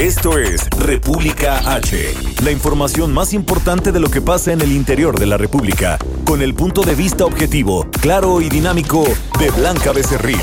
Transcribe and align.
Esto 0.00 0.38
es 0.38 0.66
República 0.78 1.58
H, 1.74 2.14
la 2.42 2.50
información 2.50 3.12
más 3.12 3.34
importante 3.34 3.92
de 3.92 4.00
lo 4.00 4.08
que 4.08 4.22
pasa 4.22 4.50
en 4.50 4.62
el 4.62 4.72
interior 4.72 5.20
de 5.20 5.26
la 5.26 5.36
República, 5.36 5.98
con 6.24 6.40
el 6.40 6.54
punto 6.54 6.80
de 6.80 6.94
vista 6.94 7.26
objetivo, 7.26 7.86
claro 8.00 8.40
y 8.40 8.48
dinámico 8.48 9.04
de 9.38 9.50
Blanca 9.50 9.92
Becerril. 9.92 10.40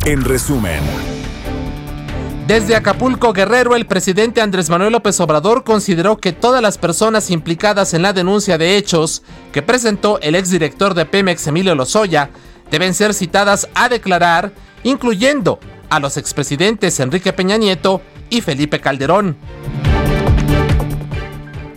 En 0.05 0.25
resumen. 0.25 0.81
Desde 2.47 2.77
Acapulco 2.77 3.35
Guerrero, 3.35 3.77
el 3.77 3.87
presidente 3.87 4.41
Andrés 4.41 4.71
Manuel 4.71 4.93
López 4.93 5.21
Obrador 5.21 5.65
consideró 5.65 6.17
que 6.17 6.33
todas 6.33 6.63
las 6.63 6.79
personas 6.79 7.31
implicadas 7.31 7.93
en 7.93 8.03
la 8.03 8.15
denuncia 8.15 8.57
de 8.57 8.77
hechos 8.77 9.23
que 9.53 9.61
presentó 9.61 10.19
el 10.23 10.35
exdirector 10.35 10.95
de 10.95 11.05
Pemex 11.05 11.47
Emilio 11.47 11.75
Lozoya 11.75 12.31
deben 12.71 12.95
ser 12.95 13.13
citadas 13.13 13.69
a 13.75 13.91
declarar, 13.91 14.53
incluyendo 14.83 15.61
a 15.91 16.01
los 16.01 16.17
expresidentes 16.17 16.99
Enrique 17.01 17.35
Peña 17.35 17.59
Nieto 17.59 18.01
y 18.31 18.41
Felipe 18.41 18.81
Calderón. 18.81 19.37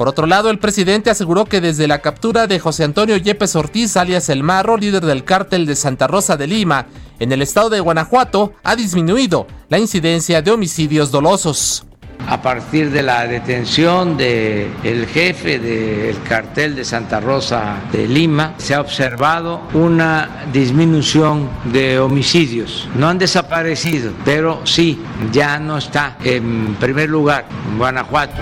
Por 0.01 0.07
otro 0.07 0.25
lado, 0.25 0.49
el 0.49 0.57
presidente 0.57 1.11
aseguró 1.11 1.45
que 1.45 1.61
desde 1.61 1.87
la 1.87 1.99
captura 1.99 2.47
de 2.47 2.57
José 2.57 2.85
Antonio 2.85 3.17
Yepes 3.17 3.55
Ortiz, 3.55 3.95
alias 3.97 4.29
El 4.29 4.41
Marro, 4.41 4.75
líder 4.75 5.05
del 5.05 5.23
cártel 5.23 5.67
de 5.67 5.75
Santa 5.75 6.07
Rosa 6.07 6.37
de 6.37 6.47
Lima, 6.47 6.87
en 7.19 7.31
el 7.31 7.43
estado 7.43 7.69
de 7.69 7.81
Guanajuato, 7.81 8.53
ha 8.63 8.75
disminuido 8.75 9.45
la 9.69 9.77
incidencia 9.77 10.41
de 10.41 10.49
homicidios 10.49 11.11
dolosos. 11.11 11.85
A 12.27 12.41
partir 12.41 12.89
de 12.89 13.03
la 13.03 13.27
detención 13.27 14.17
del 14.17 15.05
jefe 15.05 15.59
del 15.59 16.19
cartel 16.23 16.75
de 16.75 16.83
Santa 16.83 17.19
Rosa 17.19 17.75
de 17.91 18.07
Lima, 18.07 18.55
se 18.57 18.73
ha 18.73 18.81
observado 18.81 19.61
una 19.75 20.47
disminución 20.51 21.47
de 21.65 21.99
homicidios. 21.99 22.89
No 22.95 23.07
han 23.07 23.19
desaparecido, 23.19 24.13
pero 24.25 24.65
sí, 24.65 24.99
ya 25.31 25.59
no 25.59 25.77
está 25.77 26.17
en 26.23 26.75
primer 26.79 27.07
lugar 27.07 27.45
Guanajuato. 27.77 28.41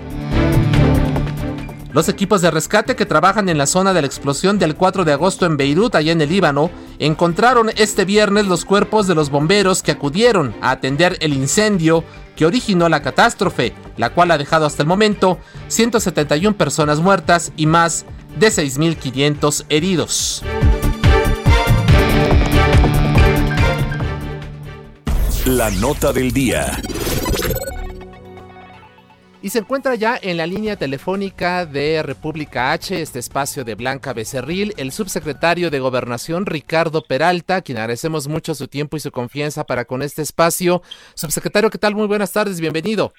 Los 1.95 2.11
equipos 2.11 2.43
de 2.43 2.51
rescate 2.51 2.95
que 2.95 3.07
trabajan 3.07 3.49
en 3.49 3.57
la 3.57 3.67
zona 3.67 3.95
de 3.95 4.03
la 4.03 4.07
explosión 4.07 4.59
del 4.59 4.77
4 4.77 5.07
de 5.07 5.15
agosto 5.15 5.47
en 5.47 5.57
Beirut, 5.57 5.95
allá 5.95 6.13
en 6.13 6.21
el 6.21 6.29
Líbano, 6.29 6.71
encontraron 6.99 7.71
este 7.77 8.05
viernes 8.05 8.47
los 8.47 8.67
cuerpos 8.67 9.07
de 9.07 9.15
los 9.15 9.31
bomberos 9.31 9.83
que 9.83 9.93
acudieron 9.93 10.55
a 10.61 10.73
atender 10.73 11.17
el 11.21 11.33
incendio 11.33 12.05
que 12.37 12.45
originó 12.45 12.91
la 12.91 13.01
catástrofe, 13.01 13.73
la 13.97 14.11
cual 14.11 14.33
ha 14.33 14.39
dejado 14.39 14.67
hasta 14.67 14.83
el 14.83 14.89
momento 14.89 15.39
171 15.69 16.59
personas 16.59 17.01
muertas 17.01 17.53
y 17.57 17.65
más 17.65 18.05
de 18.39 18.49
6.500 18.49 19.65
heridos. 19.71 20.45
La 25.51 25.69
nota 25.69 26.13
del 26.13 26.31
día. 26.31 26.81
Y 29.43 29.51
se 29.51 29.59
encuentra 29.59 29.97
ya 29.97 30.17
en 30.23 30.37
la 30.37 30.47
línea 30.47 30.77
telefónica 30.77 31.67
de 31.67 32.05
República 32.05 32.71
H, 32.71 33.03
este 33.03 33.19
espacio 33.19 33.65
de 33.65 33.75
Blanca 33.75 34.13
Becerril, 34.13 34.75
el 34.77 34.93
subsecretario 34.93 35.69
de 35.71 35.81
Gobernación 35.81 36.47
Ricardo 36.47 37.03
Peralta, 37.03 37.63
quien 37.63 37.79
agradecemos 37.79 38.29
mucho 38.29 38.55
su 38.55 38.69
tiempo 38.69 38.97
y 38.97 39.01
su 39.01 39.11
confianza 39.11 39.65
para 39.65 39.87
con 39.87 40.03
este 40.03 40.23
espacio. 40.23 40.85
Subsecretario, 41.15 41.69
¿qué 41.69 41.79
tal? 41.79 41.97
Muy 41.97 42.07
buenas 42.07 42.33
tardes, 42.33 42.61
bienvenido. 42.61 43.13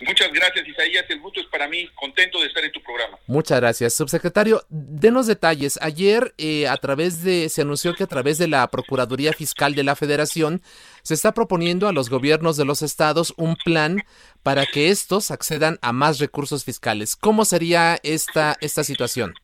Muchas 0.00 0.32
gracias, 0.32 0.66
Isaías. 0.66 1.04
El 1.10 1.20
gusto 1.20 1.40
es 1.40 1.46
para 1.48 1.68
mí. 1.68 1.86
Contento 1.94 2.40
de 2.40 2.46
estar 2.46 2.64
en 2.64 2.72
tu 2.72 2.82
programa. 2.82 3.18
Muchas 3.26 3.60
gracias. 3.60 3.94
Subsecretario, 3.94 4.64
denos 4.70 5.26
detalles. 5.26 5.78
Ayer, 5.82 6.32
eh, 6.38 6.68
a 6.68 6.76
través 6.78 7.22
de, 7.22 7.50
se 7.50 7.62
anunció 7.62 7.94
que 7.94 8.04
a 8.04 8.06
través 8.06 8.38
de 8.38 8.48
la 8.48 8.66
Procuraduría 8.68 9.34
Fiscal 9.34 9.74
de 9.74 9.84
la 9.84 9.96
Federación, 9.96 10.62
se 11.02 11.14
está 11.14 11.32
proponiendo 11.32 11.88
a 11.88 11.92
los 11.92 12.08
gobiernos 12.10 12.56
de 12.56 12.64
los 12.64 12.82
estados 12.82 13.34
un 13.36 13.56
plan 13.56 14.02
para 14.42 14.66
que 14.66 14.90
estos 14.90 15.30
accedan 15.30 15.78
a 15.82 15.92
más 15.92 16.18
recursos 16.18 16.64
fiscales. 16.64 17.16
¿Cómo 17.16 17.44
sería 17.44 17.98
esta, 18.02 18.56
esta 18.60 18.84
situación? 18.84 19.34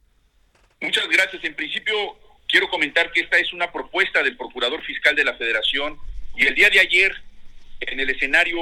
Muchas 0.81 1.09
gracias. 1.09 1.43
En 1.45 1.55
principio, 1.55 1.95
quiero 2.49 2.69
comentar 2.69 3.11
que 3.13 3.21
esta 3.21 3.39
es 3.39 3.53
una 3.53 3.73
propuesta 3.73 4.23
del 4.23 4.37
Procurador 4.37 4.83
Fiscal 4.85 5.17
de 5.17 5.25
la 5.25 5.35
Federación 5.35 5.99
y 6.37 6.47
el 6.47 6.55
día 6.55 6.71
de 6.71 6.81
ayer, 6.81 7.15
en 7.81 8.01
el 8.01 8.11
escenario 8.11 8.59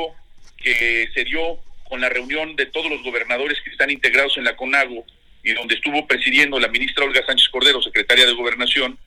que 0.56 1.08
se 1.14 1.24
dio 1.24 1.58
con 1.88 2.00
la 2.00 2.08
reunión 2.08 2.56
de 2.56 2.66
todos 2.66 2.90
los 2.90 3.02
gobernadores 3.02 3.58
que 3.62 3.70
están 3.70 3.90
integrados 3.90 4.36
en 4.36 4.44
la 4.44 4.56
CONAGO 4.56 5.04
y 5.42 5.52
donde 5.52 5.74
estuvo 5.74 6.06
presidiendo 6.06 6.58
la 6.58 6.68
ministra 6.68 7.04
Olga 7.04 7.24
Sánchez 7.26 7.48
Cordero, 7.50 7.82
secretaria 7.82 8.26
de 8.26 8.32
Gobernación, 8.32 8.98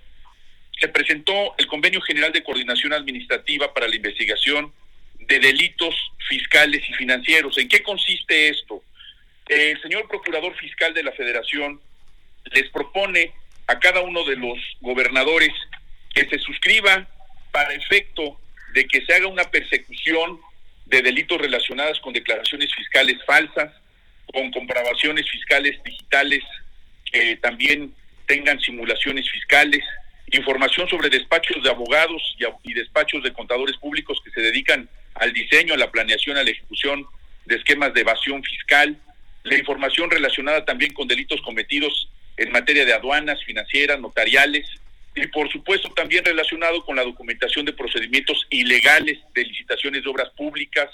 se 0.79 0.87
presentó 0.87 1.55
el 1.57 1.67
Convenio 1.67 2.01
General 2.01 2.31
de 2.31 2.43
Coordinación 2.43 2.93
Administrativa 2.93 3.73
para 3.73 3.87
la 3.87 3.95
Investigación 3.95 4.71
de 5.19 5.39
Delitos 5.39 5.95
Fiscales 6.29 6.83
y 6.87 6.93
Financieros. 6.93 7.57
¿En 7.57 7.67
qué 7.67 7.81
consiste 7.81 8.49
esto? 8.49 8.83
El 9.47 9.81
señor 9.81 10.07
Procurador 10.07 10.55
Fiscal 10.57 10.93
de 10.93 11.03
la 11.03 11.11
Federación 11.13 11.79
les 12.51 12.69
propone 12.69 13.33
a 13.67 13.79
cada 13.79 14.01
uno 14.01 14.23
de 14.23 14.35
los 14.35 14.57
gobernadores 14.81 15.51
que 16.13 16.27
se 16.29 16.39
suscriba 16.39 17.07
para 17.51 17.73
efecto 17.73 18.39
de 18.73 18.85
que 18.85 19.05
se 19.05 19.13
haga 19.13 19.27
una 19.27 19.45
persecución 19.45 20.39
de 20.85 21.01
delitos 21.01 21.39
relacionados 21.39 21.99
con 21.99 22.13
declaraciones 22.13 22.73
fiscales 22.73 23.17
falsas, 23.25 23.73
con 24.33 24.51
comprobaciones 24.51 25.29
fiscales 25.29 25.81
digitales 25.83 26.43
que 27.11 27.37
también 27.37 27.93
tengan 28.25 28.59
simulaciones 28.59 29.29
fiscales, 29.29 29.83
información 30.31 30.89
sobre 30.89 31.09
despachos 31.09 31.63
de 31.63 31.69
abogados 31.69 32.21
y, 32.63 32.73
despachos 32.73 33.23
de 33.23 33.33
contadores 33.33 33.77
públicos 33.77 34.21
que 34.23 34.31
se 34.31 34.41
dedican 34.41 34.89
al 35.15 35.33
diseño, 35.33 35.73
a 35.73 35.77
la 35.77 35.91
planeación, 35.91 36.37
a 36.37 36.43
la 36.43 36.51
ejecución 36.51 37.05
de 37.45 37.55
esquemas 37.55 37.93
de 37.93 38.01
evasión 38.01 38.43
fiscal, 38.43 38.97
la 39.43 39.57
información 39.57 40.11
relacionada 40.11 40.65
también 40.65 40.93
con 40.93 41.07
delitos 41.07 41.41
cometidos 41.41 42.09
en 42.35 42.51
materia 42.51 42.85
de 42.85 42.93
aduanas, 42.93 43.43
financieras, 43.45 43.99
notariales, 43.99 44.67
y 45.15 45.27
por 45.27 45.51
supuesto 45.51 45.89
también 45.93 46.23
relacionado 46.23 46.85
con 46.85 46.95
la 46.95 47.03
documentación 47.03 47.65
de 47.65 47.73
procedimientos 47.73 48.45
ilegales 48.49 49.17
de 49.33 49.45
licitaciones 49.45 50.03
de 50.03 50.09
obras 50.09 50.29
públicas 50.31 50.89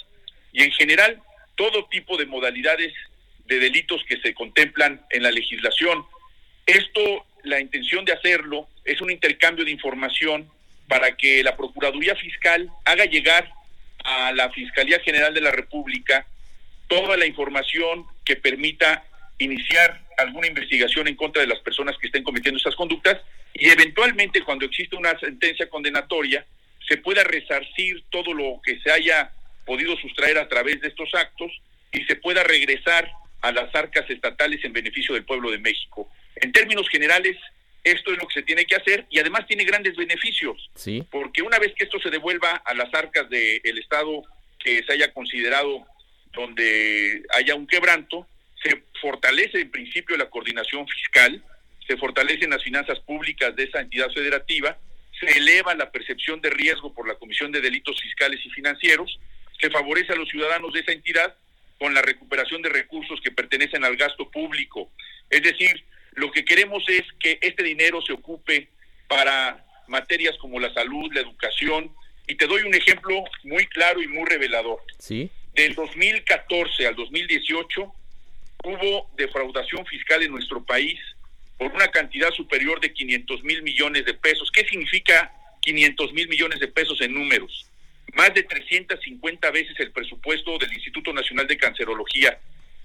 y 0.54 0.64
en 0.64 0.72
general 0.72 1.22
todo 1.56 1.86
tipo 1.86 2.16
de 2.18 2.26
modalidades 2.26 2.94
de 3.46 3.60
delitos 3.60 4.02
que 4.08 4.18
se 4.22 4.34
contemplan 4.34 5.02
en 5.10 5.24
la 5.24 5.32
legislación. 5.32 6.06
Esto, 6.66 7.26
la 7.44 7.60
intención 7.60 8.06
de 8.06 8.14
hacerlo 8.14 8.68
es 8.86 9.02
un 9.02 9.12
intercambio 9.12 9.66
de 9.66 9.72
información 9.72 10.50
para 10.88 11.16
que 11.16 11.44
la 11.44 11.56
Procuraduría 11.56 12.16
Fiscal 12.16 12.70
haga 12.86 13.06
llegar 13.06 13.50
a 14.04 14.32
la 14.32 14.50
Fiscalía 14.52 15.00
General 15.00 15.34
de 15.34 15.42
la 15.42 15.52
República 15.52 16.26
toda 16.88 17.18
la 17.18 17.26
información 17.26 18.06
que 18.26 18.36
permita 18.36 19.06
iniciar 19.40 20.02
alguna 20.18 20.48
investigación 20.48 21.08
en 21.08 21.16
contra 21.16 21.42
de 21.42 21.48
las 21.48 21.60
personas 21.60 21.98
que 21.98 22.08
estén 22.08 22.24
cometiendo 22.24 22.58
estas 22.58 22.76
conductas 22.76 23.20
y 23.54 23.70
eventualmente 23.70 24.42
cuando 24.42 24.66
existe 24.66 24.96
una 24.96 25.18
sentencia 25.20 25.70
condenatoria 25.70 26.46
se 26.88 26.98
pueda 26.98 27.24
resarcir 27.24 28.04
todo 28.10 28.34
lo 28.34 28.62
que 28.64 28.80
se 28.82 28.92
haya 28.92 29.32
podido 29.66 29.96
sustraer 29.98 30.38
a 30.38 30.48
través 30.48 30.82
de 30.82 30.90
estos 30.90 31.10
actos 31.14 31.52
y 31.92 32.04
se 32.04 32.16
pueda 32.18 32.44
regresar 32.44 33.10
a 33.42 33.52
las 33.52 33.74
arcas 33.76 34.10
estatales 34.10 34.64
en 34.64 34.74
beneficio 34.74 35.14
del 35.14 35.26
pueblo 35.26 35.52
de 35.52 35.60
México. 35.60 36.10
En 36.36 36.52
términos 36.52 36.88
generales, 36.90 37.38
esto 37.84 38.12
es 38.12 38.18
lo 38.18 38.28
que 38.28 38.36
se 38.36 38.44
tiene 38.44 38.66
que 38.66 38.76
hacer 38.76 39.06
y 39.10 39.20
además 39.20 39.46
tiene 39.46 39.66
grandes 39.66 39.96
beneficios, 39.96 40.70
¿Sí? 40.76 41.06
porque 41.12 41.42
una 41.42 41.60
vez 41.60 41.74
que 41.76 41.84
esto 41.84 42.00
se 42.00 42.10
devuelva 42.10 42.62
a 42.66 42.74
las 42.74 42.94
arcas 42.94 43.30
del 43.30 43.78
Estado 43.78 44.24
que 44.60 44.82
se 44.84 44.94
haya 44.94 45.12
considerado 45.14 45.86
donde 46.32 47.24
haya 47.36 47.56
un 47.56 47.68
quebranto, 47.68 48.28
se 48.64 48.84
fortalece 49.02 49.60
en 49.60 49.70
principio 49.70 50.16
la 50.16 50.30
coordinación 50.30 50.88
fiscal, 50.88 51.44
se 51.86 51.98
fortalecen 51.98 52.50
las 52.50 52.64
finanzas 52.64 53.00
públicas 53.02 53.54
de 53.56 53.64
esa 53.66 53.82
entidad 53.82 54.10
federativa, 54.12 54.78
se 55.20 55.38
eleva 55.38 55.76
la 55.76 55.92
percepción 55.92 56.42
de 56.42 56.50
riesgo 56.50 56.94
por 56.94 57.08
la 57.08 57.16
Comisión 57.16 57.52
de 57.52 57.62
Delitos 57.62 58.02
Fiscales 58.02 58.40
y 58.46 58.50
Financieros, 58.50 59.20
se 59.60 59.70
favorece 59.70 60.14
a 60.14 60.16
los 60.16 60.30
ciudadanos 60.30 60.74
de 60.74 60.80
esa 60.80 60.94
entidad 60.94 61.36
con 61.78 61.94
la 61.94 62.02
recuperación 62.02 62.62
de 62.62 62.70
recursos 62.70 63.20
que 63.22 63.32
pertenecen 63.32 63.84
al 63.84 63.98
gasto 63.98 64.32
público. 64.32 64.90
Es 65.30 65.44
decir, 65.44 65.84
lo 66.16 66.32
que 66.32 66.46
queremos 66.46 66.84
es 66.88 67.04
que 67.20 67.40
este 67.42 67.64
dinero 67.64 68.02
se 68.02 68.14
ocupe 68.14 68.70
para 69.08 69.66
materias 69.88 70.38
como 70.38 70.60
la 70.60 70.74
salud, 70.74 71.12
la 71.14 71.22
educación, 71.22 71.92
y 72.28 72.36
te 72.36 72.48
doy 72.48 72.62
un 72.64 72.74
ejemplo 72.74 73.24
muy 73.44 73.66
claro 73.68 74.02
y 74.02 74.08
muy 74.08 74.26
revelador. 74.26 74.80
Sí. 75.00 75.30
Del 75.54 75.76
2014 75.76 76.88
al 76.88 76.96
2018 76.96 77.94
hubo 78.64 79.10
defraudación 79.16 79.86
fiscal 79.86 80.24
en 80.24 80.32
nuestro 80.32 80.64
país 80.64 81.00
por 81.58 81.72
una 81.72 81.90
cantidad 81.90 82.32
superior 82.32 82.80
de 82.80 82.94
500 82.94 83.44
mil 83.44 83.62
millones 83.62 84.06
de 84.06 84.14
pesos. 84.14 84.50
¿Qué 84.52 84.66
significa 84.66 85.34
500 85.62 86.14
mil 86.14 86.28
millones 86.28 86.60
de 86.60 86.68
pesos 86.68 87.00
en 87.02 87.14
números? 87.14 87.68
Más 88.14 88.34
de 88.34 88.44
350 88.44 89.52
veces 89.52 89.80
el 89.80 89.92
presupuesto 89.92 90.58
del 90.58 90.74
Instituto 90.74 91.14
Nacional 91.14 91.48
de 91.48 91.58
Cancerología, 91.58 92.40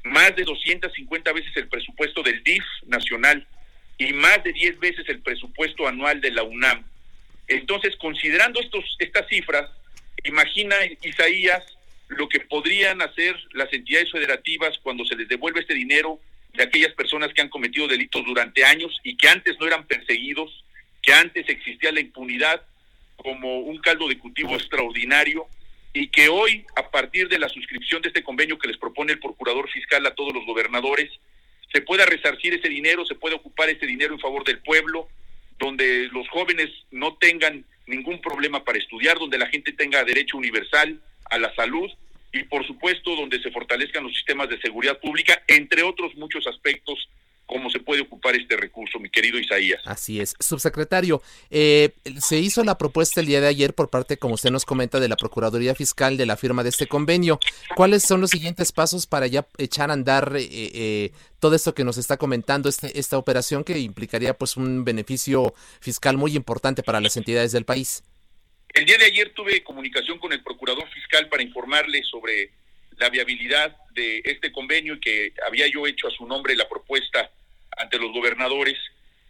más 0.09 0.35
de 0.37 0.45
250 0.45 1.33
veces 1.33 1.57
el 1.57 1.69
presupuesto 1.69 2.23
del 2.23 2.43
DIF 2.43 2.65
nacional 2.87 3.47
y 3.99 4.13
más 4.13 4.43
de 4.45 4.53
10 4.53 4.79
veces 4.79 5.09
el 5.09 5.21
presupuesto 5.21 5.87
anual 5.87 6.21
de 6.21 6.31
la 6.31 6.43
UNAM. 6.43 6.85
Entonces, 7.49 7.97
considerando 7.97 8.61
estos, 8.61 8.97
estas 8.99 9.27
cifras, 9.29 9.71
imagina 10.25 10.77
Isaías 11.03 11.63
lo 12.09 12.29
que 12.29 12.41
podrían 12.41 13.03
hacer 13.03 13.37
las 13.53 13.73
entidades 13.73 14.11
federativas 14.11 14.79
cuando 14.83 15.05
se 15.05 15.17
les 15.17 15.29
devuelve 15.29 15.61
este 15.61 15.75
dinero 15.75 16.21
de 16.55 16.63
aquellas 16.63 16.93
personas 16.95 17.33
que 17.35 17.43
han 17.43 17.49
cometido 17.49 17.87
delitos 17.87 18.25
durante 18.25 18.65
años 18.65 18.99
y 19.03 19.17
que 19.17 19.29
antes 19.29 19.59
no 19.61 19.67
eran 19.67 19.87
perseguidos, 19.87 20.65
que 21.03 21.13
antes 21.13 21.49
existía 21.49 21.93
la 21.93 22.01
impunidad 22.01 22.63
como 23.17 23.61
un 23.61 23.79
caldo 23.79 24.09
de 24.09 24.19
cultivo 24.19 24.55
extraordinario 24.55 25.47
y 25.93 26.09
que 26.09 26.29
hoy, 26.29 26.65
a 26.77 26.91
partir 26.91 27.29
de 27.29 27.39
la 27.39 27.49
suscripción 27.49 28.03
de 28.03 28.09
este 28.09 28.23
convenio 28.23 28.59
que 28.59 28.69
les 28.69 28.77
propone 28.77 29.13
el 29.13 29.19
Procurador 29.19 29.69
Fiscal 29.71 30.05
a 30.07 30.15
todos 30.15 30.33
los 30.33 30.45
gobernadores, 30.47 31.11
se 31.73 31.81
pueda 31.83 32.07
resarcir 32.07 32.55
ese 32.55 32.69
dinero, 32.69 33.05
se 33.05 33.15
pueda 33.15 33.37
ocupar 33.37 33.69
ese 33.69 33.87
dinero 33.87 34.15
en 34.15 34.21
favor 34.21 34.45
del 34.45 34.61
pueblo, 34.61 35.09
donde 35.59 36.09
los 36.13 36.29
jóvenes 36.29 36.71
no 36.91 37.17
tengan 37.17 37.65
ningún 37.87 38.21
problema 38.21 38.65
para 38.65 38.79
estudiar, 38.79 39.19
donde 39.19 39.39
la 39.39 39.47
gente 39.49 39.73
tenga 39.73 40.05
derecho 40.05 40.37
universal 40.37 41.01
a 41.31 41.39
la 41.39 41.55
salud 41.55 41.91
y 42.33 42.45
por 42.45 42.67
supuesto 42.67 43.17
donde 43.17 43.41
se 43.43 43.51
fortalezcan 43.51 44.05
los 44.05 44.15
sistemas 44.15 44.49
de 44.49 44.61
seguridad 44.61 44.99
pública, 45.01 45.43
entre 45.49 45.83
otros 45.83 46.15
muchos 46.17 46.47
aspectos 46.47 47.09
cómo 47.49 47.71
se 47.71 47.81
puede 47.81 48.03
ocupar 48.03 48.37
este 48.37 48.57
recurso, 48.57 49.01
mi 49.01 49.09
querido 49.09 49.39
Isaías. 49.39 49.81
Así 49.87 50.21
es. 50.21 50.37
Subsecretario, 50.39 51.23
eh, 51.51 51.95
se 52.21 52.39
hizo 52.39 52.63
la 52.63 52.77
propuesta 52.77 53.21
el 53.21 53.27
día 53.27 53.41
de 53.41 53.49
ayer 53.49 53.75
por 53.75 53.89
parte, 53.89 54.19
como 54.19 54.35
usted 54.35 54.51
nos 54.51 54.67
comenta, 54.67 55.01
de 55.01 55.09
la 55.09 55.17
Procuraduría 55.17 55.75
Fiscal 55.75 56.17
de 56.19 56.27
la 56.27 56.37
firma 56.37 56.63
de 56.63 56.69
este 56.69 56.87
convenio. 56.87 57.41
¿Cuáles 57.75 58.03
son 58.03 58.21
los 58.21 58.31
siguientes 58.31 58.71
pasos 58.71 59.07
para 59.07 59.27
ya 59.27 59.47
echar 59.57 59.91
a 59.91 59.95
andar 59.95 60.37
eh, 60.37 60.47
eh, 60.51 61.13
todo 61.41 61.57
esto 61.57 61.75
que 61.75 61.85
nos 61.85 61.97
está 61.97 62.19
comentando, 62.19 62.69
este, 62.69 62.99
esta 62.99 63.17
operación 63.17 63.65
que 63.65 63.79
implicaría 63.79 64.35
pues 64.35 64.59
un 64.59 64.85
beneficio 64.85 65.55
fiscal 65.81 66.19
muy 66.19 66.37
importante 66.37 66.83
para 66.83 67.01
las 67.01 67.17
entidades 67.17 67.53
del 67.53 67.65
país? 67.65 68.05
El 68.75 68.85
día 68.85 68.99
de 68.99 69.07
ayer 69.07 69.33
tuve 69.35 69.65
comunicación 69.65 70.19
con 70.19 70.35
el 70.35 70.43
Procurador 70.43 70.87
Fiscal 70.91 71.31
para 71.31 71.43
informarle 71.43 72.03
sobre 72.05 72.53
la 72.99 73.09
viabilidad 73.09 73.75
de 73.95 74.21
este 74.25 74.53
convenio 74.53 74.95
y 74.95 75.01
que 75.01 75.33
había 75.47 75.67
yo 75.67 75.87
hecho 75.87 76.09
a 76.09 76.11
su 76.11 76.27
nombre 76.27 76.55
la 76.55 76.69
propuesta 76.69 77.31
ante 77.79 77.99
los 77.99 78.13
gobernadores 78.13 78.77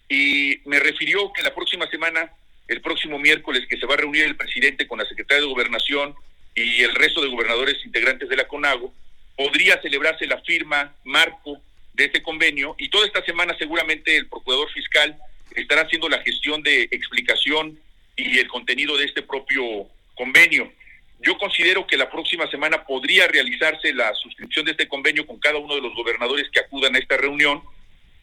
y 0.08 0.60
me 0.64 0.78
refirió 0.78 1.32
que 1.32 1.42
la 1.42 1.54
próxima 1.54 1.86
semana, 1.88 2.32
el 2.66 2.80
próximo 2.80 3.18
miércoles, 3.18 3.66
que 3.68 3.76
se 3.76 3.86
va 3.86 3.94
a 3.94 3.98
reunir 3.98 4.24
el 4.24 4.36
presidente 4.36 4.86
con 4.86 4.98
la 4.98 5.04
secretaria 5.04 5.42
de 5.42 5.48
Gobernación 5.48 6.14
y 6.54 6.82
el 6.82 6.94
resto 6.94 7.20
de 7.20 7.28
gobernadores 7.28 7.76
integrantes 7.84 8.28
de 8.28 8.36
la 8.36 8.48
CONAGO, 8.48 8.92
podría 9.36 9.80
celebrarse 9.80 10.26
la 10.26 10.40
firma 10.40 10.94
marco 11.04 11.60
de 11.94 12.06
este 12.06 12.22
convenio 12.22 12.74
y 12.78 12.88
toda 12.88 13.06
esta 13.06 13.24
semana 13.24 13.56
seguramente 13.58 14.16
el 14.16 14.28
procurador 14.28 14.70
fiscal 14.72 15.16
estará 15.54 15.82
haciendo 15.82 16.08
la 16.08 16.22
gestión 16.22 16.62
de 16.62 16.84
explicación 16.90 17.78
y 18.16 18.38
el 18.38 18.48
contenido 18.48 18.96
de 18.96 19.04
este 19.04 19.22
propio 19.22 19.86
convenio. 20.14 20.72
Yo 21.20 21.36
considero 21.38 21.86
que 21.86 21.96
la 21.96 22.10
próxima 22.10 22.48
semana 22.50 22.84
podría 22.84 23.26
realizarse 23.26 23.92
la 23.92 24.14
suscripción 24.14 24.64
de 24.64 24.72
este 24.72 24.88
convenio 24.88 25.26
con 25.26 25.38
cada 25.38 25.58
uno 25.58 25.74
de 25.74 25.80
los 25.80 25.94
gobernadores 25.94 26.48
que 26.50 26.60
acudan 26.60 26.94
a 26.94 26.98
esta 26.98 27.16
reunión. 27.16 27.62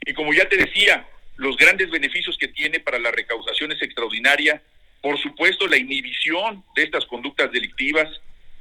Y 0.06 0.14
como 0.14 0.34
ya 0.34 0.48
te 0.48 0.58
decía, 0.58 1.08
los 1.38 1.58
grandes 1.58 1.90
beneficios 1.90 2.38
que 2.38 2.48
tiene 2.48 2.80
para 2.80 3.00
la 3.00 3.12
recaudación 3.12 3.72
es 3.72 3.82
extraordinaria. 3.82 4.62
Por 5.02 5.20
supuesto, 5.20 5.68
la 5.68 5.78
inhibición 5.78 6.64
de 6.76 6.84
estas 6.84 7.06
conductas 7.06 7.52
delictivas, 7.52 8.10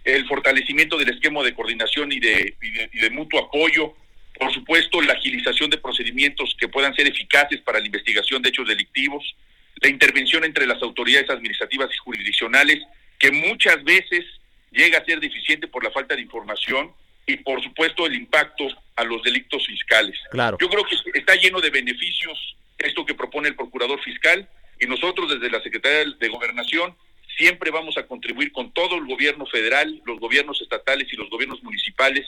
el 0.05 0.27
fortalecimiento 0.27 0.99
del 0.99 1.11
esquema 1.11 1.43
de 1.43 1.55
coordinación 1.55 2.13
y 2.13 2.21
de, 2.21 2.57
y 2.61 2.99
de, 2.99 3.11
mutuo 3.11 3.41
apoyo, 3.41 3.95
por 4.39 4.53
supuesto, 4.53 5.01
la 5.01 5.15
agilización 5.15 5.71
de 5.71 5.79
procedimientos 5.79 6.57
que 6.59 6.69
puedan 6.69 6.95
ser 6.95 7.07
eficaces 7.07 7.61
para 7.61 7.79
la 7.79 7.87
investigación 7.87 8.43
de 8.43 8.49
hechos 8.49 8.67
delictivos, 8.67 9.37
la 9.81 9.89
intervención 9.89 10.45
entre 10.45 10.67
las 10.67 10.83
autoridades 10.83 11.31
administrativas 11.31 11.91
y 11.95 11.99
jurisdiccionales, 11.99 12.81
que 13.19 13.31
muchas 13.31 13.83
veces 13.85 14.25
llega 14.73 14.99
a 14.99 15.05
ser 15.05 15.21
deficiente 15.21 15.69
por 15.69 15.85
la 15.85 15.91
falta 15.91 16.17
de 16.17 16.23
información 16.23 16.93
y 17.27 17.37
por 17.39 17.63
supuesto 17.63 18.07
el 18.07 18.15
impacto 18.15 18.67
a 18.97 19.05
los 19.05 19.23
delitos 19.23 19.67
fiscales. 19.67 20.19
Claro. 20.31 20.59
Yo 20.61 20.69
creo 20.69 20.85
que 20.85 21.19
está 21.19 21.35
lleno 21.37 21.61
de 21.61 21.71
beneficios 21.71 22.57
esto 22.79 23.05
que 23.07 23.15
propone 23.15 23.49
el 23.49 23.57
procurador 23.57 24.01
fiscal 24.03 24.49
y 24.81 24.87
nosotros 24.87 25.31
desde 25.31 25.51
la 25.51 25.63
Secretaría 25.63 26.13
de 26.19 26.29
Gobernación 26.29 26.95
siempre 27.37 27.71
vamos 27.71 27.97
a 27.97 28.07
contribuir 28.07 28.53
con 28.53 28.73
todo 28.73 28.97
el 28.97 29.07
gobierno 29.07 29.47
federal, 29.47 30.01
los 30.05 30.21
gobiernos 30.21 30.61
estatales 30.61 31.13
y 31.13 31.17
los 31.17 31.31
gobiernos 31.31 31.63
municipales 31.63 32.27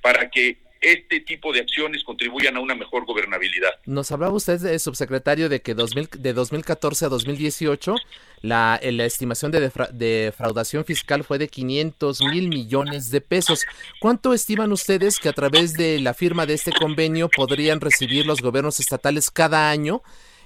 para 0.00 0.30
que 0.30 0.58
este 0.80 1.20
tipo 1.20 1.52
de 1.52 1.60
acciones 1.60 2.04
contribuyan 2.04 2.56
a 2.56 2.60
una 2.60 2.74
mejor 2.74 3.04
gobernabilidad. 3.04 3.70
Nos 3.86 4.10
hablaba 4.12 4.32
usted, 4.32 4.60
de, 4.60 4.78
subsecretario, 4.78 5.48
de 5.48 5.60
que 5.60 5.74
2000, 5.74 6.08
de 6.18 6.32
2014 6.32 7.06
a 7.06 7.08
2018 7.08 7.96
la, 8.42 8.80
la 8.82 9.04
estimación 9.04 9.50
de 9.50 9.70
defraudación 9.92 10.84
fiscal 10.84 11.24
fue 11.24 11.38
de 11.38 11.48
500 11.48 12.20
mil 12.22 12.48
millones 12.48 13.10
de 13.10 13.20
pesos. 13.20 13.64
¿Cuánto 14.00 14.32
estiman 14.32 14.72
ustedes 14.72 15.18
que 15.18 15.28
a 15.28 15.32
través 15.32 15.74
de 15.74 16.00
la 16.00 16.14
firma 16.14 16.46
de 16.46 16.54
este 16.54 16.72
convenio 16.72 17.28
podrían 17.28 17.80
recibir 17.80 18.26
los 18.26 18.40
gobiernos 18.40 18.80
estatales 18.80 19.30
cada 19.30 19.70
año 19.70 20.02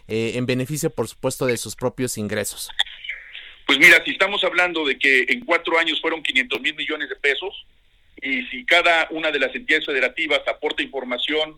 eh, 0.08 0.32
en 0.34 0.46
beneficio, 0.46 0.90
por 0.90 1.08
supuesto, 1.08 1.46
de 1.46 1.56
sus 1.56 1.76
propios 1.76 2.16
ingresos? 2.16 2.70
Pues 3.66 3.78
mira, 3.78 4.02
si 4.04 4.12
estamos 4.12 4.42
hablando 4.44 4.84
de 4.84 4.98
que 4.98 5.26
en 5.28 5.44
cuatro 5.44 5.78
años 5.78 6.00
fueron 6.00 6.22
500 6.22 6.60
mil 6.60 6.74
millones 6.74 7.08
de 7.08 7.16
pesos, 7.16 7.66
y 8.22 8.46
si 8.46 8.64
cada 8.64 9.08
una 9.10 9.32
de 9.32 9.40
las 9.40 9.54
entidades 9.54 9.84
federativas 9.84 10.40
aporta 10.46 10.82
información 10.82 11.56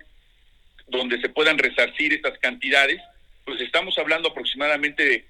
donde 0.88 1.20
se 1.20 1.28
puedan 1.28 1.58
resarcir 1.58 2.14
estas 2.14 2.38
cantidades, 2.38 3.00
pues 3.44 3.60
estamos 3.60 3.96
hablando 3.98 4.30
aproximadamente 4.30 5.04
de, 5.04 5.24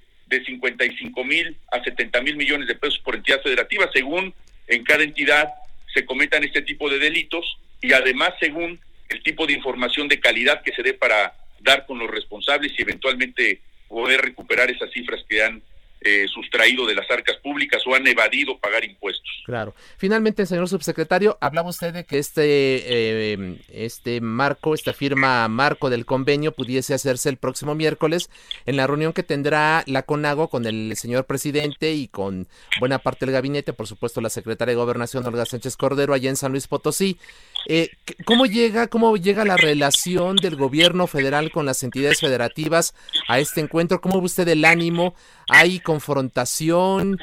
55 0.45 1.23
mil 1.23 1.57
a 1.71 1.83
70 1.85 2.21
mil 2.23 2.35
millones 2.35 2.67
de 2.67 2.75
pesos 2.75 2.99
por 3.01 3.15
entidad 3.15 3.41
federativa, 3.41 3.89
según 3.93 4.35
en 4.67 4.83
cada 4.83 5.05
entidad 5.05 5.49
se 5.93 6.05
cometan 6.05 6.43
este 6.43 6.63
tipo 6.63 6.91
de 6.91 6.99
delitos 6.99 7.57
y 7.81 7.93
además 7.93 8.31
según 8.41 8.81
el 9.11 9.23
tipo 9.23 9.47
de 9.47 9.53
información 9.53 10.09
de 10.09 10.19
calidad 10.19 10.63
que 10.63 10.73
se 10.73 10.83
dé 10.83 10.95
para 10.95 11.35
dar 11.61 11.87
con 11.87 12.01
los 12.01 12.11
responsables 12.11 12.73
y 12.77 12.83
eventualmente 12.83 13.61
poder 13.87 14.23
recuperar 14.23 14.71
esas 14.71 14.91
cifras 14.91 15.25
que 15.29 15.45
han 15.45 15.63
eh, 16.05 16.27
sustraído 16.29 16.87
de 16.87 16.95
las 16.95 17.11
arcas 17.11 17.37
públicas 17.39 17.83
o 17.87 17.95
han 17.95 18.07
evadido 18.07 18.59
pagar 18.59 18.85
impuestos. 18.85 19.43
Claro. 19.47 19.75
Finalmente, 19.97 20.47
señor 20.47 20.69
subsecretario, 20.69 21.39
hablaba 21.41 21.71
usted 21.71 21.93
de 21.93 22.05
que 22.05 22.19
este, 22.19 22.43
eh, 22.45 23.59
este 23.73 24.21
marco, 24.21 24.75
esta 24.75 24.93
firma 24.93 25.49
marco 25.49 25.91
del 25.91 26.07
convenio 26.07 26.53
pudiese 26.53 26.95
hacerse 26.95 27.29
el 27.29 27.37
próximo 27.37 27.75
miércoles 27.75 28.31
en 28.67 28.77
la 28.77 28.87
reunión 28.87 29.13
que 29.13 29.23
tendrá 29.23 29.83
la 29.87 30.03
CONAGO 30.03 30.49
con 30.49 30.67
el 30.67 30.95
señor 30.97 31.25
presidente 31.25 31.93
y 31.93 32.09
con 32.09 32.49
buena 32.81 32.99
parte 32.99 33.27
del 33.27 33.33
gabinete, 33.33 33.73
por 33.73 33.87
supuesto 33.87 34.21
la 34.21 34.31
secretaria 34.31 34.73
de 34.73 34.81
Gobernación, 34.81 35.27
Olga 35.27 35.47
Sánchez 35.47 35.77
Cordero, 35.77 36.15
allá 36.15 36.31
en 36.31 36.37
San 36.37 36.53
Luis 36.53 36.67
Potosí. 36.67 37.19
Eh, 37.67 37.91
¿Cómo 38.27 38.47
llega, 38.47 38.89
cómo 38.89 39.17
llega 39.17 39.45
la 39.45 39.57
relación 39.57 40.37
del 40.37 40.57
gobierno 40.57 41.07
federal 41.07 41.51
con 41.51 41.65
las 41.67 41.83
entidades 41.83 42.21
federativas 42.21 42.95
a 43.29 43.39
este 43.39 43.61
encuentro? 43.61 44.01
¿Cómo 44.01 44.21
ve 44.21 44.27
usted 44.27 44.47
el 44.49 44.65
ánimo? 44.65 45.15
¿Hay 45.49 45.81
confrontación? 45.81 47.19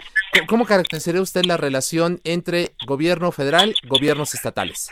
¿Cómo 0.47 0.65
caracterizaría 0.65 1.21
usted 1.21 1.45
la 1.45 1.57
relación 1.57 2.21
entre 2.23 2.71
gobierno 2.85 3.31
federal 3.31 3.75
gobiernos 3.87 4.33
estatales? 4.33 4.91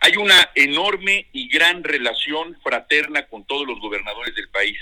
Hay 0.00 0.16
una 0.16 0.50
enorme 0.54 1.26
y 1.32 1.48
gran 1.48 1.82
relación 1.82 2.56
fraterna 2.62 3.26
con 3.26 3.44
todos 3.44 3.66
los 3.66 3.80
gobernadores 3.80 4.34
del 4.34 4.48
país. 4.48 4.78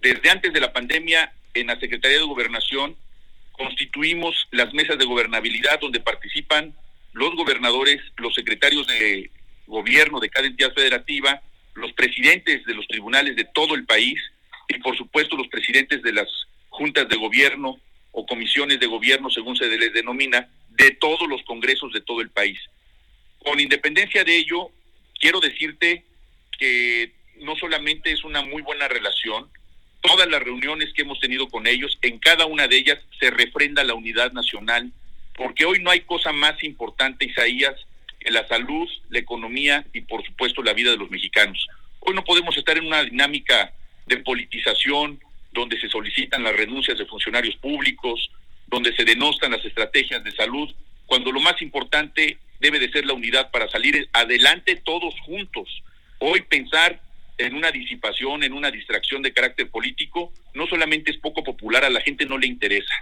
Desde 0.00 0.30
antes 0.30 0.52
de 0.52 0.60
la 0.60 0.72
pandemia, 0.72 1.32
en 1.54 1.68
la 1.68 1.80
Secretaría 1.80 2.18
de 2.18 2.24
Gobernación, 2.24 2.96
constituimos 3.52 4.48
las 4.50 4.72
mesas 4.74 4.98
de 4.98 5.04
gobernabilidad 5.04 5.80
donde 5.80 6.00
participan 6.00 6.74
los 7.12 7.34
gobernadores, 7.36 8.00
los 8.16 8.34
secretarios 8.34 8.86
de 8.86 9.30
gobierno 9.66 10.20
de 10.20 10.28
cada 10.28 10.46
entidad 10.46 10.72
federativa, 10.74 11.40
los 11.74 11.92
presidentes 11.92 12.64
de 12.64 12.74
los 12.74 12.86
tribunales 12.86 13.36
de 13.36 13.44
todo 13.44 13.74
el 13.74 13.84
país 13.86 14.20
y 14.68 14.78
por 14.78 14.96
supuesto 14.96 15.36
los 15.36 15.48
presidentes 15.48 16.02
de 16.02 16.12
las 16.12 16.28
juntas 16.68 17.08
de 17.08 17.16
gobierno 17.16 17.78
o 18.12 18.26
comisiones 18.26 18.80
de 18.80 18.86
gobierno, 18.86 19.30
según 19.30 19.56
se 19.56 19.66
les 19.66 19.92
denomina, 19.92 20.48
de 20.70 20.90
todos 20.92 21.28
los 21.28 21.42
congresos 21.42 21.92
de 21.92 22.00
todo 22.00 22.20
el 22.20 22.30
país. 22.30 22.58
Con 23.40 23.60
independencia 23.60 24.24
de 24.24 24.36
ello, 24.36 24.70
quiero 25.20 25.40
decirte 25.40 26.04
que 26.58 27.12
no 27.40 27.56
solamente 27.56 28.12
es 28.12 28.24
una 28.24 28.42
muy 28.42 28.62
buena 28.62 28.88
relación, 28.88 29.48
todas 30.00 30.28
las 30.28 30.42
reuniones 30.42 30.92
que 30.92 31.02
hemos 31.02 31.18
tenido 31.18 31.48
con 31.48 31.66
ellos, 31.66 31.98
en 32.02 32.18
cada 32.18 32.46
una 32.46 32.68
de 32.68 32.76
ellas 32.76 32.98
se 33.18 33.30
refrenda 33.30 33.84
la 33.84 33.94
unidad 33.94 34.32
nacional 34.32 34.92
porque 35.34 35.64
hoy 35.64 35.82
no 35.82 35.90
hay 35.90 36.00
cosa 36.02 36.32
más 36.32 36.62
importante, 36.62 37.26
Isaías, 37.26 37.74
que 38.20 38.30
la 38.30 38.46
salud, 38.46 38.88
la 39.10 39.18
economía 39.18 39.84
y 39.92 40.02
por 40.02 40.24
supuesto 40.24 40.62
la 40.62 40.72
vida 40.72 40.90
de 40.90 40.96
los 40.96 41.10
mexicanos. 41.10 41.66
Hoy 42.00 42.14
no 42.14 42.24
podemos 42.24 42.56
estar 42.56 42.76
en 42.78 42.86
una 42.86 43.02
dinámica 43.02 43.72
de 44.06 44.18
politización 44.18 45.20
donde 45.52 45.78
se 45.80 45.88
solicitan 45.88 46.42
las 46.42 46.56
renuncias 46.56 46.98
de 46.98 47.06
funcionarios 47.06 47.56
públicos, 47.56 48.30
donde 48.66 48.94
se 48.94 49.04
denostan 49.04 49.52
las 49.52 49.64
estrategias 49.64 50.22
de 50.24 50.32
salud, 50.32 50.72
cuando 51.06 51.30
lo 51.30 51.40
más 51.40 51.60
importante 51.62 52.38
debe 52.60 52.78
de 52.78 52.90
ser 52.90 53.06
la 53.06 53.12
unidad 53.12 53.50
para 53.50 53.68
salir 53.68 54.08
adelante 54.12 54.76
todos 54.76 55.14
juntos. 55.20 55.82
Hoy 56.18 56.42
pensar 56.42 57.00
en 57.38 57.54
una 57.54 57.70
disipación, 57.70 58.42
en 58.42 58.52
una 58.52 58.70
distracción 58.70 59.22
de 59.22 59.32
carácter 59.32 59.68
político, 59.68 60.32
no 60.54 60.66
solamente 60.66 61.10
es 61.10 61.18
poco 61.18 61.42
popular, 61.42 61.84
a 61.84 61.90
la 61.90 62.00
gente 62.00 62.26
no 62.26 62.38
le 62.38 62.46
interesa. 62.46 62.94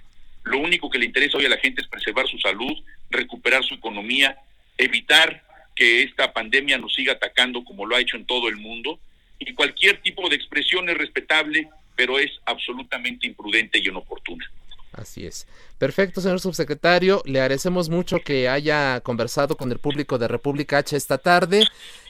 Lo 0.44 0.58
único 0.58 0.90
que 0.90 0.98
le 0.98 1.06
interesa 1.06 1.38
hoy 1.38 1.46
a 1.46 1.50
la 1.50 1.58
gente 1.58 1.80
es 1.80 1.86
preservar 1.86 2.26
su 2.26 2.38
salud, 2.38 2.72
recuperar 3.10 3.62
su 3.62 3.74
economía, 3.74 4.36
evitar 4.78 5.44
que 5.74 6.02
esta 6.02 6.32
pandemia 6.32 6.78
nos 6.78 6.94
siga 6.94 7.12
atacando 7.12 7.64
como 7.64 7.86
lo 7.86 7.96
ha 7.96 8.00
hecho 8.00 8.16
en 8.16 8.26
todo 8.26 8.48
el 8.48 8.56
mundo. 8.56 8.98
Y 9.44 9.54
cualquier 9.54 10.00
tipo 10.02 10.28
de 10.28 10.36
expresión 10.36 10.88
es 10.88 10.96
respetable, 10.96 11.68
pero 11.96 12.18
es 12.18 12.30
absolutamente 12.46 13.26
imprudente 13.26 13.78
y 13.78 13.88
inoportuna. 13.88 14.48
Así 14.92 15.26
es. 15.26 15.46
Perfecto, 15.78 16.20
señor 16.20 16.38
subsecretario. 16.40 17.22
Le 17.24 17.40
agradecemos 17.40 17.88
mucho 17.88 18.20
que 18.20 18.48
haya 18.48 19.00
conversado 19.00 19.56
con 19.56 19.72
el 19.72 19.78
público 19.78 20.18
de 20.18 20.28
República 20.28 20.78
H 20.78 20.96
esta 20.96 21.18
tarde. 21.18 21.66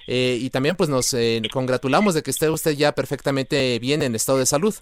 Eh, 0.06 0.36
y 0.40 0.50
también 0.50 0.76
pues 0.76 0.90
nos 0.90 1.14
eh, 1.14 1.40
congratulamos 1.52 2.14
de 2.14 2.22
que 2.22 2.32
esté 2.32 2.50
usted 2.50 2.72
ya 2.72 2.92
perfectamente 2.92 3.78
bien 3.78 4.02
en 4.02 4.14
estado 4.14 4.38
de 4.38 4.46
salud. 4.46 4.74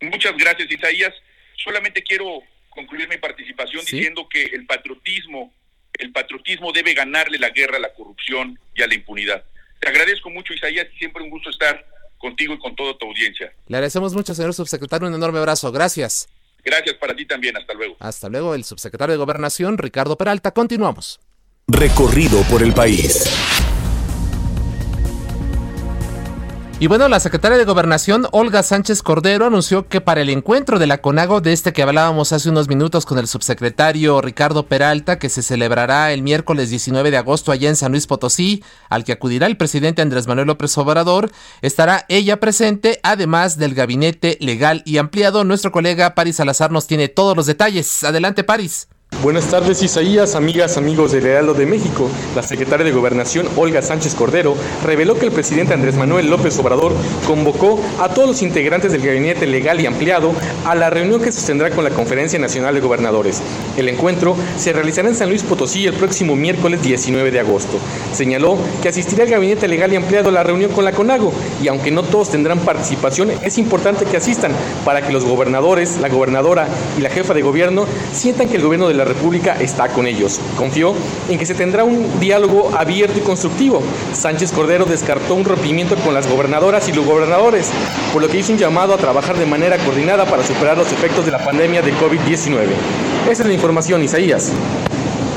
Muchas 0.00 0.36
gracias, 0.36 0.70
Isaías. 0.70 1.12
Solamente 1.56 2.02
quiero 2.02 2.42
concluir 2.70 3.08
mi 3.08 3.18
participación 3.18 3.84
diciendo 3.84 4.28
que 4.28 4.44
el 4.44 4.64
patriotismo, 4.66 5.52
el 5.98 6.12
patriotismo 6.12 6.72
debe 6.72 6.94
ganarle 6.94 7.38
la 7.38 7.50
guerra 7.50 7.76
a 7.76 7.80
la 7.80 7.92
corrupción 7.92 8.58
y 8.74 8.82
a 8.82 8.86
la 8.86 8.94
impunidad. 8.94 9.44
Te 9.82 9.88
agradezco 9.88 10.30
mucho, 10.30 10.54
Isaías, 10.54 10.86
y 10.94 10.98
siempre 10.98 11.24
un 11.24 11.30
gusto 11.30 11.50
estar 11.50 11.84
contigo 12.16 12.54
y 12.54 12.58
con 12.60 12.76
toda 12.76 12.96
tu 12.96 13.06
audiencia. 13.06 13.52
Le 13.66 13.76
agradecemos 13.76 14.14
mucho, 14.14 14.32
señor 14.32 14.54
subsecretario, 14.54 15.08
un 15.08 15.14
enorme 15.14 15.40
abrazo. 15.40 15.72
Gracias. 15.72 16.28
Gracias 16.64 16.94
para 16.98 17.16
ti 17.16 17.26
también. 17.26 17.56
Hasta 17.56 17.74
luego. 17.74 17.96
Hasta 17.98 18.28
luego, 18.28 18.54
el 18.54 18.62
subsecretario 18.62 19.14
de 19.14 19.18
Gobernación, 19.18 19.78
Ricardo 19.78 20.16
Peralta. 20.16 20.52
Continuamos. 20.52 21.18
Recorrido 21.66 22.42
por 22.44 22.62
el 22.62 22.72
país. 22.72 23.24
Y 26.82 26.88
bueno, 26.88 27.06
la 27.06 27.20
secretaria 27.20 27.56
de 27.56 27.64
Gobernación, 27.64 28.26
Olga 28.32 28.64
Sánchez 28.64 29.04
Cordero, 29.04 29.46
anunció 29.46 29.86
que 29.86 30.00
para 30.00 30.20
el 30.20 30.28
encuentro 30.30 30.80
de 30.80 30.88
la 30.88 30.98
CONAGO, 30.98 31.40
de 31.40 31.52
este 31.52 31.72
que 31.72 31.84
hablábamos 31.84 32.32
hace 32.32 32.50
unos 32.50 32.66
minutos 32.66 33.06
con 33.06 33.20
el 33.20 33.28
subsecretario 33.28 34.20
Ricardo 34.20 34.66
Peralta, 34.66 35.20
que 35.20 35.28
se 35.28 35.42
celebrará 35.42 36.12
el 36.12 36.22
miércoles 36.22 36.70
19 36.70 37.12
de 37.12 37.18
agosto 37.18 37.52
allá 37.52 37.68
en 37.68 37.76
San 37.76 37.92
Luis 37.92 38.08
Potosí, 38.08 38.64
al 38.88 39.04
que 39.04 39.12
acudirá 39.12 39.46
el 39.46 39.56
presidente 39.56 40.02
Andrés 40.02 40.26
Manuel 40.26 40.48
López 40.48 40.76
Obrador, 40.76 41.30
estará 41.60 42.04
ella 42.08 42.40
presente, 42.40 42.98
además 43.04 43.58
del 43.58 43.76
gabinete 43.76 44.36
legal 44.40 44.82
y 44.84 44.98
ampliado. 44.98 45.44
Nuestro 45.44 45.70
colega 45.70 46.16
Paris 46.16 46.34
Salazar 46.34 46.72
nos 46.72 46.88
tiene 46.88 47.06
todos 47.06 47.36
los 47.36 47.46
detalles. 47.46 48.02
Adelante, 48.02 48.42
Paris. 48.42 48.88
Buenas 49.20 49.46
tardes 49.48 49.80
Isaías, 49.84 50.34
amigas, 50.34 50.76
amigos 50.76 51.12
del 51.12 51.26
Heraldo 51.26 51.54
de 51.54 51.64
México. 51.64 52.10
La 52.34 52.42
secretaria 52.42 52.84
de 52.84 52.90
Gobernación, 52.90 53.48
Olga 53.54 53.80
Sánchez 53.80 54.16
Cordero, 54.16 54.56
reveló 54.84 55.16
que 55.16 55.26
el 55.26 55.30
presidente 55.30 55.74
Andrés 55.74 55.94
Manuel 55.94 56.28
López 56.28 56.58
Obrador 56.58 56.92
convocó 57.24 57.80
a 58.00 58.08
todos 58.08 58.26
los 58.26 58.42
integrantes 58.42 58.90
del 58.90 59.02
gabinete 59.02 59.46
legal 59.46 59.80
y 59.80 59.86
ampliado 59.86 60.32
a 60.64 60.74
la 60.74 60.90
reunión 60.90 61.20
que 61.20 61.30
se 61.30 61.46
tendrá 61.46 61.70
con 61.70 61.84
la 61.84 61.90
Conferencia 61.90 62.36
Nacional 62.40 62.74
de 62.74 62.80
Gobernadores. 62.80 63.42
El 63.76 63.88
encuentro 63.88 64.34
se 64.56 64.72
realizará 64.72 65.08
en 65.08 65.14
San 65.14 65.28
Luis 65.28 65.44
Potosí 65.44 65.86
el 65.86 65.94
próximo 65.94 66.34
miércoles 66.34 66.82
19 66.82 67.30
de 67.30 67.38
agosto. 67.38 67.78
Señaló 68.12 68.58
que 68.82 68.88
asistirá 68.88 69.22
el 69.22 69.30
gabinete 69.30 69.68
legal 69.68 69.92
y 69.92 69.96
ampliado 69.96 70.30
a 70.30 70.32
la 70.32 70.42
reunión 70.42 70.72
con 70.72 70.84
la 70.84 70.92
CONAGO 70.92 71.32
y 71.62 71.68
aunque 71.68 71.92
no 71.92 72.02
todos 72.02 72.30
tendrán 72.30 72.58
participación, 72.58 73.30
es 73.30 73.56
importante 73.56 74.04
que 74.04 74.16
asistan 74.16 74.50
para 74.84 75.06
que 75.06 75.12
los 75.12 75.24
gobernadores, 75.24 75.98
la 76.00 76.08
gobernadora 76.08 76.66
y 76.98 77.02
la 77.02 77.10
jefa 77.10 77.34
de 77.34 77.42
gobierno 77.42 77.86
sientan 78.12 78.48
que 78.48 78.56
el 78.56 78.62
gobierno 78.62 78.88
de 78.88 78.94
la 78.94 79.01
República 79.04 79.56
está 79.60 79.88
con 79.88 80.06
ellos. 80.06 80.40
Confió 80.56 80.94
en 81.28 81.38
que 81.38 81.46
se 81.46 81.54
tendrá 81.54 81.84
un 81.84 82.20
diálogo 82.20 82.70
abierto 82.76 83.18
y 83.18 83.22
constructivo. 83.22 83.82
Sánchez 84.12 84.52
Cordero 84.52 84.84
descartó 84.84 85.34
un 85.34 85.44
rompimiento 85.44 85.96
con 85.96 86.14
las 86.14 86.28
gobernadoras 86.28 86.88
y 86.88 86.92
los 86.92 87.06
gobernadores, 87.06 87.70
por 88.12 88.22
lo 88.22 88.28
que 88.28 88.38
hizo 88.38 88.52
un 88.52 88.58
llamado 88.58 88.94
a 88.94 88.98
trabajar 88.98 89.36
de 89.36 89.46
manera 89.46 89.78
coordinada 89.78 90.24
para 90.26 90.44
superar 90.44 90.76
los 90.76 90.92
efectos 90.92 91.24
de 91.24 91.32
la 91.32 91.44
pandemia 91.44 91.82
de 91.82 91.92
COVID-19. 91.94 92.66
Esa 93.30 93.42
es 93.42 93.46
la 93.46 93.54
información, 93.54 94.02
Isaías. 94.02 94.52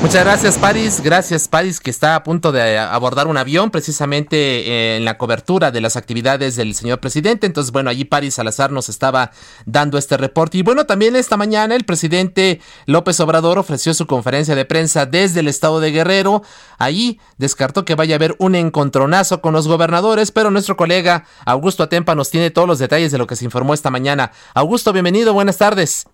Muchas 0.02 0.24
gracias, 0.24 0.58
Paris. 0.58 1.00
Gracias, 1.02 1.48
Paris, 1.48 1.80
que 1.80 1.90
está 1.90 2.14
a 2.14 2.22
punto 2.22 2.52
de 2.52 2.78
abordar 2.78 3.26
un 3.26 3.38
avión 3.38 3.70
precisamente 3.70 4.36
eh, 4.36 4.96
en 4.98 5.04
la 5.04 5.18
cobertura 5.18 5.70
de 5.70 5.80
las 5.80 5.96
actividades 5.96 6.54
del 6.54 6.74
señor 6.74 7.00
presidente. 7.00 7.46
Entonces, 7.46 7.72
bueno, 7.72 7.90
allí 7.90 8.04
Paris 8.04 8.34
Salazar 8.34 8.70
nos 8.70 8.88
estaba 8.88 9.32
dando 9.64 9.98
este 9.98 10.16
reporte. 10.16 10.58
Y 10.58 10.62
bueno, 10.62 10.84
también 10.84 11.16
esta 11.16 11.36
mañana 11.36 11.74
el 11.74 11.84
presidente 11.84 12.60
López 12.84 13.18
Obrador 13.20 13.58
ofreció 13.58 13.94
su 13.94 14.06
conferencia 14.06 14.54
de 14.54 14.64
prensa 14.66 15.06
desde 15.06 15.40
el 15.40 15.48
estado 15.48 15.80
de 15.80 15.90
Guerrero. 15.90 16.42
Allí 16.78 17.18
descartó 17.38 17.84
que 17.84 17.94
vaya 17.94 18.14
a 18.14 18.18
haber 18.18 18.36
un 18.38 18.54
encontronazo 18.54 19.40
con 19.40 19.54
los 19.54 19.66
gobernadores, 19.66 20.30
pero 20.30 20.50
nuestro 20.50 20.76
colega 20.76 21.24
Augusto 21.46 21.82
Atempa 21.82 22.14
nos 22.14 22.30
tiene 22.30 22.50
todos 22.50 22.68
los 22.68 22.78
detalles 22.78 23.12
de 23.12 23.18
lo 23.18 23.26
que 23.26 23.34
se 23.34 23.46
informó 23.46 23.74
esta 23.74 23.90
mañana. 23.90 24.30
Augusto, 24.54 24.92
bienvenido, 24.92 25.32
buenas 25.32 25.56
tardes. 25.56 26.06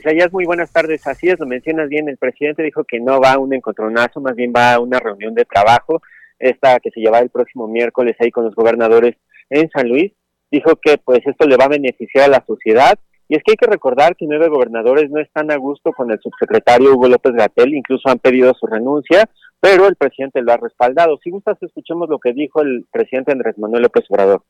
Isaías, 0.00 0.32
muy 0.32 0.46
buenas 0.46 0.72
tardes. 0.72 1.06
Así 1.06 1.28
es, 1.28 1.38
lo 1.38 1.46
mencionas 1.46 1.90
bien. 1.90 2.08
El 2.08 2.16
presidente 2.16 2.62
dijo 2.62 2.84
que 2.84 3.00
no 3.00 3.20
va 3.20 3.32
a 3.32 3.38
un 3.38 3.52
encontronazo, 3.52 4.18
más 4.20 4.34
bien 4.34 4.50
va 4.56 4.72
a 4.72 4.80
una 4.80 4.98
reunión 4.98 5.34
de 5.34 5.44
trabajo, 5.44 6.00
esta 6.38 6.80
que 6.80 6.90
se 6.90 7.00
llevará 7.00 7.22
el 7.22 7.28
próximo 7.28 7.68
miércoles 7.68 8.16
ahí 8.18 8.30
con 8.30 8.44
los 8.44 8.54
gobernadores 8.54 9.16
en 9.50 9.68
San 9.68 9.88
Luis. 9.90 10.12
Dijo 10.50 10.76
que 10.76 10.96
pues 10.96 11.20
esto 11.26 11.46
le 11.46 11.58
va 11.58 11.66
a 11.66 11.76
beneficiar 11.76 12.24
a 12.24 12.38
la 12.38 12.44
sociedad. 12.46 12.98
Y 13.28 13.36
es 13.36 13.42
que 13.44 13.52
hay 13.52 13.56
que 13.56 13.66
recordar 13.66 14.16
que 14.16 14.26
nueve 14.26 14.48
gobernadores 14.48 15.10
no 15.10 15.20
están 15.20 15.50
a 15.52 15.56
gusto 15.56 15.92
con 15.92 16.10
el 16.10 16.18
subsecretario 16.18 16.94
Hugo 16.94 17.06
López 17.06 17.32
Gatel, 17.32 17.74
incluso 17.74 18.08
han 18.08 18.18
pedido 18.18 18.54
su 18.54 18.66
renuncia, 18.66 19.28
pero 19.60 19.86
el 19.86 19.96
presidente 19.96 20.40
lo 20.40 20.52
ha 20.52 20.56
respaldado. 20.56 21.18
Si 21.22 21.30
gustas, 21.30 21.62
escuchemos 21.62 22.08
lo 22.08 22.18
que 22.18 22.32
dijo 22.32 22.62
el 22.62 22.86
presidente 22.90 23.32
Andrés 23.32 23.58
Manuel 23.58 23.82
López 23.82 24.04
Obrador. 24.08 24.42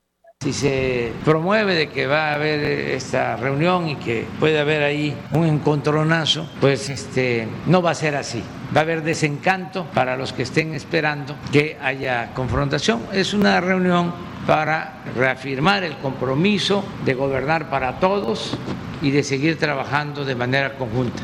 Si 0.43 0.55
se 0.55 1.13
promueve 1.23 1.75
de 1.75 1.91
que 1.91 2.07
va 2.07 2.31
a 2.31 2.35
haber 2.37 2.61
esta 2.61 3.37
reunión 3.37 3.91
y 3.91 3.97
que 3.97 4.25
puede 4.41 4.59
haber 4.59 4.83
ahí 4.83 5.15
un 5.35 5.45
encontronazo, 5.45 6.49
pues 6.63 6.89
este 6.89 7.47
no 7.67 7.83
va 7.83 7.91
a 7.91 7.95
ser 7.95 8.17
así. 8.17 8.43
Va 8.75 8.81
a 8.81 8.85
haber 8.85 9.03
desencanto 9.03 9.85
para 9.93 10.17
los 10.17 10.33
que 10.33 10.45
estén 10.45 10.73
esperando 10.73 11.37
que 11.53 11.77
haya 11.83 12.33
confrontación. 12.33 13.03
Es 13.13 13.35
una 13.35 13.61
reunión 13.61 14.15
para 14.47 15.05
reafirmar 15.15 15.85
el 15.85 15.99
compromiso 15.99 16.87
de 17.05 17.13
gobernar 17.13 17.69
para 17.69 18.01
todos 18.01 18.57
y 19.03 19.11
de 19.11 19.23
seguir 19.23 19.59
trabajando 19.59 20.25
de 20.25 20.37
manera 20.37 20.73
conjunta. 20.79 21.23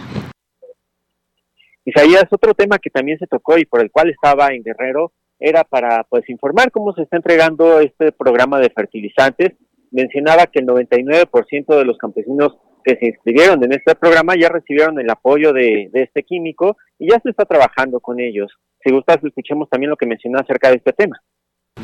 Isaías, 1.86 2.26
otro 2.30 2.52
tema 2.52 2.78
que 2.78 2.90
también 2.90 3.16
se 3.18 3.26
tocó 3.26 3.56
y 3.56 3.64
por 3.64 3.80
el 3.80 3.90
cual 3.90 4.10
estaba 4.10 4.48
en 4.48 4.62
Guerrero 4.62 5.14
era 5.38 5.64
para 5.64 6.04
pues 6.04 6.28
informar 6.28 6.70
cómo 6.70 6.92
se 6.92 7.02
está 7.02 7.16
entregando 7.16 7.80
este 7.80 8.12
programa 8.12 8.58
de 8.58 8.70
fertilizantes. 8.70 9.52
Mencionaba 9.90 10.46
que 10.46 10.60
el 10.60 10.66
99% 10.66 11.76
de 11.78 11.84
los 11.84 11.98
campesinos 11.98 12.56
que 12.84 12.96
se 12.96 13.06
inscribieron 13.06 13.62
en 13.64 13.72
este 13.72 13.94
programa 13.94 14.34
ya 14.40 14.48
recibieron 14.48 14.98
el 15.00 15.10
apoyo 15.10 15.52
de, 15.52 15.90
de, 15.92 16.02
este 16.02 16.22
químico 16.22 16.76
y 16.98 17.10
ya 17.10 17.18
se 17.20 17.30
está 17.30 17.44
trabajando 17.44 18.00
con 18.00 18.20
ellos. 18.20 18.52
Si 18.84 18.92
gustas, 18.92 19.18
escuchemos 19.24 19.68
también 19.68 19.90
lo 19.90 19.96
que 19.96 20.06
mencionó 20.06 20.38
acerca 20.38 20.70
de 20.70 20.76
este 20.76 20.92
tema 20.92 21.20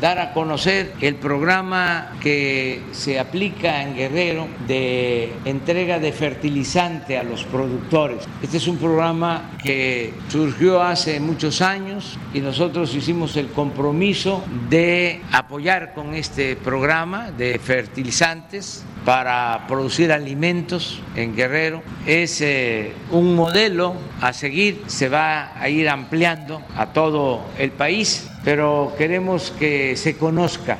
dar 0.03 0.19
a 0.19 0.33
conocer 0.33 0.95
el 0.99 1.15
programa 1.15 2.17
que 2.19 2.81
se 2.91 3.19
aplica 3.21 3.83
en 3.83 3.95
Guerrero 3.95 4.49
de 4.67 5.31
entrega 5.45 5.97
de 5.97 6.11
fertilizante 6.11 7.17
a 7.17 7.23
los 7.23 7.45
productores. 7.45 8.27
Este 8.41 8.57
es 8.57 8.67
un 8.67 8.75
programa 8.75 9.51
que 9.63 10.13
surgió 10.27 10.83
hace 10.83 11.21
muchos 11.21 11.61
años 11.61 12.19
y 12.33 12.41
nosotros 12.41 12.93
hicimos 12.93 13.37
el 13.37 13.47
compromiso 13.47 14.43
de 14.69 15.21
apoyar 15.31 15.93
con 15.93 16.15
este 16.15 16.57
programa 16.57 17.31
de 17.31 17.57
fertilizantes 17.57 18.83
para 19.05 19.65
producir 19.67 20.11
alimentos 20.11 21.01
en 21.15 21.35
Guerrero. 21.35 21.81
Es 22.07 22.41
eh, 22.41 22.93
un 23.11 23.35
modelo 23.35 23.95
a 24.21 24.33
seguir, 24.33 24.81
se 24.87 25.09
va 25.09 25.59
a 25.59 25.69
ir 25.69 25.89
ampliando 25.89 26.61
a 26.75 26.93
todo 26.93 27.41
el 27.57 27.71
país, 27.71 28.31
pero 28.43 28.93
queremos 28.97 29.51
que 29.51 29.95
se 29.95 30.17
conozca. 30.17 30.79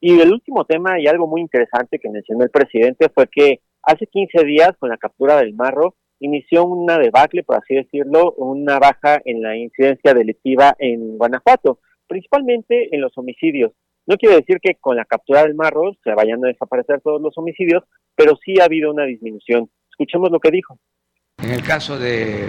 Y 0.00 0.20
el 0.20 0.32
último 0.32 0.64
tema 0.64 1.00
y 1.00 1.06
algo 1.06 1.26
muy 1.26 1.40
interesante 1.40 1.98
que 1.98 2.10
mencionó 2.10 2.44
el 2.44 2.50
presidente 2.50 3.08
fue 3.08 3.26
que 3.28 3.60
hace 3.82 4.06
15 4.06 4.44
días 4.44 4.72
con 4.78 4.90
la 4.90 4.98
captura 4.98 5.36
del 5.36 5.54
marro 5.54 5.96
inició 6.20 6.64
una 6.64 6.98
debacle, 6.98 7.42
por 7.42 7.56
así 7.56 7.74
decirlo, 7.74 8.32
una 8.32 8.78
baja 8.78 9.20
en 9.24 9.42
la 9.42 9.56
incidencia 9.56 10.14
delictiva 10.14 10.74
en 10.78 11.18
Guanajuato, 11.18 11.80
principalmente 12.06 12.94
en 12.94 13.00
los 13.00 13.16
homicidios. 13.16 13.72
No 14.06 14.16
quiere 14.16 14.36
decir 14.36 14.58
que 14.62 14.76
con 14.80 14.96
la 14.96 15.04
captura 15.04 15.42
del 15.42 15.54
marro 15.54 15.92
se 16.04 16.14
vayan 16.14 16.44
a 16.44 16.48
desaparecer 16.48 17.00
todos 17.00 17.20
los 17.20 17.36
homicidios, 17.36 17.82
pero 18.14 18.38
sí 18.44 18.54
ha 18.60 18.64
habido 18.64 18.92
una 18.92 19.04
disminución. 19.04 19.68
Escuchemos 19.90 20.30
lo 20.30 20.38
que 20.38 20.50
dijo. 20.50 20.78
En 21.42 21.50
el 21.50 21.62
caso 21.62 21.98
de 21.98 22.48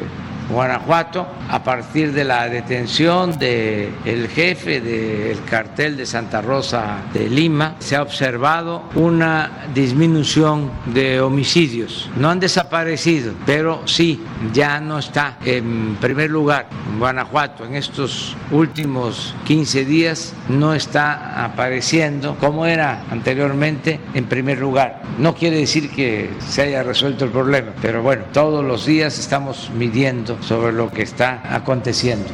Guanajuato, 0.50 1.28
a 1.50 1.64
partir 1.64 2.14
de 2.14 2.24
la 2.24 2.48
detención 2.48 3.38
del 3.38 3.94
el 4.06 4.28
jefe 4.30 4.82
del 4.82 5.44
cartel 5.44 5.98
de 5.98 6.06
Santa 6.06 6.42
Rosa 6.42 7.04
de 7.14 7.30
Lima, 7.30 7.76
se 7.80 7.96
ha 7.96 8.02
observado 8.02 8.84
una 8.96 9.66
disminución 9.74 10.72
de 10.86 11.20
homicidios. 11.22 12.10
No 12.16 12.30
han 12.30 12.40
desaparecido, 12.40 13.34
pero 13.46 13.82
sí, 13.86 14.24
ya 14.54 14.80
no 14.80 15.00
está 15.00 15.38
en 15.44 15.98
primer 16.00 16.30
lugar. 16.30 16.68
En 16.92 17.00
Guanajuato, 17.00 17.66
en 17.66 17.76
estos 17.76 18.36
últimos 18.52 19.36
15 19.46 19.86
días, 19.86 20.34
no 20.50 20.74
está 20.74 21.44
apareciendo 21.44 22.38
como 22.40 22.66
era 22.66 23.04
anteriormente 23.12 24.00
en 24.14 24.26
primer 24.26 24.60
lugar. 24.60 25.02
No 25.18 25.36
quiere 25.36 25.58
decir 25.58 25.90
que 25.92 26.30
se 26.40 26.64
haya 26.64 26.84
resuelto 26.84 27.26
el 27.26 27.32
problema, 27.32 27.72
pero 27.82 28.02
bueno, 28.02 28.24
todos 28.32 28.64
los 28.64 28.86
días 28.86 29.20
estamos 29.20 29.70
midiendo 29.76 30.37
sobre 30.41 30.73
lo 30.73 30.89
que 30.89 31.04
está 31.04 31.56
aconteciendo. 31.56 32.30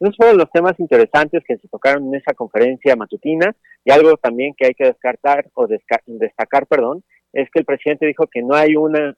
Esos 0.00 0.16
fueron 0.16 0.38
los 0.38 0.50
temas 0.50 0.78
interesantes 0.80 1.44
que 1.46 1.58
se 1.58 1.68
tocaron 1.68 2.08
en 2.08 2.16
esa 2.16 2.34
conferencia 2.34 2.96
matutina 2.96 3.54
y 3.84 3.92
algo 3.92 4.16
también 4.16 4.52
que 4.56 4.66
hay 4.66 4.74
que 4.74 4.86
descartar 4.86 5.48
o 5.54 5.66
destacar, 5.68 6.66
perdón, 6.66 7.04
es 7.32 7.48
que 7.50 7.60
el 7.60 7.64
presidente 7.64 8.06
dijo 8.06 8.26
que 8.26 8.42
no 8.42 8.54
hay 8.54 8.74
una 8.76 9.14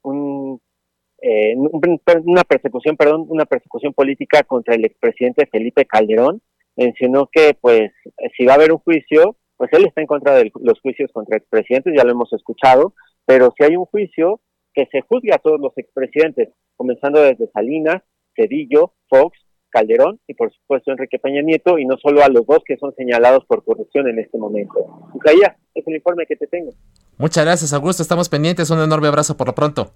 eh, 1.21 1.55
una 1.55 2.43
persecución, 2.43 2.97
perdón, 2.97 3.25
una 3.29 3.45
persecución 3.45 3.93
política 3.93 4.43
contra 4.43 4.75
el 4.75 4.85
expresidente 4.85 5.47
Felipe 5.47 5.85
Calderón. 5.85 6.41
Mencionó 6.75 7.29
que 7.31 7.57
pues 7.59 7.91
si 8.37 8.45
va 8.45 8.53
a 8.53 8.55
haber 8.55 8.71
un 8.71 8.79
juicio, 8.79 9.37
pues 9.57 9.71
él 9.73 9.85
está 9.85 10.01
en 10.01 10.07
contra 10.07 10.35
de 10.35 10.51
los 10.61 10.79
juicios 10.81 11.11
contra 11.11 11.37
expresidentes, 11.37 11.93
ya 11.95 12.03
lo 12.03 12.11
hemos 12.11 12.31
escuchado, 12.33 12.93
pero 13.25 13.53
si 13.57 13.63
hay 13.63 13.75
un 13.75 13.85
juicio, 13.85 14.39
que 14.75 14.85
se 14.91 15.01
juzgue 15.01 15.33
a 15.33 15.39
todos 15.39 15.59
los 15.59 15.75
expresidentes, 15.77 16.49
comenzando 16.75 17.21
desde 17.21 17.49
Salinas, 17.51 18.03
Cedillo, 18.35 18.93
Fox, 19.09 19.39
Calderón 19.69 20.19
y 20.27 20.33
por 20.33 20.53
supuesto 20.53 20.91
Enrique 20.91 21.19
Peña 21.19 21.41
Nieto 21.41 21.77
y 21.77 21.85
no 21.85 21.97
solo 21.97 22.23
a 22.23 22.29
los 22.29 22.45
dos 22.45 22.59
que 22.65 22.77
son 22.77 22.93
señalados 22.95 23.45
por 23.45 23.63
corrupción 23.63 24.07
en 24.07 24.19
este 24.19 24.37
momento. 24.37 25.09
Ucaya, 25.13 25.57
es 25.73 25.87
el 25.87 25.95
informe 25.95 26.25
que 26.25 26.35
te 26.35 26.47
tengo. 26.47 26.71
Muchas 27.17 27.45
gracias 27.45 27.73
Augusto, 27.73 28.03
estamos 28.03 28.29
pendientes, 28.29 28.69
un 28.69 28.79
enorme 28.79 29.07
abrazo 29.07 29.35
por 29.35 29.47
lo 29.47 29.55
pronto. 29.55 29.91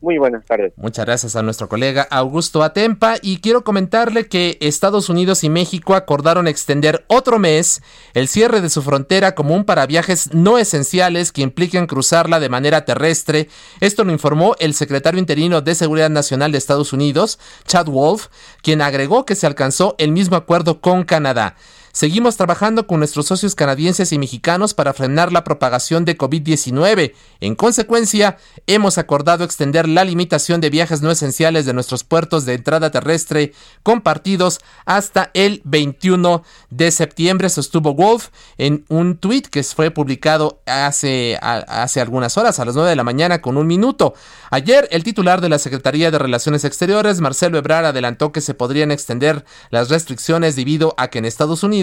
Muy 0.00 0.16
buenas 0.16 0.46
tardes. 0.46 0.72
Muchas 0.76 1.04
gracias 1.04 1.36
a 1.36 1.42
nuestro 1.42 1.68
colega 1.68 2.06
Augusto 2.10 2.62
Atempa 2.62 3.16
y 3.20 3.40
quiero 3.40 3.64
comentarle 3.64 4.28
que 4.28 4.56
Estados 4.60 5.10
Unidos 5.10 5.44
y 5.44 5.50
México 5.50 5.94
acordaron 5.94 6.48
extender 6.48 7.04
otro 7.08 7.38
mes 7.38 7.82
el 8.14 8.26
cierre 8.26 8.62
de 8.62 8.70
su 8.70 8.80
frontera 8.80 9.34
común 9.34 9.64
para 9.64 9.86
viajes 9.86 10.32
no 10.32 10.56
esenciales 10.56 11.32
que 11.32 11.42
impliquen 11.42 11.86
cruzarla 11.86 12.40
de 12.40 12.48
manera 12.48 12.86
terrestre. 12.86 13.48
Esto 13.80 14.04
lo 14.04 14.12
informó 14.12 14.56
el 14.58 14.72
secretario 14.72 15.20
interino 15.20 15.60
de 15.60 15.74
Seguridad 15.74 16.10
Nacional 16.10 16.50
de 16.50 16.58
Estados 16.58 16.94
Unidos, 16.94 17.38
Chad 17.66 17.86
Wolf, 17.86 18.28
quien 18.62 18.80
agregó 18.80 19.26
que 19.26 19.34
se 19.34 19.46
alcanzó 19.46 19.96
el 19.98 20.12
mismo 20.12 20.36
acuerdo 20.36 20.80
con 20.80 21.04
Canadá. 21.04 21.56
Seguimos 21.92 22.36
trabajando 22.36 22.86
con 22.86 23.00
nuestros 23.00 23.26
socios 23.26 23.56
canadienses 23.56 24.12
y 24.12 24.18
mexicanos 24.18 24.74
para 24.74 24.92
frenar 24.92 25.32
la 25.32 25.42
propagación 25.42 26.04
de 26.04 26.16
COVID-19. 26.16 27.14
En 27.40 27.56
consecuencia, 27.56 28.38
hemos 28.68 28.96
acordado 28.96 29.42
extender 29.42 29.88
la 29.88 30.04
limitación 30.04 30.60
de 30.60 30.70
viajes 30.70 31.02
no 31.02 31.10
esenciales 31.10 31.66
de 31.66 31.72
nuestros 31.72 32.04
puertos 32.04 32.44
de 32.44 32.54
entrada 32.54 32.92
terrestre 32.92 33.52
compartidos 33.82 34.60
hasta 34.84 35.32
el 35.34 35.62
21 35.64 36.44
de 36.70 36.92
septiembre, 36.92 37.48
sostuvo 37.48 37.92
Wolf 37.92 38.28
en 38.56 38.84
un 38.88 39.16
tuit 39.16 39.48
que 39.48 39.64
fue 39.64 39.90
publicado 39.90 40.60
hace, 40.66 41.38
hace 41.40 42.00
algunas 42.00 42.38
horas, 42.38 42.60
a 42.60 42.64
las 42.64 42.76
9 42.76 42.88
de 42.88 42.96
la 42.96 43.04
mañana 43.04 43.42
con 43.42 43.56
un 43.56 43.66
minuto. 43.66 44.14
Ayer, 44.50 44.86
el 44.92 45.02
titular 45.02 45.40
de 45.40 45.48
la 45.48 45.58
Secretaría 45.58 46.12
de 46.12 46.18
Relaciones 46.18 46.64
Exteriores, 46.64 47.20
Marcelo 47.20 47.58
Ebrard, 47.58 47.86
adelantó 47.86 48.30
que 48.30 48.40
se 48.40 48.54
podrían 48.54 48.92
extender 48.92 49.44
las 49.70 49.88
restricciones 49.90 50.54
debido 50.54 50.94
a 50.96 51.08
que 51.08 51.18
en 51.18 51.24
Estados 51.24 51.62
Unidos 51.64 51.79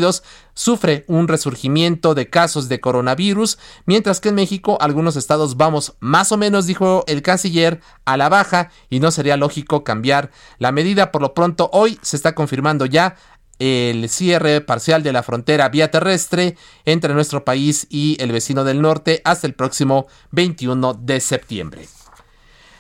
sufre 0.53 1.05
un 1.07 1.27
resurgimiento 1.27 2.15
de 2.15 2.29
casos 2.29 2.69
de 2.69 2.79
coronavirus, 2.79 3.57
mientras 3.85 4.19
que 4.19 4.29
en 4.29 4.35
México 4.35 4.77
algunos 4.81 5.15
estados 5.15 5.57
vamos 5.57 5.95
más 5.99 6.31
o 6.31 6.37
menos, 6.37 6.65
dijo 6.65 7.03
el 7.07 7.21
canciller, 7.21 7.81
a 8.05 8.17
la 8.17 8.29
baja 8.29 8.69
y 8.89 8.99
no 8.99 9.11
sería 9.11 9.37
lógico 9.37 9.83
cambiar 9.83 10.31
la 10.59 10.71
medida. 10.71 11.11
Por 11.11 11.21
lo 11.21 11.33
pronto, 11.33 11.69
hoy 11.73 11.99
se 12.01 12.15
está 12.15 12.35
confirmando 12.35 12.85
ya 12.85 13.15
el 13.59 14.07
cierre 14.09 14.61
parcial 14.61 15.03
de 15.03 15.13
la 15.13 15.23
frontera 15.23 15.69
vía 15.69 15.89
terrestre 15.89 16.55
entre 16.85 17.13
nuestro 17.13 17.43
país 17.43 17.87
y 17.89 18.17
el 18.19 18.31
vecino 18.31 18.63
del 18.63 18.81
norte 18.81 19.21
hasta 19.23 19.47
el 19.47 19.53
próximo 19.53 20.07
21 20.31 20.93
de 20.93 21.19
septiembre. 21.19 21.87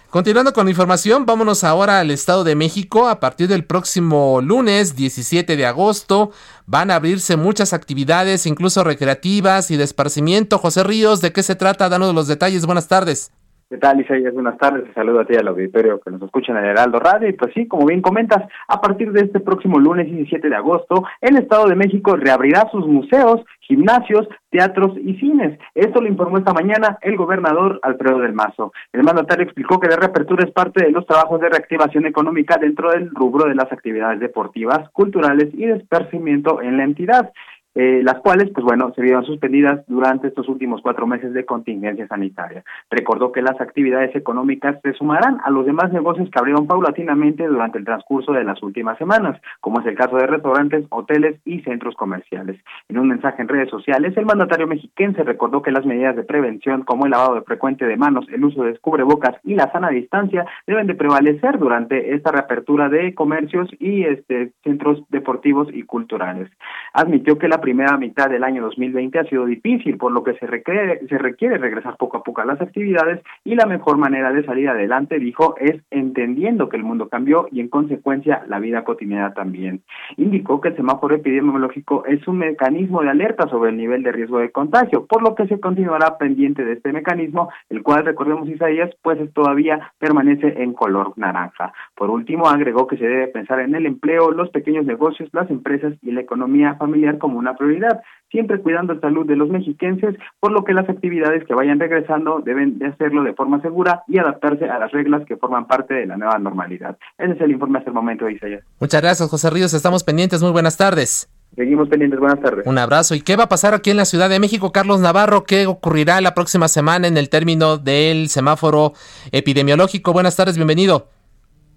Continuando 0.09 0.53
con 0.53 0.65
la 0.65 0.71
información, 0.71 1.25
vámonos 1.25 1.65
ahora 1.65 1.99
al 1.99 2.11
Estado 2.11 2.45
de 2.45 2.55
México. 2.55 3.09
A 3.09 3.19
partir 3.19 3.49
del 3.49 3.65
próximo 3.65 4.39
lunes 4.41 4.95
17 4.95 5.57
de 5.57 5.65
agosto 5.65 6.31
van 6.65 6.91
a 6.91 6.95
abrirse 6.95 7.35
muchas 7.35 7.73
actividades, 7.73 8.45
incluso 8.45 8.85
recreativas 8.85 9.69
y 9.69 9.75
de 9.75 9.83
esparcimiento. 9.83 10.59
José 10.59 10.83
Ríos, 10.83 11.19
¿de 11.19 11.33
qué 11.33 11.43
se 11.43 11.55
trata? 11.55 11.89
Danos 11.89 12.15
los 12.15 12.27
detalles. 12.27 12.65
Buenas 12.65 12.87
tardes. 12.87 13.31
¿Qué 13.69 13.77
tal, 13.79 13.99
Isaías? 13.99 14.33
Buenas 14.33 14.57
tardes. 14.57 14.85
Saludo 14.95 15.19
a 15.19 15.25
ti 15.25 15.35
al 15.35 15.49
auditorio 15.49 15.99
que 15.99 16.09
nos 16.09 16.21
escucha 16.21 16.53
en 16.53 16.59
el 16.59 16.67
Heraldo 16.67 16.99
Radio. 16.99 17.27
Y 17.27 17.33
pues 17.33 17.51
sí, 17.53 17.67
como 17.67 17.85
bien 17.85 18.01
comentas, 18.01 18.47
a 18.65 18.79
partir 18.79 19.11
de 19.11 19.25
este 19.25 19.41
próximo 19.41 19.77
lunes 19.77 20.05
17 20.05 20.47
de 20.47 20.55
agosto, 20.55 21.03
el 21.19 21.35
Estado 21.35 21.67
de 21.67 21.75
México 21.75 22.15
reabrirá 22.15 22.69
sus 22.71 22.87
museos, 22.87 23.41
gimnasios, 23.59 24.25
teatros 24.49 24.97
y 24.97 25.15
cines. 25.15 25.59
Esto 25.75 25.99
lo 25.99 26.07
informó 26.07 26.37
esta 26.37 26.53
mañana 26.53 26.97
el 27.01 27.17
gobernador 27.17 27.81
Alfredo 27.83 28.19
del 28.19 28.31
Mazo. 28.31 28.71
El 28.93 29.03
mandatario 29.03 29.43
explicó 29.43 29.81
que 29.81 29.89
la 29.89 29.97
reapertura 29.97 30.45
es 30.45 30.51
parte 30.53 30.85
de 30.85 30.91
los 30.91 31.05
trabajos 31.05 31.41
de 31.41 31.49
reactivación 31.49 32.05
económica 32.05 32.55
dentro 32.57 32.91
del 32.91 33.09
rubro 33.13 33.49
de 33.49 33.55
las 33.55 33.69
actividades 33.69 34.21
deportivas, 34.21 34.89
culturales 34.91 35.53
y 35.53 35.65
de 35.65 35.75
esparcimiento 35.75 36.61
en 36.61 36.77
la 36.77 36.85
entidad. 36.85 37.33
Eh, 37.79 38.01
las 38.03 38.15
cuales, 38.21 38.49
pues 38.55 38.65
bueno, 38.65 38.91
se 38.95 39.03
vieron 39.03 39.23
suspendidas 39.23 39.85
durante 39.85 40.29
estos 40.29 40.49
últimos 40.49 40.81
cuatro 40.81 41.05
meses 41.05 41.31
de 41.31 41.45
contingencia 41.45 42.07
sanitaria. 42.07 42.63
Recordó 42.89 43.31
que 43.31 43.43
las 43.43 43.61
actividades 43.61 44.15
económicas 44.15 44.79
se 44.81 44.93
sumarán 44.93 45.37
a 45.43 45.51
los 45.51 45.63
demás 45.63 45.93
negocios 45.93 46.27
que 46.31 46.39
abrieron 46.39 46.65
paulatinamente 46.65 47.45
durante 47.45 47.77
el 47.77 47.85
transcurso 47.85 48.31
de 48.31 48.43
las 48.43 48.63
últimas 48.63 48.97
semanas, 48.97 49.39
como 49.61 49.79
es 49.79 49.85
el 49.85 49.93
caso 49.93 50.15
de 50.15 50.25
restaurantes, 50.25 50.87
hoteles 50.89 51.39
y 51.45 51.59
centros 51.59 51.93
comerciales. 51.93 52.59
En 52.89 52.97
un 52.97 53.09
mensaje 53.09 53.43
en 53.43 53.47
redes 53.47 53.69
sociales, 53.69 54.17
el 54.17 54.25
mandatario 54.25 54.65
mexiquense 54.65 55.21
recordó 55.21 55.61
que 55.61 55.69
las 55.69 55.85
medidas 55.85 56.15
de 56.15 56.23
prevención, 56.23 56.81
como 56.81 57.05
el 57.05 57.11
lavado 57.11 57.35
de 57.35 57.41
frecuente 57.41 57.85
de 57.85 57.95
manos, 57.95 58.25
el 58.33 58.43
uso 58.43 58.63
de 58.63 58.75
cubrebocas 58.79 59.35
y 59.43 59.53
la 59.53 59.71
sana 59.71 59.89
distancia, 59.89 60.47
deben 60.65 60.87
de 60.87 60.95
prevalecer 60.95 61.59
durante 61.59 62.15
esta 62.15 62.31
reapertura 62.31 62.89
de 62.89 63.13
comercios 63.13 63.69
y 63.77 64.01
este, 64.01 64.51
centros 64.63 65.03
deportivos 65.09 65.67
y 65.71 65.83
culturales. 65.83 66.49
Admitió 66.93 67.37
que 67.37 67.47
la 67.47 67.66
primera 67.67 67.97
mitad 67.97 68.29
del 68.29 68.45
año 68.45 68.61
2020 68.61 69.19
ha 69.19 69.25
sido 69.25 69.45
difícil, 69.45 69.97
por 69.97 70.13
lo 70.13 70.23
que 70.23 70.35
se 70.35 70.47
requiere, 70.47 71.05
se 71.05 71.17
requiere 71.17 71.57
regresar 71.57 71.97
poco 71.97 72.15
a 72.15 72.23
poco 72.23 72.39
a 72.39 72.45
las 72.45 72.61
actividades 72.61 73.21
y 73.43 73.55
la 73.55 73.65
mejor 73.65 73.97
manera 73.97 74.31
de 74.31 74.45
salir 74.45 74.69
adelante, 74.69 75.19
dijo, 75.19 75.57
es 75.59 75.75
entendiendo 75.91 76.69
que 76.69 76.77
el 76.77 76.83
mundo 76.83 77.09
cambió 77.09 77.49
y 77.51 77.59
en 77.59 77.67
consecuencia 77.67 78.41
la 78.47 78.59
vida 78.59 78.85
cotidiana 78.85 79.33
también. 79.33 79.81
Indicó 80.15 80.61
que 80.61 80.69
el 80.69 80.77
semáforo 80.77 81.15
epidemiológico 81.15 82.05
es 82.05 82.25
un 82.25 82.37
mecanismo 82.37 83.01
de 83.01 83.09
alerta 83.09 83.49
sobre 83.49 83.71
el 83.71 83.75
nivel 83.75 84.01
de 84.01 84.13
riesgo 84.13 84.39
de 84.39 84.49
contagio, 84.49 85.05
por 85.05 85.21
lo 85.21 85.35
que 85.35 85.47
se 85.47 85.59
continuará 85.59 86.17
pendiente 86.17 86.63
de 86.63 86.71
este 86.71 86.93
mecanismo, 86.93 87.49
el 87.69 87.83
cual, 87.83 88.05
recordemos 88.05 88.47
Isaías, 88.47 88.91
pues 89.01 89.19
todavía 89.33 89.91
permanece 89.99 90.63
en 90.63 90.71
color 90.71 91.11
naranja. 91.17 91.73
Por 91.97 92.11
último, 92.11 92.47
agregó 92.47 92.87
que 92.87 92.95
se 92.95 93.05
debe 93.05 93.27
pensar 93.27 93.59
en 93.59 93.75
el 93.75 93.85
empleo, 93.85 94.31
los 94.31 94.51
pequeños 94.51 94.85
negocios, 94.85 95.29
las 95.33 95.49
empresas 95.49 95.95
y 96.01 96.11
la 96.11 96.21
economía 96.21 96.75
familiar 96.75 97.17
como 97.17 97.37
una 97.37 97.56
prioridad, 97.57 98.01
siempre 98.31 98.59
cuidando 98.59 98.93
la 98.93 99.01
salud 99.01 99.25
de 99.25 99.35
los 99.35 99.49
mexiquenses, 99.49 100.15
por 100.39 100.51
lo 100.51 100.63
que 100.63 100.73
las 100.73 100.87
actividades 100.89 101.45
que 101.45 101.53
vayan 101.53 101.79
regresando 101.79 102.41
deben 102.43 102.77
de 102.79 102.87
hacerlo 102.87 103.23
de 103.23 103.33
forma 103.33 103.61
segura 103.61 104.03
y 104.07 104.17
adaptarse 104.17 104.65
a 104.65 104.79
las 104.79 104.91
reglas 104.91 105.25
que 105.25 105.37
forman 105.37 105.67
parte 105.67 105.93
de 105.93 106.05
la 106.05 106.17
nueva 106.17 106.37
normalidad. 106.39 106.97
Ese 107.17 107.33
es 107.33 107.41
el 107.41 107.51
informe 107.51 107.79
hasta 107.79 107.89
el 107.89 107.95
momento, 107.95 108.29
Isaías. 108.29 108.63
Muchas 108.79 109.01
gracias, 109.01 109.29
José 109.29 109.49
Ríos. 109.49 109.73
Estamos 109.73 110.03
pendientes. 110.03 110.41
Muy 110.41 110.51
buenas 110.51 110.77
tardes. 110.77 111.29
Seguimos 111.55 111.89
pendientes, 111.89 112.19
buenas 112.19 112.39
tardes. 112.41 112.67
Un 112.67 112.77
abrazo. 112.77 113.15
¿Y 113.15 113.21
qué 113.21 113.35
va 113.35 113.45
a 113.45 113.49
pasar 113.49 113.73
aquí 113.73 113.89
en 113.89 113.97
la 113.97 114.05
Ciudad 114.05 114.29
de 114.29 114.39
México, 114.39 114.71
Carlos 114.71 114.99
Navarro? 114.99 115.43
¿Qué 115.43 115.65
ocurrirá 115.65 116.21
la 116.21 116.33
próxima 116.33 116.67
semana 116.67 117.07
en 117.07 117.17
el 117.17 117.29
término 117.29 117.77
del 117.77 118.29
semáforo 118.29 118.93
epidemiológico? 119.31 120.13
Buenas 120.13 120.35
tardes, 120.35 120.57
bienvenido. 120.57 121.07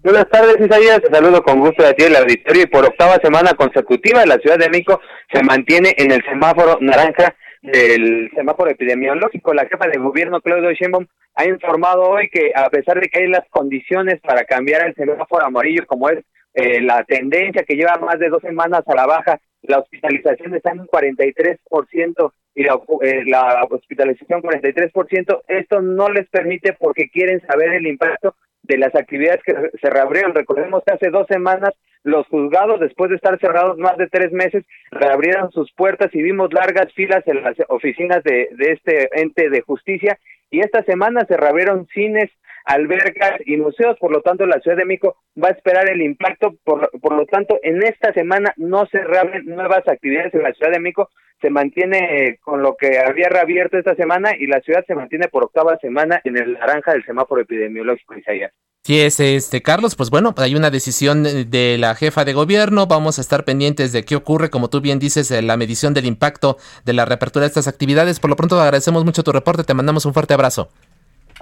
Buenas 0.03 0.27
tardes, 0.29 0.57
Isaías. 0.59 0.99
Te 0.99 1.13
saludo 1.13 1.43
con 1.43 1.59
gusto 1.59 1.83
de 1.83 1.93
ti 1.93 2.05
el 2.05 2.15
auditorio 2.15 2.63
y 2.63 2.65
por 2.65 2.83
octava 2.85 3.19
semana 3.21 3.53
consecutiva 3.53 4.25
la 4.25 4.37
Ciudad 4.37 4.57
de 4.57 4.67
México 4.67 4.99
se 5.31 5.43
mantiene 5.43 5.93
en 5.95 6.11
el 6.11 6.23
semáforo 6.23 6.79
naranja 6.81 7.35
del 7.61 8.31
semáforo 8.33 8.71
epidemiológico. 8.71 9.53
La 9.53 9.67
jefa 9.67 9.87
de 9.87 9.99
gobierno, 9.99 10.41
Claudio 10.41 10.71
Sheinbaum, 10.71 11.05
ha 11.35 11.45
informado 11.45 12.09
hoy 12.09 12.29
que 12.31 12.51
a 12.55 12.67
pesar 12.71 12.99
de 12.99 13.09
que 13.09 13.19
hay 13.19 13.27
las 13.27 13.47
condiciones 13.51 14.19
para 14.21 14.43
cambiar 14.45 14.87
el 14.87 14.95
semáforo 14.95 15.45
amarillo, 15.45 15.85
como 15.85 16.09
es 16.09 16.25
eh, 16.55 16.81
la 16.81 17.03
tendencia 17.03 17.63
que 17.63 17.75
lleva 17.75 17.99
más 18.01 18.17
de 18.17 18.29
dos 18.29 18.41
semanas 18.41 18.81
a 18.87 18.95
la 18.95 19.05
baja, 19.05 19.39
la 19.61 19.77
hospitalización 19.77 20.55
está 20.55 20.71
en 20.71 20.79
un 20.79 20.87
43% 20.87 22.33
y 22.55 22.63
la, 22.63 22.81
eh, 23.03 23.23
la 23.27 23.67
hospitalización 23.69 24.41
43%, 24.41 25.41
esto 25.47 25.79
no 25.79 26.09
les 26.09 26.27
permite 26.29 26.73
porque 26.73 27.07
quieren 27.11 27.39
saber 27.45 27.73
el 27.73 27.85
impacto 27.85 28.35
de 28.63 28.77
las 28.77 28.93
actividades 28.95 29.41
que 29.43 29.53
se 29.81 29.89
reabrieron. 29.89 30.35
Recordemos 30.35 30.83
que 30.85 30.93
hace 30.93 31.09
dos 31.09 31.27
semanas 31.27 31.71
los 32.03 32.25
juzgados, 32.27 32.79
después 32.79 33.09
de 33.09 33.15
estar 33.17 33.39
cerrados 33.39 33.77
más 33.77 33.97
de 33.97 34.07
tres 34.07 34.31
meses, 34.31 34.65
reabrieron 34.89 35.51
sus 35.51 35.71
puertas 35.73 36.09
y 36.13 36.21
vimos 36.21 36.51
largas 36.51 36.91
filas 36.93 37.23
en 37.27 37.43
las 37.43 37.55
oficinas 37.67 38.23
de, 38.23 38.49
de 38.53 38.71
este 38.71 39.09
ente 39.21 39.49
de 39.49 39.61
justicia. 39.61 40.17
Y 40.49 40.59
esta 40.59 40.83
semana 40.83 41.25
se 41.25 41.37
reabrieron 41.37 41.87
cines, 41.93 42.29
albercas 42.65 43.41
y 43.45 43.57
museos, 43.57 43.97
por 43.99 44.11
lo 44.11 44.21
tanto 44.21 44.45
la 44.45 44.59
Ciudad 44.59 44.77
de 44.77 44.85
México 44.85 45.17
va 45.41 45.49
a 45.49 45.51
esperar 45.51 45.89
el 45.89 46.01
impacto, 46.01 46.55
por, 46.63 46.89
por 46.99 47.13
lo 47.13 47.25
tanto 47.25 47.59
en 47.63 47.83
esta 47.83 48.13
semana 48.13 48.53
no 48.57 48.85
se 48.87 49.03
reabren 49.03 49.45
nuevas 49.45 49.87
actividades 49.87 50.33
en 50.33 50.43
la 50.43 50.53
Ciudad 50.53 50.71
de 50.71 50.79
México, 50.79 51.09
se 51.41 51.49
mantiene 51.49 52.37
con 52.41 52.61
lo 52.61 52.75
que 52.75 52.99
había 52.99 53.27
reabierto 53.27 53.77
esta 53.77 53.95
semana 53.95 54.31
y 54.37 54.45
la 54.47 54.61
ciudad 54.61 54.85
se 54.85 54.95
mantiene 54.95 55.27
por 55.27 55.43
octava 55.43 55.77
semana 55.77 56.21
en 56.23 56.37
el 56.37 56.53
naranja 56.53 56.93
del 56.93 57.03
semáforo 57.03 57.41
epidemiológico, 57.41 58.15
Isaías. 58.15 58.53
Sí, 58.83 58.99
es 58.99 59.19
este 59.19 59.61
Carlos, 59.61 59.95
pues 59.95 60.09
bueno, 60.09 60.33
hay 60.37 60.55
una 60.55 60.71
decisión 60.71 61.23
de 61.23 61.77
la 61.79 61.93
jefa 61.93 62.25
de 62.25 62.33
gobierno, 62.33 62.87
vamos 62.87 63.19
a 63.19 63.21
estar 63.21 63.45
pendientes 63.45 63.91
de 63.91 64.03
qué 64.03 64.15
ocurre, 64.15 64.49
como 64.49 64.71
tú 64.71 64.81
bien 64.81 64.97
dices, 64.97 65.29
la 65.29 65.55
medición 65.55 65.93
del 65.93 66.05
impacto 66.05 66.57
de 66.83 66.93
la 66.93 67.05
reapertura 67.05 67.43
de 67.43 67.49
estas 67.49 67.67
actividades. 67.67 68.19
Por 68.19 68.31
lo 68.31 68.35
pronto 68.35 68.59
agradecemos 68.59 69.05
mucho 69.05 69.21
tu 69.21 69.31
reporte, 69.31 69.63
te 69.63 69.75
mandamos 69.75 70.05
un 70.07 70.13
fuerte 70.15 70.33
abrazo. 70.33 70.69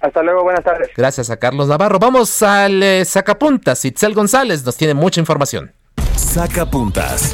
Hasta 0.01 0.23
luego, 0.23 0.43
buenas 0.43 0.63
tardes. 0.63 0.89
Gracias 0.95 1.29
a 1.29 1.37
Carlos 1.37 1.67
Navarro. 1.67 1.99
Vamos 1.99 2.41
al 2.41 2.81
eh, 2.81 3.05
Sacapuntas. 3.05 3.83
Itzel 3.85 4.13
González 4.13 4.65
nos 4.65 4.77
tiene 4.77 4.93
mucha 4.93 5.19
información. 5.19 5.73
Sacapuntas. 6.15 7.31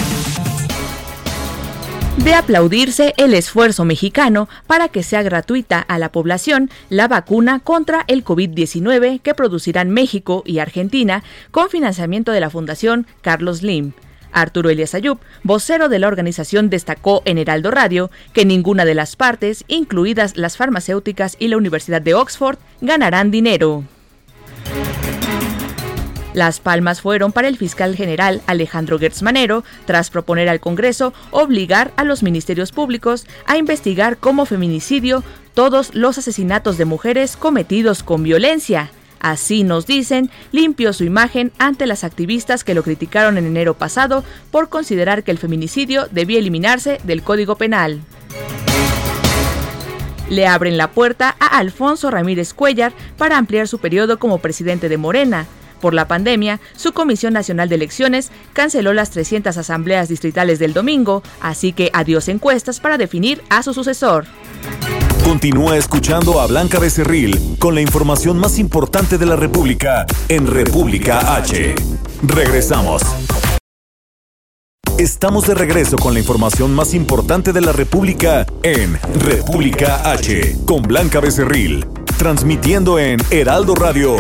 De 2.17 2.34
aplaudirse 2.34 3.13
el 3.17 3.34
esfuerzo 3.34 3.84
mexicano 3.84 4.47
para 4.67 4.88
que 4.88 5.04
sea 5.04 5.21
gratuita 5.21 5.80
a 5.80 5.99
la 5.99 6.12
población 6.12 6.69
la 6.89 7.08
vacuna 7.08 7.60
contra 7.60 8.06
el 8.08 8.23
COVID-19 8.23 9.21
que 9.21 9.34
producirán 9.34 9.89
México 9.89 10.41
y 10.45 10.60
Argentina 10.60 11.23
con 11.51 11.69
financiamiento 11.69 12.32
de 12.32 12.39
la 12.39 12.49
Fundación 12.49 13.06
Carlos 13.21 13.62
Lim. 13.62 13.91
Arturo 14.36 14.69
Elias 14.69 14.93
Ayub, 14.93 15.17
vocero 15.43 15.89
de 15.89 15.98
la 15.98 16.08
organización, 16.08 16.69
destacó 16.69 17.24
en 17.26 17.39
Heraldo 17.39 17.71
Radio 17.71 18.12
que 18.34 18.45
ninguna 18.45 18.86
de 18.86 18.93
las 18.93 19.15
partes, 19.15 19.63
incluidas 19.67 20.38
las 20.38 20.58
farmacéuticas 20.58 21.38
y 21.39 21.48
la 21.48 21.58
Universidad 21.58 22.02
de 22.02 22.13
Oxford, 22.13 22.60
ganarán 22.82 23.32
dinero. 23.32 23.84
Las 26.36 26.60
palmas 26.60 27.00
fueron 27.00 27.32
para 27.32 27.48
el 27.48 27.58
fiscal 27.58 27.95
general 27.95 28.41
Alejandro 28.45 29.00
Gertz 29.00 29.21
Manero, 29.21 29.63
tras 29.86 30.10
proponer 30.10 30.50
al 30.50 30.60
Congreso 30.60 31.13
obligar 31.32 31.93
a 31.95 32.04
los 32.04 32.24
ministerios 32.24 32.74
públicos 32.74 33.26
a 33.45 33.56
investigar 33.56 34.17
como 34.17 34.45
feminicidio 34.45 35.24
todos 35.54 35.95
los 35.95 36.17
asesinatos 36.17 36.78
de 36.78 36.84
mujeres 36.84 37.38
cometidos 37.38 38.04
con 38.04 38.21
violencia. 38.21 38.91
Así 39.19 39.63
nos 39.63 39.88
dicen, 39.88 40.30
limpió 40.51 40.93
su 40.93 41.04
imagen 41.04 41.51
ante 41.58 41.86
las 41.88 42.04
activistas 42.04 42.63
que 42.63 42.75
lo 42.75 42.84
criticaron 42.84 43.38
en 43.38 43.45
enero 43.45 43.73
pasado 43.73 44.23
por 44.51 44.69
considerar 44.69 45.23
que 45.23 45.32
el 45.32 45.38
feminicidio 45.38 46.08
debía 46.12 46.39
eliminarse 46.39 46.99
del 47.04 47.23
Código 47.23 47.56
Penal. 47.56 48.01
Le 50.30 50.47
abren 50.47 50.78
la 50.78 50.91
puerta 50.91 51.36
a 51.39 51.58
Alfonso 51.58 52.10
Ramírez 52.10 52.54
Cuellar 52.54 52.93
para 53.17 53.38
ampliar 53.38 53.67
su 53.67 53.80
periodo 53.80 54.17
como 54.17 54.39
presidente 54.39 54.89
de 54.89 54.97
Morena. 54.97 55.45
Por 55.82 55.93
la 55.93 56.08
pandemia, 56.08 56.60
su 56.75 56.93
Comisión 56.93 57.34
Nacional 57.34 57.69
de 57.69 57.75
Elecciones 57.75 58.32
canceló 58.54 58.93
las 58.93 59.12
300 59.12 59.56
asambleas 59.56 60.10
distritales 60.10 60.58
del 60.58 60.73
domingo, 60.73 61.21
así 61.41 61.73
que 61.73 61.91
adiós 61.93 62.28
encuestas 62.28 62.80
para 62.80 62.97
definir 62.97 63.43
a 63.49 63.62
su 63.62 63.73
sucesor. 63.73 64.25
Continúa 65.25 65.75
escuchando 65.75 66.39
a 66.39 66.45
Blanca 66.45 66.77
Becerril 66.77 67.57
con 67.57 67.73
la 67.73 67.81
información 67.81 68.38
más 68.38 68.59
importante 68.59 69.17
de 69.17 69.25
la 69.25 69.35
República 69.35 70.05
en 70.29 70.45
República 70.45 71.35
H. 71.35 71.73
Regresamos. 72.21 73.01
Estamos 74.99 75.47
de 75.47 75.55
regreso 75.55 75.97
con 75.97 76.13
la 76.13 76.19
información 76.19 76.75
más 76.75 76.93
importante 76.93 77.53
de 77.53 77.61
la 77.61 77.71
República 77.71 78.45
en 78.61 78.99
República 79.19 80.11
H 80.11 80.57
con 80.63 80.83
Blanca 80.83 81.19
Becerril, 81.19 81.88
transmitiendo 82.19 82.99
en 82.99 83.19
Heraldo 83.31 83.73
Radio. 83.73 84.17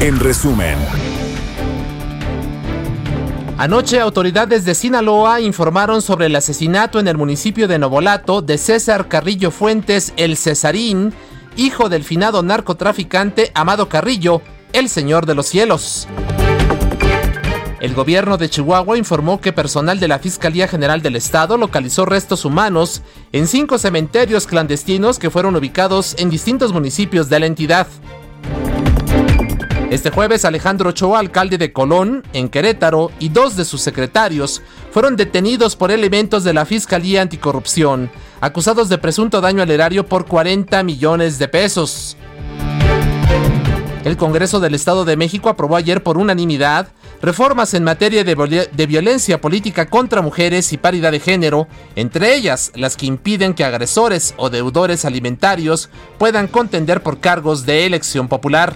En 0.00 0.18
resumen. 0.18 0.78
Anoche 3.58 4.00
autoridades 4.00 4.66
de 4.66 4.74
Sinaloa 4.74 5.40
informaron 5.40 6.02
sobre 6.02 6.26
el 6.26 6.36
asesinato 6.36 7.00
en 7.00 7.08
el 7.08 7.16
municipio 7.16 7.66
de 7.66 7.78
Novolato 7.78 8.42
de 8.42 8.58
César 8.58 9.08
Carrillo 9.08 9.50
Fuentes 9.50 10.12
el 10.18 10.36
Cesarín, 10.36 11.14
hijo 11.56 11.88
del 11.88 12.04
finado 12.04 12.42
narcotraficante 12.42 13.52
Amado 13.54 13.88
Carrillo, 13.88 14.42
el 14.74 14.90
Señor 14.90 15.24
de 15.24 15.34
los 15.34 15.46
Cielos. 15.46 16.06
El 17.80 17.94
gobierno 17.94 18.36
de 18.36 18.50
Chihuahua 18.50 18.98
informó 18.98 19.40
que 19.40 19.54
personal 19.54 20.00
de 20.00 20.08
la 20.08 20.18
Fiscalía 20.18 20.68
General 20.68 21.00
del 21.00 21.16
Estado 21.16 21.56
localizó 21.56 22.04
restos 22.04 22.44
humanos 22.44 23.02
en 23.32 23.46
cinco 23.46 23.78
cementerios 23.78 24.46
clandestinos 24.46 25.18
que 25.18 25.30
fueron 25.30 25.56
ubicados 25.56 26.14
en 26.18 26.28
distintos 26.28 26.74
municipios 26.74 27.30
de 27.30 27.40
la 27.40 27.46
entidad. 27.46 27.86
Este 29.88 30.10
jueves 30.10 30.44
Alejandro 30.44 30.90
Ochoa, 30.90 31.20
alcalde 31.20 31.58
de 31.58 31.72
Colón, 31.72 32.24
en 32.32 32.48
Querétaro, 32.48 33.12
y 33.20 33.28
dos 33.28 33.54
de 33.54 33.64
sus 33.64 33.82
secretarios 33.82 34.60
fueron 34.90 35.14
detenidos 35.14 35.76
por 35.76 35.92
elementos 35.92 36.42
de 36.42 36.52
la 36.52 36.66
Fiscalía 36.66 37.22
Anticorrupción, 37.22 38.10
acusados 38.40 38.88
de 38.88 38.98
presunto 38.98 39.40
daño 39.40 39.62
al 39.62 39.70
erario 39.70 40.04
por 40.04 40.26
40 40.26 40.82
millones 40.82 41.38
de 41.38 41.46
pesos. 41.46 42.16
El 44.04 44.16
Congreso 44.16 44.58
del 44.58 44.74
Estado 44.74 45.04
de 45.04 45.16
México 45.16 45.48
aprobó 45.48 45.76
ayer 45.76 46.02
por 46.02 46.18
unanimidad 46.18 46.88
reformas 47.22 47.72
en 47.74 47.84
materia 47.84 48.24
de, 48.24 48.86
violencia 48.86 49.40
política 49.40 49.86
contra 49.86 50.20
mujeres 50.20 50.72
y 50.72 50.78
paridad 50.78 51.12
de 51.12 51.20
género, 51.20 51.68
entre 51.94 52.34
ellas 52.34 52.72
las 52.74 52.96
que 52.96 53.06
impiden 53.06 53.54
que 53.54 53.64
agresores 53.64 54.34
o 54.36 54.50
deudores 54.50 55.04
alimentarios 55.04 55.90
puedan 56.18 56.48
contender 56.48 57.04
por 57.04 57.20
cargos 57.20 57.66
de 57.66 57.86
elección 57.86 58.26
popular. 58.26 58.74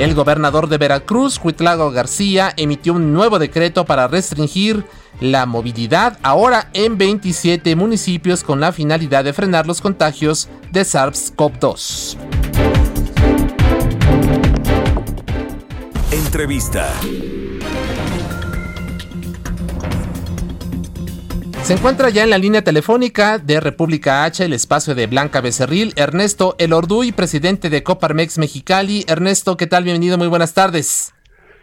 El 0.00 0.14
gobernador 0.14 0.68
de 0.68 0.78
Veracruz, 0.78 1.40
Huitlago 1.42 1.90
García, 1.90 2.52
emitió 2.56 2.94
un 2.94 3.12
nuevo 3.12 3.38
decreto 3.38 3.84
para 3.84 4.06
restringir 4.06 4.84
la 5.20 5.46
movilidad 5.46 6.18
ahora 6.22 6.70
en 6.72 6.98
27 6.98 7.74
municipios 7.74 8.44
con 8.44 8.60
la 8.60 8.72
finalidad 8.72 9.24
de 9.24 9.32
frenar 9.32 9.66
los 9.66 9.80
contagios 9.80 10.48
de 10.72 10.82
SARS-CoV-2. 10.82 12.27
Entrevista. 16.10 16.90
Se 21.62 21.74
encuentra 21.74 22.08
ya 22.08 22.24
en 22.24 22.30
la 22.30 22.38
línea 22.38 22.64
telefónica 22.64 23.36
de 23.36 23.60
República 23.60 24.24
H, 24.24 24.42
el 24.42 24.54
espacio 24.54 24.94
de 24.94 25.06
Blanca 25.06 25.42
Becerril, 25.42 25.92
Ernesto 25.96 26.56
Elorduy, 26.58 27.12
presidente 27.12 27.68
de 27.68 27.82
Coparmex 27.82 28.38
Mexicali. 28.38 29.04
Ernesto, 29.06 29.58
¿qué 29.58 29.66
tal? 29.66 29.84
Bienvenido, 29.84 30.16
muy 30.16 30.28
buenas 30.28 30.54
tardes. 30.54 31.12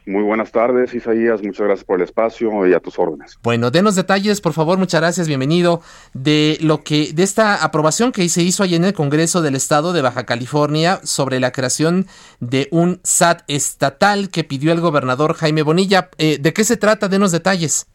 Muy 0.08 0.22
buenas 0.22 0.52
tardes, 0.52 0.94
Isaías. 0.94 1.42
Muchas 1.42 1.66
gracias 1.66 1.84
por 1.84 2.00
el 2.00 2.04
espacio 2.04 2.68
y 2.68 2.74
a 2.74 2.80
tus 2.80 3.00
órdenes. 3.00 3.40
Bueno, 3.42 3.72
denos 3.72 3.96
detalles, 3.96 4.40
por 4.40 4.54
favor. 4.54 4.78
Muchas 4.78 5.02
gracias. 5.02 5.28
Bienvenido 5.28 5.82
de 6.14 6.60
lo 6.62 6.84
que 6.84 7.12
de 7.12 7.24
esta 7.24 7.64
aprobación 7.64 8.12
que 8.12 8.30
se 8.30 8.44
hizo 8.44 8.62
ayer 8.62 8.80
en 8.80 8.86
el 8.86 8.94
Congreso 8.94 9.42
del 9.42 9.56
Estado 9.56 9.94
de 9.94 10.04
Baja 10.04 10.26
California 10.26 11.00
sobre 11.04 11.40
la 11.40 11.52
creación 11.52 12.06
de 12.40 12.68
un 12.70 13.00
SAT 13.04 13.42
estatal 13.48 14.30
que 14.30 14.44
pidió 14.44 14.72
el 14.72 14.80
gobernador 14.80 15.34
Jaime 15.34 15.64
Bonilla. 15.64 16.10
Eh, 16.20 16.38
¿De 16.40 16.54
qué 16.54 16.64
se 16.64 16.78
trata? 16.78 17.08
Denos 17.08 17.32
detalles. 17.32 17.88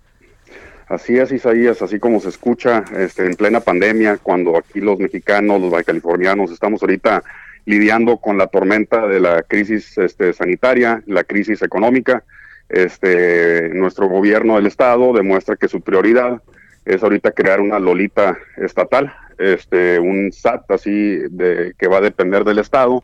Así 0.89 1.17
es, 1.17 1.31
Isaías, 1.31 1.81
así 1.83 2.01
como 2.01 2.19
se 2.19 2.31
escucha 2.31 2.85
este, 2.97 3.25
en 3.25 3.35
plena 3.35 3.61
pandemia, 3.61 4.17
cuando 4.17 4.59
aquí 4.59 4.81
los 4.81 4.99
mexicanos, 4.99 5.61
los 5.61 5.85
californianos, 5.85 6.51
estamos 6.51 6.83
ahorita 6.83 7.23
lidiando 7.65 8.19
con 8.19 8.39
la 8.39 8.47
tormenta 8.47 9.07
de 9.07 9.21
la 9.21 9.43
crisis 9.43 9.97
este, 9.99 10.33
sanitaria, 10.33 11.03
la 11.07 11.25
crisis 11.25 11.63
económica. 11.63 12.25
Este, 12.69 13.71
nuestro 13.71 14.09
gobierno 14.09 14.57
del 14.57 14.67
estado 14.67 15.13
demuestra 15.13 15.57
que 15.57 15.69
su 15.69 15.81
prioridad 15.81 16.41
es 16.85 17.03
ahorita 17.03 17.33
crear 17.33 17.61
una 17.61 17.79
lolita 17.79 18.39
estatal, 18.57 19.13
este, 19.39 19.99
un 19.99 20.33
SAT 20.33 20.71
así 20.71 21.19
de, 21.31 21.75
que 21.79 21.89
va 21.89 21.99
a 21.99 22.03
depender 22.03 22.45
del 22.45 22.59
estado 22.59 23.03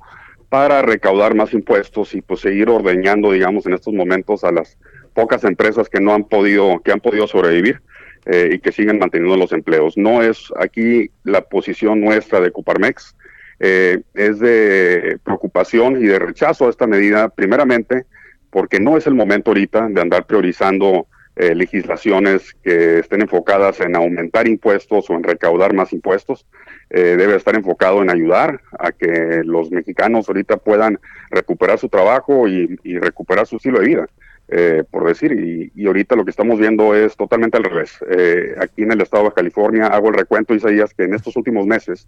para 0.48 0.82
recaudar 0.82 1.34
más 1.34 1.52
impuestos 1.52 2.14
y 2.14 2.22
pues 2.22 2.40
seguir 2.40 2.68
ordeñando, 2.68 3.32
digamos, 3.32 3.66
en 3.66 3.74
estos 3.74 3.92
momentos 3.92 4.44
a 4.44 4.52
las 4.52 4.78
pocas 5.14 5.44
empresas 5.44 5.88
que 5.88 6.00
no 6.00 6.14
han 6.14 6.24
podido, 6.24 6.80
que 6.84 6.92
han 6.92 7.00
podido 7.00 7.26
sobrevivir 7.26 7.80
eh, 8.26 8.50
y 8.52 8.58
que 8.58 8.72
siguen 8.72 8.98
manteniendo 8.98 9.36
los 9.36 9.52
empleos. 9.52 9.96
No 9.96 10.22
es 10.22 10.52
aquí 10.58 11.10
la 11.24 11.42
posición 11.42 12.00
nuestra 12.00 12.40
de 12.40 12.52
Coparmex, 12.52 13.16
eh, 13.60 14.02
es 14.14 14.38
de 14.38 15.18
preocupación 15.22 15.96
y 15.96 16.06
de 16.06 16.18
rechazo 16.18 16.66
a 16.66 16.70
esta 16.70 16.86
medida, 16.86 17.28
primeramente, 17.28 18.04
porque 18.50 18.80
no 18.80 18.96
es 18.96 19.06
el 19.06 19.14
momento 19.14 19.50
ahorita 19.50 19.88
de 19.88 20.00
andar 20.00 20.26
priorizando 20.26 21.06
eh, 21.36 21.54
legislaciones 21.54 22.54
que 22.62 23.00
estén 23.00 23.22
enfocadas 23.22 23.80
en 23.80 23.94
aumentar 23.94 24.48
impuestos 24.48 25.10
o 25.10 25.14
en 25.14 25.22
recaudar 25.22 25.74
más 25.74 25.92
impuestos. 25.92 26.46
debe 26.88 27.34
estar 27.34 27.56
enfocado 27.56 28.00
en 28.00 28.10
ayudar 28.10 28.60
a 28.78 28.92
que 28.92 29.42
los 29.44 29.70
mexicanos 29.72 30.28
ahorita 30.28 30.56
puedan 30.56 30.98
recuperar 31.30 31.78
su 31.78 31.88
trabajo 31.88 32.46
y 32.46 32.98
recuperar 32.98 33.46
su 33.46 33.56
estilo 33.56 33.80
de 33.80 33.86
vida. 33.86 34.06
Eh, 34.48 34.84
por 34.88 35.04
decir, 35.04 35.32
y, 35.74 35.86
ahorita 35.86 36.14
lo 36.14 36.24
que 36.24 36.30
estamos 36.30 36.58
viendo 36.60 36.94
es 36.94 37.16
totalmente 37.16 37.56
al 37.56 37.64
revés. 37.64 37.98
Eh, 38.08 38.54
aquí 38.60 38.82
en 38.82 38.92
el 38.92 39.00
estado 39.00 39.24
de 39.24 39.32
California 39.32 39.86
hago 39.88 40.08
el 40.08 40.14
recuento, 40.14 40.54
Isaías, 40.54 40.94
que 40.94 41.04
en 41.04 41.14
estos 41.14 41.36
últimos 41.36 41.66
meses, 41.66 42.06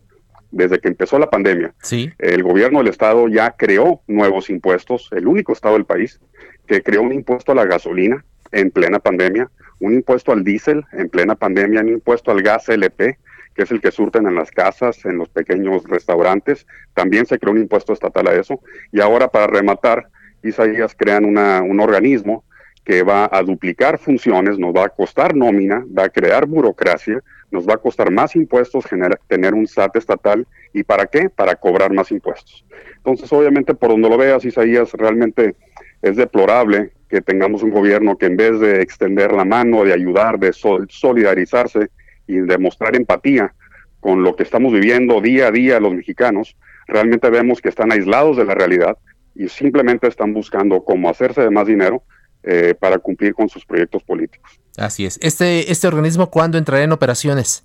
desde 0.50 0.78
que 0.78 0.88
empezó 0.88 1.18
la 1.18 1.30
pandemia, 1.30 1.74
el 2.18 2.42
gobierno 2.42 2.78
del 2.78 2.88
estado 2.88 3.28
ya 3.28 3.52
creó 3.52 4.02
nuevos 4.06 4.50
impuestos, 4.50 5.08
el 5.12 5.26
único 5.26 5.52
estado 5.52 5.74
del 5.74 5.84
país 5.84 6.20
que 6.66 6.82
creó 6.82 7.02
un 7.02 7.12
impuesto 7.12 7.52
a 7.52 7.54
la 7.54 7.66
gasolina 7.66 8.24
en 8.52 8.70
plena 8.70 8.98
pandemia, 8.98 9.50
un 9.80 9.94
impuesto 9.94 10.32
al 10.32 10.44
diésel 10.44 10.84
en 10.92 11.08
plena 11.08 11.34
pandemia, 11.34 11.80
un 11.80 11.90
impuesto 11.90 12.30
al 12.30 12.42
gas 12.42 12.68
LP, 12.68 13.18
que 13.54 13.62
es 13.62 13.70
el 13.70 13.80
que 13.80 13.90
surten 13.90 14.26
en 14.26 14.34
las 14.34 14.50
casas, 14.50 15.04
en 15.04 15.18
los 15.18 15.28
pequeños 15.28 15.84
restaurantes, 15.84 16.66
también 16.94 17.26
se 17.26 17.38
creó 17.38 17.52
un 17.52 17.60
impuesto 17.60 17.92
estatal 17.92 18.28
a 18.28 18.34
eso, 18.34 18.60
y 18.92 19.00
ahora 19.00 19.28
para 19.28 19.48
rematar, 19.48 20.08
Isaías 20.42 20.94
crean 20.96 21.24
una, 21.24 21.62
un 21.62 21.80
organismo 21.80 22.44
que 22.84 23.02
va 23.02 23.28
a 23.30 23.42
duplicar 23.42 23.98
funciones, 23.98 24.58
nos 24.58 24.74
va 24.74 24.84
a 24.84 24.88
costar 24.88 25.34
nómina, 25.34 25.84
va 25.86 26.04
a 26.04 26.08
crear 26.08 26.46
burocracia, 26.46 27.22
nos 27.50 27.66
va 27.66 27.74
a 27.74 27.78
costar 27.78 28.10
más 28.10 28.36
impuestos 28.36 28.84
tener 29.26 29.54
un 29.54 29.66
SAT 29.66 29.96
estatal. 29.96 30.46
¿Y 30.72 30.82
para 30.82 31.06
qué? 31.06 31.30
Para 31.30 31.56
cobrar 31.56 31.92
más 31.92 32.10
impuestos. 32.10 32.64
Entonces, 32.96 33.32
obviamente, 33.32 33.74
por 33.74 33.90
donde 33.90 34.08
lo 34.08 34.18
veas, 34.18 34.44
Isaías, 34.44 34.92
realmente 34.92 35.54
es 36.02 36.16
deplorable 36.16 36.92
que 37.08 37.20
tengamos 37.20 37.62
un 37.62 37.70
gobierno 37.70 38.18
que 38.18 38.26
en 38.26 38.36
vez 38.36 38.60
de 38.60 38.82
extender 38.82 39.32
la 39.32 39.44
mano, 39.44 39.84
de 39.84 39.94
ayudar, 39.94 40.38
de 40.38 40.52
solidarizarse 40.52 41.88
y 42.26 42.36
de 42.36 42.58
mostrar 42.58 42.94
empatía 42.96 43.54
con 44.00 44.22
lo 44.22 44.36
que 44.36 44.42
estamos 44.42 44.72
viviendo 44.72 45.20
día 45.20 45.48
a 45.48 45.50
día 45.50 45.80
los 45.80 45.94
mexicanos, 45.94 46.56
realmente 46.86 47.30
vemos 47.30 47.60
que 47.60 47.70
están 47.70 47.90
aislados 47.92 48.36
de 48.36 48.44
la 48.44 48.54
realidad, 48.54 48.96
y 49.38 49.48
simplemente 49.48 50.08
están 50.08 50.34
buscando 50.34 50.84
cómo 50.84 51.08
hacerse 51.08 51.42
de 51.42 51.50
más 51.50 51.66
dinero 51.66 52.02
eh, 52.42 52.74
para 52.78 52.98
cumplir 52.98 53.34
con 53.34 53.48
sus 53.48 53.64
proyectos 53.64 54.02
políticos. 54.02 54.60
Así 54.76 55.04
es. 55.06 55.18
¿Este, 55.22 55.70
este 55.70 55.86
organismo 55.86 56.30
cuándo 56.30 56.58
entrará 56.58 56.82
en 56.84 56.92
operaciones? 56.92 57.64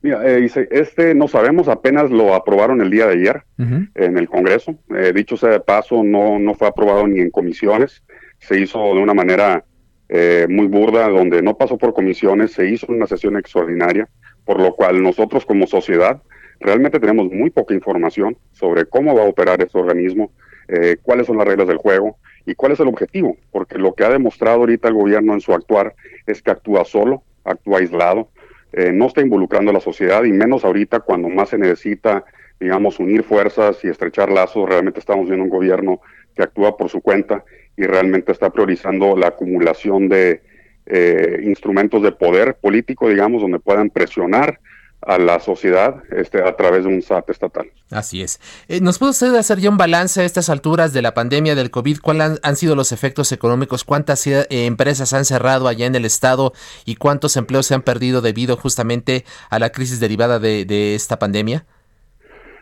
Mira, 0.00 0.22
eh, 0.24 0.48
este 0.70 1.14
no 1.14 1.26
sabemos, 1.26 1.68
apenas 1.68 2.10
lo 2.10 2.34
aprobaron 2.34 2.80
el 2.80 2.90
día 2.90 3.06
de 3.06 3.14
ayer 3.14 3.42
en 3.58 4.16
el 4.16 4.28
Congreso. 4.28 4.78
Eh, 4.96 5.12
dicho 5.12 5.36
sea 5.36 5.50
de 5.50 5.60
paso, 5.60 6.04
no, 6.04 6.38
no 6.38 6.54
fue 6.54 6.68
aprobado 6.68 7.06
ni 7.06 7.20
en 7.20 7.30
comisiones, 7.30 8.04
se 8.38 8.60
hizo 8.60 8.78
de 8.78 9.00
una 9.00 9.14
manera 9.14 9.64
eh, 10.08 10.46
muy 10.48 10.66
burda, 10.68 11.08
donde 11.08 11.42
no 11.42 11.56
pasó 11.56 11.76
por 11.76 11.92
comisiones, 11.92 12.52
se 12.52 12.68
hizo 12.68 12.86
una 12.88 13.06
sesión 13.06 13.36
extraordinaria, 13.36 14.08
por 14.44 14.60
lo 14.60 14.74
cual 14.74 15.02
nosotros 15.02 15.44
como 15.44 15.66
sociedad 15.66 16.22
realmente 16.60 16.98
tenemos 16.98 17.30
muy 17.30 17.50
poca 17.50 17.74
información 17.74 18.36
sobre 18.52 18.86
cómo 18.86 19.14
va 19.14 19.22
a 19.22 19.28
operar 19.28 19.60
este 19.60 19.78
organismo, 19.78 20.32
eh, 20.68 20.96
cuáles 21.02 21.26
son 21.26 21.36
las 21.38 21.46
reglas 21.46 21.68
del 21.68 21.76
juego 21.76 22.16
y 22.46 22.54
cuál 22.54 22.72
es 22.72 22.80
el 22.80 22.88
objetivo, 22.88 23.36
porque 23.50 23.78
lo 23.78 23.94
que 23.94 24.04
ha 24.04 24.10
demostrado 24.10 24.60
ahorita 24.60 24.88
el 24.88 24.94
gobierno 24.94 25.34
en 25.34 25.40
su 25.40 25.52
actuar 25.52 25.94
es 26.26 26.42
que 26.42 26.50
actúa 26.50 26.84
solo, 26.84 27.22
actúa 27.44 27.78
aislado, 27.78 28.30
eh, 28.72 28.92
no 28.92 29.06
está 29.06 29.22
involucrando 29.22 29.70
a 29.70 29.74
la 29.74 29.80
sociedad 29.80 30.24
y 30.24 30.32
menos 30.32 30.64
ahorita 30.64 31.00
cuando 31.00 31.28
más 31.28 31.50
se 31.50 31.58
necesita, 31.58 32.24
digamos, 32.60 32.98
unir 32.98 33.22
fuerzas 33.22 33.82
y 33.84 33.88
estrechar 33.88 34.30
lazos. 34.30 34.68
Realmente 34.68 35.00
estamos 35.00 35.26
viendo 35.26 35.44
un 35.44 35.50
gobierno 35.50 36.00
que 36.34 36.42
actúa 36.42 36.76
por 36.76 36.88
su 36.90 37.00
cuenta 37.00 37.44
y 37.76 37.84
realmente 37.84 38.32
está 38.32 38.50
priorizando 38.50 39.16
la 39.16 39.28
acumulación 39.28 40.08
de 40.08 40.42
eh, 40.86 41.40
instrumentos 41.44 42.02
de 42.02 42.12
poder 42.12 42.54
político, 42.54 43.08
digamos, 43.08 43.42
donde 43.42 43.58
puedan 43.58 43.90
presionar 43.90 44.58
a 45.02 45.18
la 45.18 45.40
sociedad 45.40 46.02
este, 46.10 46.42
a 46.42 46.56
través 46.56 46.84
de 46.84 46.88
un 46.88 47.02
SAT 47.02 47.30
estatal. 47.30 47.70
Así 47.90 48.20
es. 48.20 48.40
Eh, 48.68 48.80
¿Nos 48.80 48.98
puede 48.98 49.10
usted 49.10 49.34
hacer 49.36 49.58
ya 49.58 49.70
un 49.70 49.76
balance 49.76 50.20
a 50.20 50.24
estas 50.24 50.50
alturas 50.50 50.92
de 50.92 51.02
la 51.02 51.14
pandemia 51.14 51.54
del 51.54 51.70
COVID? 51.70 51.98
¿Cuáles 52.00 52.40
han, 52.42 52.56
sido 52.56 52.74
los 52.74 52.92
efectos 52.92 53.30
económicos? 53.32 53.84
¿Cuántas 53.84 54.26
eh, 54.26 54.46
empresas 54.50 55.12
han 55.12 55.24
cerrado 55.24 55.68
allá 55.68 55.86
en 55.86 55.94
el 55.94 56.04
estado 56.04 56.52
y 56.84 56.96
cuántos 56.96 57.36
empleos 57.36 57.66
se 57.66 57.74
han 57.74 57.82
perdido 57.82 58.20
debido 58.20 58.56
justamente 58.56 59.24
a 59.50 59.58
la 59.58 59.70
crisis 59.70 60.00
derivada 60.00 60.38
de, 60.38 60.94
esta 60.94 61.18
pandemia? 61.18 61.64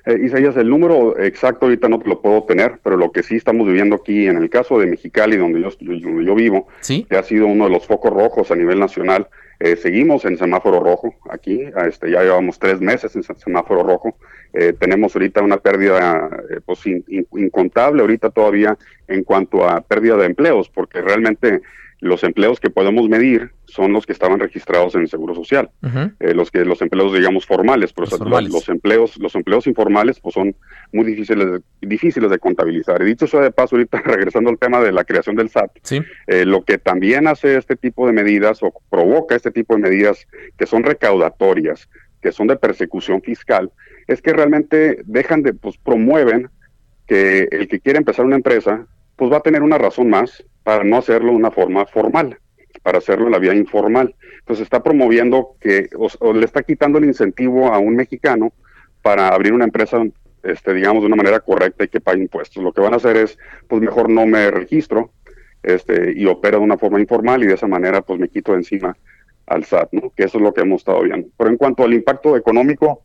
Eh, 0.04 0.20
Isaías, 0.24 0.56
el 0.56 0.68
número 0.68 1.18
exacto 1.18 1.66
ahorita 1.66 1.88
no 1.88 2.00
lo 2.04 2.20
puedo 2.20 2.44
tener, 2.44 2.78
pero 2.84 2.96
lo 2.96 3.10
que 3.10 3.22
sí 3.22 3.36
estamos 3.36 3.66
viviendo 3.66 3.96
aquí 3.96 4.26
en 4.26 4.36
el 4.36 4.50
caso 4.50 4.78
de 4.78 4.86
Mexicali, 4.86 5.36
donde 5.36 5.62
yo, 5.62 5.70
donde 5.80 6.24
yo 6.24 6.34
vivo, 6.34 6.68
que 6.86 7.16
ha 7.16 7.22
sido 7.22 7.46
uno 7.46 7.64
de 7.64 7.70
los 7.70 7.86
focos 7.86 8.12
rojos 8.12 8.50
a 8.50 8.54
nivel 8.54 8.78
nacional, 8.78 9.26
eh, 9.58 9.76
seguimos 9.76 10.24
en 10.24 10.36
semáforo 10.36 10.80
rojo 10.80 11.14
aquí, 11.30 11.62
este, 11.86 12.10
ya 12.10 12.22
llevamos 12.22 12.58
tres 12.58 12.80
meses 12.80 13.14
en 13.16 13.22
semáforo 13.22 13.82
rojo. 13.82 14.16
Eh, 14.52 14.74
tenemos 14.78 15.14
ahorita 15.14 15.42
una 15.42 15.56
pérdida 15.58 16.30
eh, 16.50 16.60
pues, 16.64 16.80
incontable 16.86 18.02
ahorita 18.02 18.30
todavía 18.30 18.76
en 19.08 19.24
cuanto 19.24 19.68
a 19.68 19.80
pérdida 19.80 20.16
de 20.16 20.26
empleos, 20.26 20.68
porque 20.68 21.00
realmente 21.00 21.62
los 22.06 22.24
empleos 22.24 22.60
que 22.60 22.70
podemos 22.70 23.08
medir 23.08 23.52
son 23.66 23.92
los 23.92 24.06
que 24.06 24.12
estaban 24.12 24.38
registrados 24.40 24.94
en 24.94 25.02
el 25.02 25.08
Seguro 25.08 25.34
Social, 25.34 25.70
eh, 26.20 26.34
los 26.34 26.50
que 26.50 26.64
los 26.64 26.80
empleos 26.80 27.12
digamos 27.12 27.46
formales, 27.46 27.92
pero 27.92 28.06
los, 28.06 28.68
empleos 28.68 29.16
los 29.18 29.34
empleos 29.34 29.66
informales 29.66 30.20
pues 30.20 30.34
son 30.34 30.54
muy 30.92 31.04
difíciles 31.04 31.50
de, 31.50 31.60
difíciles 31.86 32.30
de 32.30 32.38
contabilizar. 32.38 33.02
Y 33.02 33.06
dicho 33.06 33.26
eso 33.26 33.40
de 33.40 33.50
paso 33.50 33.76
ahorita 33.76 34.00
regresando 34.04 34.50
al 34.50 34.58
tema 34.58 34.80
de 34.80 34.92
la 34.92 35.04
creación 35.04 35.36
del 35.36 35.50
SAT, 35.50 35.70
eh, 36.26 36.44
lo 36.44 36.64
que 36.64 36.78
también 36.78 37.26
hace 37.26 37.56
este 37.56 37.76
tipo 37.76 38.06
de 38.06 38.12
medidas 38.12 38.62
o 38.62 38.72
provoca 38.88 39.34
este 39.34 39.50
tipo 39.50 39.74
de 39.74 39.82
medidas 39.82 40.26
que 40.56 40.66
son 40.66 40.82
recaudatorias, 40.84 41.88
que 42.22 42.32
son 42.32 42.46
de 42.46 42.56
persecución 42.56 43.20
fiscal, 43.20 43.70
es 44.06 44.22
que 44.22 44.32
realmente 44.32 45.02
dejan 45.04 45.42
de 45.42 45.52
pues 45.52 45.76
promueven 45.76 46.48
que 47.06 47.48
el 47.50 47.68
que 47.68 47.80
quiere 47.80 47.98
empezar 47.98 48.24
una 48.24 48.36
empresa 48.36 48.86
pues 49.16 49.32
va 49.32 49.38
a 49.38 49.42
tener 49.42 49.62
una 49.62 49.78
razón 49.78 50.10
más 50.10 50.44
para 50.66 50.82
no 50.82 50.96
hacerlo 50.96 51.30
de 51.30 51.36
una 51.36 51.52
forma 51.52 51.86
formal, 51.86 52.40
para 52.82 52.98
hacerlo 52.98 53.26
en 53.26 53.30
la 53.30 53.38
vía 53.38 53.54
informal. 53.54 54.16
Entonces 54.40 54.64
está 54.64 54.82
promoviendo 54.82 55.50
que, 55.60 55.88
o, 55.96 56.32
le 56.32 56.44
está 56.44 56.64
quitando 56.64 56.98
el 56.98 57.04
incentivo 57.04 57.72
a 57.72 57.78
un 57.78 57.94
mexicano 57.94 58.52
para 59.00 59.28
abrir 59.28 59.52
una 59.52 59.66
empresa, 59.66 60.02
este, 60.42 60.74
digamos, 60.74 61.04
de 61.04 61.06
una 61.06 61.14
manera 61.14 61.38
correcta 61.38 61.84
y 61.84 61.88
que 61.88 62.00
pague 62.00 62.20
impuestos. 62.20 62.64
Lo 62.64 62.72
que 62.72 62.80
van 62.80 62.94
a 62.94 62.96
hacer 62.96 63.16
es, 63.16 63.38
pues 63.68 63.80
mejor 63.80 64.10
no 64.10 64.26
me 64.26 64.50
registro 64.50 65.12
este, 65.62 66.12
y 66.16 66.26
opero 66.26 66.58
de 66.58 66.64
una 66.64 66.78
forma 66.78 66.98
informal 66.98 67.44
y 67.44 67.46
de 67.46 67.54
esa 67.54 67.68
manera, 67.68 68.02
pues 68.02 68.18
me 68.18 68.28
quito 68.28 68.50
de 68.50 68.58
encima 68.58 68.96
al 69.46 69.64
SAT, 69.64 69.92
¿no? 69.92 70.12
Que 70.16 70.24
eso 70.24 70.38
es 70.38 70.42
lo 70.42 70.52
que 70.52 70.62
hemos 70.62 70.80
estado 70.80 71.00
viendo. 71.02 71.28
Pero 71.38 71.48
en 71.48 71.58
cuanto 71.58 71.84
al 71.84 71.94
impacto 71.94 72.36
económico, 72.36 73.04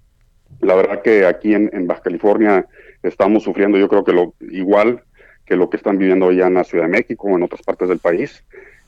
la 0.62 0.74
verdad 0.74 1.04
que 1.04 1.28
aquí 1.28 1.54
en, 1.54 1.69
en 1.74 1.86
Baja 1.86 2.02
California 2.02 2.65
estamos 3.04 3.43
sufriendo, 3.43 3.78
yo 3.78 3.88
creo 3.88 4.04
que 4.04 4.13
lo 4.13 4.34
igual 4.50 5.04
que 5.51 5.57
lo 5.57 5.69
que 5.69 5.75
están 5.75 5.97
viviendo 5.97 6.29
allá 6.29 6.47
en 6.47 6.53
la 6.53 6.63
Ciudad 6.63 6.85
de 6.85 6.91
México 6.91 7.27
o 7.27 7.35
en 7.35 7.43
otras 7.43 7.61
partes 7.61 7.89
del 7.89 7.99
país, 7.99 8.41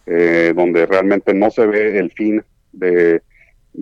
eh, 0.06 0.54
donde 0.56 0.86
realmente 0.86 1.34
no 1.34 1.52
se 1.52 1.67
ve 1.67 1.99
el 1.99 2.10
fin 2.10 2.41
de, 2.71 3.21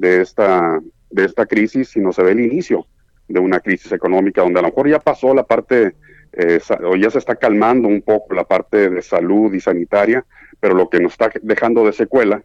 esta, 0.01 0.79
de 1.11 1.25
esta 1.25 1.45
crisis, 1.45 1.89
sino 1.89 2.11
se 2.11 2.23
ve 2.23 2.31
el 2.31 2.39
inicio 2.39 2.87
de 3.27 3.39
una 3.39 3.59
crisis 3.59 3.91
económica, 3.91 4.41
donde 4.41 4.57
a 4.57 4.63
lo 4.63 4.69
mejor 4.69 4.89
ya 4.89 4.97
pasó 4.97 5.31
la 5.35 5.43
parte, 5.43 5.93
eh, 6.33 6.59
o 6.83 6.95
ya 6.95 7.11
se 7.11 7.19
está 7.19 7.35
calmando 7.35 7.87
un 7.87 8.01
poco 8.01 8.33
la 8.33 8.45
parte 8.45 8.89
de 8.89 9.03
salud 9.03 9.53
y 9.53 9.59
sanitaria, 9.59 10.25
pero 10.59 10.73
lo 10.73 10.89
que 10.89 10.99
nos 10.99 11.11
está 11.11 11.31
dejando 11.43 11.85
de 11.85 11.93
secuela, 11.93 12.41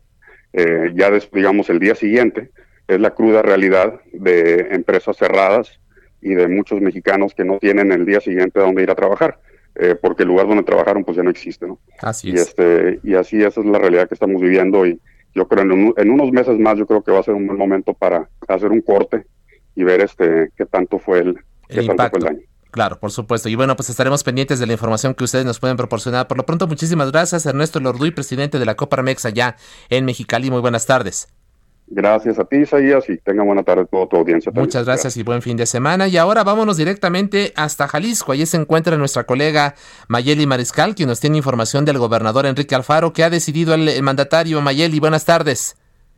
eh, 0.52 0.92
ya 0.94 1.10
digamos 1.32 1.70
el 1.70 1.78
día 1.78 1.94
siguiente, 1.94 2.50
es 2.86 3.00
la 3.00 3.14
cruda 3.14 3.40
realidad 3.40 4.02
de 4.12 4.68
empresas 4.72 5.16
cerradas 5.16 5.80
y 6.20 6.34
de 6.34 6.46
muchos 6.46 6.82
mexicanos 6.82 7.32
que 7.34 7.44
no 7.44 7.58
tienen 7.58 7.90
el 7.90 8.04
día 8.04 8.20
siguiente 8.20 8.60
a 8.60 8.64
dónde 8.64 8.82
ir 8.82 8.90
a 8.90 8.94
trabajar. 8.94 9.40
Eh, 9.78 9.94
porque 9.94 10.22
el 10.22 10.30
lugar 10.30 10.48
donde 10.48 10.62
trabajaron 10.62 11.04
pues 11.04 11.16
ya 11.16 11.22
no 11.22 11.30
existe, 11.30 11.66
¿no? 11.66 11.78
Así 12.00 12.30
y 12.30 12.34
Este, 12.34 12.98
y 13.02 13.14
así 13.14 13.42
esa 13.42 13.60
es 13.60 13.66
la 13.66 13.78
realidad 13.78 14.08
que 14.08 14.14
estamos 14.14 14.40
viviendo 14.40 14.86
y 14.86 14.98
yo 15.34 15.46
creo 15.46 15.64
en, 15.64 15.92
en 15.94 16.10
unos 16.10 16.32
meses 16.32 16.58
más 16.58 16.78
yo 16.78 16.86
creo 16.86 17.02
que 17.02 17.12
va 17.12 17.20
a 17.20 17.22
ser 17.22 17.34
un 17.34 17.46
buen 17.46 17.58
momento 17.58 17.92
para 17.92 18.28
hacer 18.48 18.70
un 18.70 18.80
corte 18.80 19.26
y 19.74 19.84
ver 19.84 20.00
este 20.00 20.50
qué 20.56 20.64
tanto 20.64 20.98
fue 20.98 21.18
el, 21.18 21.38
qué 21.68 21.82
tanto 21.82 22.08
fue 22.08 22.18
el 22.18 22.24
daño. 22.24 22.40
Claro, 22.70 22.98
por 22.98 23.10
supuesto. 23.10 23.48
Y 23.48 23.54
bueno, 23.54 23.76
pues 23.76 23.88
estaremos 23.88 24.22
pendientes 24.22 24.58
de 24.58 24.66
la 24.66 24.72
información 24.72 25.14
que 25.14 25.24
ustedes 25.24 25.44
nos 25.46 25.60
pueden 25.60 25.76
proporcionar. 25.76 26.28
Por 26.28 26.36
lo 26.36 26.44
pronto, 26.44 26.66
muchísimas 26.66 27.10
gracias, 27.10 27.46
Ernesto 27.46 27.80
Lorduy, 27.80 28.10
presidente 28.10 28.58
de 28.58 28.66
la 28.66 28.74
Copa 28.74 29.02
Mex 29.02 29.24
allá 29.24 29.56
en 29.88 30.04
Mexicali. 30.04 30.50
Muy 30.50 30.60
buenas 30.60 30.84
tardes. 30.84 31.28
Gracias 31.88 32.38
a 32.40 32.44
ti, 32.44 32.56
Isaías, 32.56 33.08
y 33.08 33.16
tenga 33.18 33.44
buena 33.44 33.62
tarde 33.62 33.82
a 33.82 33.86
toda 33.86 34.08
tu 34.08 34.16
audiencia. 34.16 34.50
Muchas 34.52 34.84
gracias, 34.84 35.16
y 35.16 35.22
buen 35.22 35.40
fin 35.40 35.56
de 35.56 35.66
semana. 35.66 36.08
Y 36.08 36.16
ahora 36.16 36.42
vámonos 36.42 36.76
directamente 36.76 37.52
hasta 37.54 37.86
Jalisco. 37.86 38.32
Allí 38.32 38.44
se 38.44 38.56
encuentra 38.56 38.96
nuestra 38.96 39.24
colega 39.24 39.74
Mayeli 40.08 40.46
Mariscal, 40.46 40.96
quien 40.96 41.08
nos 41.08 41.20
tiene 41.20 41.36
información 41.36 41.84
del 41.84 41.98
gobernador 41.98 42.46
Enrique 42.46 42.74
Alfaro, 42.74 43.12
que 43.12 43.22
ha 43.22 43.30
decidido 43.30 43.74
el, 43.74 44.02
mandatario. 44.02 44.60
Mayeli, 44.60 44.98
buenas 44.98 45.24
tardes. 45.24 45.76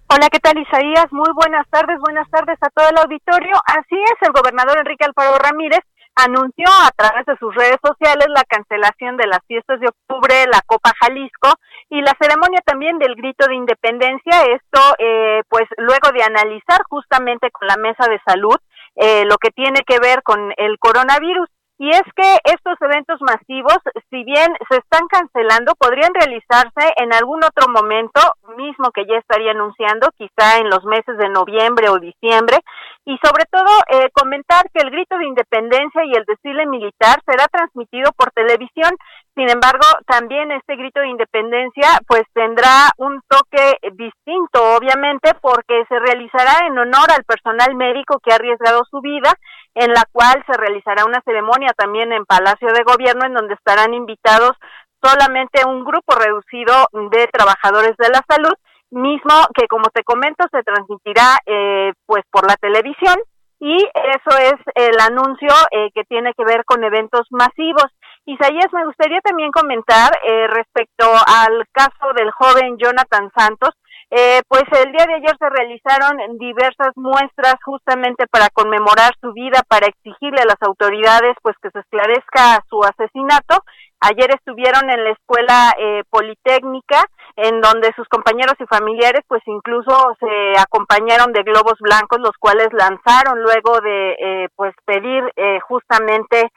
Hola, 0.08 0.28
¿qué 0.32 0.38
tal 0.38 0.56
Isaías? 0.56 1.06
Muy 1.10 1.28
buenas 1.34 1.66
tardes, 1.68 1.98
buenas 2.00 2.28
tardes 2.30 2.56
a 2.62 2.70
todo 2.70 2.88
el 2.88 2.96
auditorio. 2.96 3.54
Así 3.66 3.94
es, 3.94 4.14
el 4.22 4.32
gobernador 4.32 4.78
Enrique 4.78 5.04
Alfaro 5.04 5.36
Ramírez 5.36 5.80
anunció 6.14 6.66
a 6.66 6.90
través 6.96 7.26
de 7.26 7.36
sus 7.36 7.54
redes 7.54 7.76
sociales 7.84 8.26
la 8.34 8.42
cancelación 8.44 9.16
de 9.18 9.26
las 9.26 9.40
fiestas 9.46 9.80
de 9.80 9.88
octubre, 9.88 10.34
la 10.50 10.62
Copa 10.66 10.92
Jalisco 10.98 11.52
y 11.98 12.00
la 12.00 12.14
ceremonia 12.20 12.60
también 12.64 12.98
del 12.98 13.16
grito 13.16 13.46
de 13.48 13.56
independencia. 13.56 14.42
Esto, 14.44 14.80
eh, 14.98 15.42
pues, 15.48 15.64
luego 15.78 16.12
de 16.12 16.22
analizar 16.22 16.80
justamente 16.88 17.50
con 17.50 17.66
la 17.66 17.76
mesa 17.76 18.08
de 18.08 18.20
salud 18.24 18.56
eh, 18.94 19.24
lo 19.24 19.36
que 19.38 19.50
tiene 19.50 19.80
que 19.84 19.98
ver 19.98 20.22
con 20.22 20.52
el 20.56 20.78
coronavirus. 20.78 21.48
Y 21.80 21.90
es 21.90 22.02
que 22.16 22.38
estos 22.42 22.74
eventos 22.80 23.20
masivos, 23.20 23.78
si 24.10 24.24
bien 24.24 24.48
se 24.68 24.78
están 24.78 25.06
cancelando, 25.08 25.74
podrían 25.78 26.12
realizarse 26.12 26.92
en 26.96 27.12
algún 27.12 27.38
otro 27.44 27.68
momento, 27.68 28.20
mismo 28.56 28.90
que 28.90 29.06
ya 29.06 29.16
estaría 29.16 29.52
anunciando, 29.52 30.08
quizá 30.18 30.58
en 30.58 30.70
los 30.70 30.84
meses 30.84 31.16
de 31.18 31.28
noviembre 31.28 31.88
o 31.88 32.00
diciembre. 32.00 32.58
Y 33.04 33.16
sobre 33.22 33.44
todo, 33.50 33.70
eh, 33.90 34.10
comentar 34.12 34.68
que 34.74 34.82
el 34.82 34.90
grito 34.90 35.16
de 35.18 35.26
independencia 35.26 36.04
y 36.04 36.14
el 36.14 36.24
desfile 36.26 36.66
militar 36.66 37.22
será 37.24 37.46
transmitido 37.46 38.10
por 38.12 38.32
televisión. 38.32 38.90
Sin 39.38 39.48
embargo, 39.48 39.86
también 40.04 40.50
este 40.50 40.74
grito 40.74 40.98
de 40.98 41.10
independencia 41.10 41.86
pues 42.08 42.22
tendrá 42.34 42.90
un 42.96 43.20
toque 43.28 43.78
distinto, 43.92 44.74
obviamente, 44.76 45.30
porque 45.40 45.84
se 45.88 45.96
realizará 46.00 46.66
en 46.66 46.76
honor 46.76 47.08
al 47.14 47.22
personal 47.22 47.72
médico 47.76 48.18
que 48.18 48.32
ha 48.32 48.34
arriesgado 48.34 48.82
su 48.90 49.00
vida 49.00 49.32
en 49.76 49.92
la 49.92 50.02
cual 50.10 50.42
se 50.44 50.58
realizará 50.58 51.04
una 51.04 51.22
ceremonia 51.24 51.72
también 51.76 52.10
en 52.10 52.26
Palacio 52.26 52.66
de 52.72 52.82
Gobierno, 52.82 53.26
en 53.26 53.34
donde 53.34 53.54
estarán 53.54 53.94
invitados 53.94 54.56
solamente 55.00 55.64
un 55.64 55.84
grupo 55.84 56.16
reducido 56.16 56.74
de 57.12 57.28
trabajadores 57.28 57.96
de 57.96 58.08
la 58.08 58.24
salud, 58.28 58.54
mismo 58.90 59.46
que, 59.54 59.68
como 59.68 59.88
te 59.94 60.02
comento, 60.02 60.46
se 60.50 60.64
transmitirá 60.64 61.38
eh, 61.46 61.92
pues 62.06 62.24
por 62.32 62.44
la 62.44 62.56
televisión 62.56 63.14
y 63.60 63.76
eso 63.76 64.38
es 64.38 64.54
el 64.74 64.98
anuncio 65.00 65.48
eh, 65.70 65.90
que 65.94 66.04
tiene 66.04 66.32
que 66.34 66.44
ver 66.44 66.64
con 66.64 66.84
eventos 66.84 67.26
masivos. 67.30 67.86
Isaías, 68.28 68.70
me 68.72 68.84
gustaría 68.84 69.22
también 69.22 69.50
comentar 69.50 70.10
eh, 70.22 70.46
respecto 70.48 71.06
al 71.26 71.64
caso 71.72 72.12
del 72.14 72.30
joven 72.30 72.76
Jonathan 72.76 73.30
Santos, 73.34 73.70
eh, 74.10 74.42
pues 74.48 74.64
el 74.84 74.92
día 74.92 75.06
de 75.06 75.14
ayer 75.14 75.36
se 75.38 75.48
realizaron 75.48 76.38
diversas 76.38 76.92
muestras 76.96 77.56
justamente 77.64 78.26
para 78.26 78.50
conmemorar 78.50 79.12
su 79.22 79.32
vida, 79.32 79.62
para 79.66 79.86
exigirle 79.86 80.42
a 80.42 80.46
las 80.46 80.60
autoridades 80.60 81.36
pues 81.42 81.56
que 81.62 81.70
se 81.70 81.80
esclarezca 81.80 82.62
su 82.68 82.82
asesinato. 82.84 83.64
Ayer 84.00 84.30
estuvieron 84.30 84.88
en 84.90 85.04
la 85.04 85.10
escuela 85.10 85.74
eh, 85.76 86.04
politécnica, 86.08 87.04
en 87.36 87.60
donde 87.60 87.92
sus 87.96 88.08
compañeros 88.08 88.54
y 88.60 88.66
familiares, 88.66 89.22
pues 89.26 89.42
incluso 89.46 89.90
se 90.20 90.60
acompañaron 90.60 91.32
de 91.32 91.42
globos 91.42 91.74
blancos, 91.80 92.20
los 92.20 92.36
cuales 92.38 92.68
lanzaron 92.72 93.42
luego 93.42 93.80
de, 93.80 94.12
eh, 94.12 94.48
pues 94.54 94.72
pedir 94.84 95.24
eh, 95.36 95.58
justamente, 95.60 96.48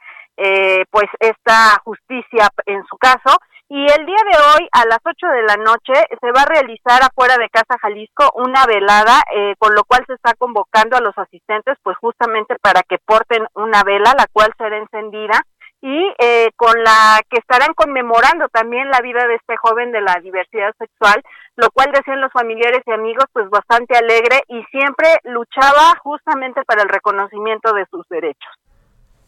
pues 0.90 1.06
esta 1.20 1.80
justicia 1.84 2.48
en 2.66 2.84
su 2.86 2.96
caso. 2.98 3.36
Y 3.68 3.80
el 3.80 4.04
día 4.04 4.20
de 4.30 4.38
hoy, 4.38 4.68
a 4.72 4.84
las 4.84 4.98
8 5.02 5.26
de 5.26 5.42
la 5.44 5.56
noche, 5.56 5.94
se 6.20 6.32
va 6.32 6.42
a 6.42 6.46
realizar 6.46 7.02
afuera 7.02 7.36
de 7.38 7.48
Casa 7.48 7.78
Jalisco 7.80 8.30
una 8.34 8.66
velada, 8.66 9.22
con 9.58 9.74
lo 9.74 9.84
cual 9.84 10.04
se 10.06 10.12
está 10.12 10.34
convocando 10.34 10.96
a 10.96 11.00
los 11.00 11.16
asistentes, 11.16 11.78
pues 11.82 11.96
justamente 11.96 12.56
para 12.60 12.82
que 12.82 12.98
porten 12.98 13.46
una 13.54 13.82
vela, 13.82 14.12
la 14.18 14.26
cual 14.30 14.52
será 14.58 14.76
encendida 14.76 15.42
y 15.82 16.14
eh, 16.18 16.50
con 16.56 16.72
la 16.82 17.20
que 17.28 17.40
estarán 17.40 17.74
conmemorando 17.74 18.48
también 18.48 18.88
la 18.88 19.00
vida 19.00 19.26
de 19.26 19.34
este 19.34 19.56
joven 19.56 19.90
de 19.90 20.00
la 20.00 20.14
diversidad 20.22 20.72
sexual, 20.78 21.20
lo 21.56 21.70
cual 21.72 21.90
decían 21.92 22.20
los 22.20 22.32
familiares 22.32 22.82
y 22.86 22.92
amigos 22.92 23.24
pues 23.32 23.50
bastante 23.50 23.98
alegre 23.98 24.42
y 24.46 24.62
siempre 24.70 25.08
luchaba 25.24 25.98
justamente 26.00 26.62
para 26.64 26.82
el 26.82 26.88
reconocimiento 26.88 27.72
de 27.72 27.84
sus 27.90 28.08
derechos. 28.08 28.61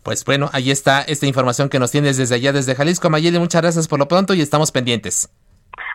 Pues 0.04 0.22
bueno, 0.26 0.50
ahí 0.52 0.70
está 0.70 1.00
esta 1.00 1.26
información 1.26 1.70
que 1.70 1.78
nos 1.78 1.90
tienes 1.90 2.18
desde 2.18 2.34
allá, 2.34 2.52
desde 2.52 2.74
Jalisco. 2.74 3.08
Mayeli, 3.08 3.38
muchas 3.38 3.62
gracias 3.62 3.88
por 3.88 3.98
lo 3.98 4.06
pronto 4.06 4.34
y 4.34 4.42
estamos 4.42 4.70
pendientes. 4.70 5.30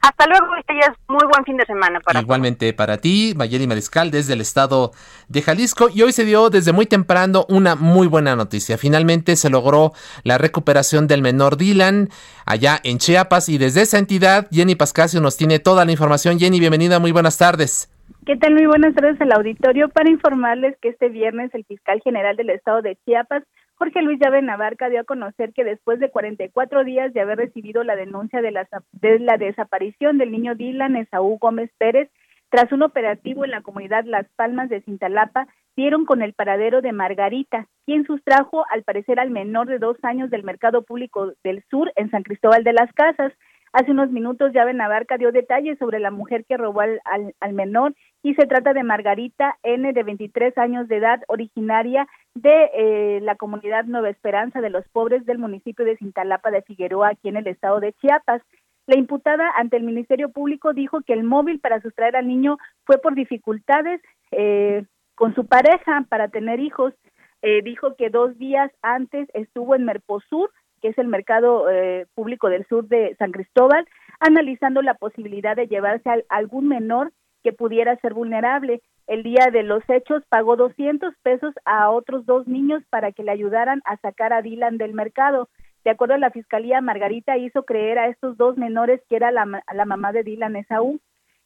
Hasta 0.02 0.26
luego, 0.26 0.56
este 0.56 0.74
ya 0.74 0.92
es 0.92 0.98
muy 1.08 1.26
buen 1.32 1.46
fin 1.46 1.58
de 1.58 1.66
semana 1.66 2.00
para 2.00 2.20
Igualmente 2.20 2.74
para 2.74 2.98
ti, 2.98 3.34
Mayeli 3.36 3.68
Mariscal, 3.68 4.10
desde 4.10 4.34
el 4.34 4.42
estado 4.42 4.94
de 5.28 5.44
Jalisco. 5.44 5.90
Y 5.94 6.02
hoy 6.02 6.12
se 6.12 6.26
dio 6.26 6.50
desde 6.50 6.72
muy 6.72 6.88
temprano 6.88 7.46
una 7.50 7.76
muy 7.76 8.08
buena 8.08 8.36
noticia. 8.36 8.80
Finalmente 8.80 9.36
se 9.36 9.52
logró 9.52 9.92
la 10.24 10.40
recuperación 10.40 11.06
del 11.06 11.22
menor 11.22 11.56
Dylan 11.56 12.10
allá 12.48 12.80
en 12.84 12.98
Chiapas 12.98 13.48
y 13.48 13.60
desde 13.60 13.84
esa 13.84 14.00
entidad, 14.00 14.48
Jenny 14.52 14.74
Pascasio 14.74 15.22
nos 15.22 15.38
tiene 15.38 15.60
toda 15.60 15.86
la 15.86 15.92
información. 15.92 16.40
Jenny, 16.40 16.60
bienvenida, 16.60 16.98
muy 16.98 17.12
buenas 17.12 17.38
tardes. 17.38 17.92
¿Qué 18.26 18.36
tal? 18.38 18.54
Muy 18.54 18.66
buenas 18.66 18.96
tardes 18.96 19.22
al 19.22 19.32
auditorio 19.34 19.90
para 19.90 20.10
informarles 20.10 20.76
que 20.82 20.90
este 20.90 21.10
viernes 21.10 21.54
el 21.54 21.64
fiscal 21.66 22.02
general 22.04 22.36
del 22.36 22.50
estado 22.50 22.82
de 22.82 22.98
Chiapas 23.06 23.44
Jorge 23.80 24.02
Luis 24.02 24.20
Llave 24.20 24.42
Navarca 24.42 24.90
dio 24.90 25.00
a 25.00 25.06
conocer 25.06 25.54
que 25.54 25.64
después 25.64 26.00
de 26.00 26.12
44 26.12 26.84
días 26.84 27.14
de 27.14 27.22
haber 27.22 27.38
recibido 27.38 27.86
la 27.86 27.96
denuncia 27.96 28.42
de 28.42 28.52
la, 28.52 28.68
de 28.92 29.20
la 29.20 29.38
desaparición 29.38 30.18
del 30.18 30.34
niño 30.34 30.54
Dylan 30.54 30.98
Esaú 30.98 31.38
Gómez 31.40 31.72
Pérez, 31.78 32.10
tras 32.50 32.70
un 32.74 32.84
operativo 32.84 33.46
en 33.46 33.52
la 33.52 33.62
comunidad 33.62 34.04
Las 34.04 34.28
Palmas 34.36 34.68
de 34.68 34.82
Cintalapa, 34.82 35.48
dieron 35.78 36.04
con 36.04 36.22
el 36.22 36.34
paradero 36.34 36.82
de 36.82 36.92
Margarita, 36.92 37.68
quien 37.86 38.06
sustrajo 38.06 38.66
al 38.70 38.84
parecer 38.84 39.18
al 39.18 39.30
menor 39.30 39.68
de 39.68 39.80
dos 39.80 39.96
años 40.04 40.30
del 40.30 40.44
mercado 40.44 40.82
público 40.82 41.32
del 41.46 41.64
sur 41.70 41.90
en 41.96 42.12
San 42.12 42.24
Cristóbal 42.24 42.66
de 42.66 42.74
las 42.74 42.92
Casas. 42.92 43.32
Hace 43.72 43.92
unos 43.92 44.10
minutos 44.10 44.52
Llave 44.52 44.74
Navarca 44.74 45.18
dio 45.18 45.32
detalles 45.32 45.78
sobre 45.78 46.00
la 46.00 46.12
mujer 46.12 46.44
que 46.50 46.58
robó 46.58 46.82
al, 46.82 47.00
al, 47.40 47.54
menor 47.54 47.94
y 48.24 48.34
se 48.34 48.48
trata 48.48 48.74
de 48.74 48.84
Margarita 48.84 49.58
N 49.64 49.94
de 49.94 50.04
23 50.04 50.58
años 50.58 50.88
de 50.88 50.98
edad, 50.98 51.22
originaria 51.28 52.08
de 52.36 52.70
eh, 52.74 53.20
la 53.22 53.36
comunidad 53.36 53.86
Nueva 53.86 54.10
Esperanza 54.10 54.62
de 54.62 54.70
los 54.70 54.88
Pobres 54.90 55.26
del 55.26 55.40
municipio 55.40 55.86
de 55.86 55.98
Cintalapa 55.98 56.52
de 56.52 56.62
Figueroa, 56.62 57.10
aquí 57.10 57.30
en 57.30 57.38
el 57.38 57.48
estado 57.48 57.80
de 57.80 57.94
Chiapas. 57.94 58.42
La 58.88 58.98
imputada 58.98 59.52
ante 59.56 59.78
el 59.78 59.84
Ministerio 59.84 60.30
Público 60.30 60.74
dijo 60.74 61.02
que 61.02 61.14
el 61.14 61.24
móvil 61.24 61.60
para 61.60 61.82
sustraer 61.82 62.16
al 62.16 62.28
niño 62.28 62.58
fue 62.86 62.98
por 62.98 63.14
dificultades 63.16 64.02
eh, 64.32 64.86
con 65.16 65.36
su 65.36 65.46
pareja 65.46 66.06
para 66.10 66.30
tener 66.30 66.60
hijos. 66.60 66.94
Eh, 67.42 67.62
dijo 67.64 67.96
que 67.96 68.10
dos 68.10 68.38
días 68.38 68.72
antes 68.82 69.28
estuvo 69.34 69.76
en 69.76 69.86
Merposur 69.86 70.50
que 70.80 70.90
es 70.90 70.98
el 70.98 71.08
mercado 71.08 71.70
eh, 71.70 72.08
público 72.16 72.50
del 72.50 72.66
sur 72.68 72.88
de 72.88 73.16
San 73.18 73.32
Cristóbal, 73.32 73.88
analizando 74.20 74.82
la 74.82 74.96
posibilidad 74.96 75.56
de 75.56 75.68
llevarse 75.68 76.10
a 76.10 76.18
algún 76.30 76.68
menor 76.68 77.12
que 77.44 77.54
pudiera 77.54 77.96
ser 77.98 78.14
vulnerable. 78.14 78.82
El 79.10 79.24
día 79.24 79.50
de 79.52 79.64
los 79.64 79.82
hechos 79.90 80.24
pagó 80.30 80.56
200 80.56 81.16
pesos 81.24 81.56
a 81.66 81.90
otros 81.90 82.28
dos 82.28 82.48
niños 82.48 82.84
para 82.92 83.12
que 83.12 83.24
le 83.24 83.32
ayudaran 83.32 83.82
a 83.84 83.98
sacar 83.98 84.34
a 84.34 84.44
Dylan 84.44 84.78
del 84.78 84.94
mercado. 84.94 85.50
De 85.84 85.90
acuerdo 85.90 86.14
a 86.14 86.20
la 86.20 86.30
fiscalía, 86.30 86.80
Margarita 86.80 87.36
hizo 87.36 87.64
creer 87.64 87.98
a 87.98 88.08
estos 88.08 88.38
dos 88.38 88.56
menores 88.56 89.02
que 89.10 89.16
era 89.16 89.32
la, 89.32 89.64
la 89.74 89.86
mamá 89.86 90.12
de 90.12 90.22
Dylan 90.22 90.56
Esaú. 90.56 91.00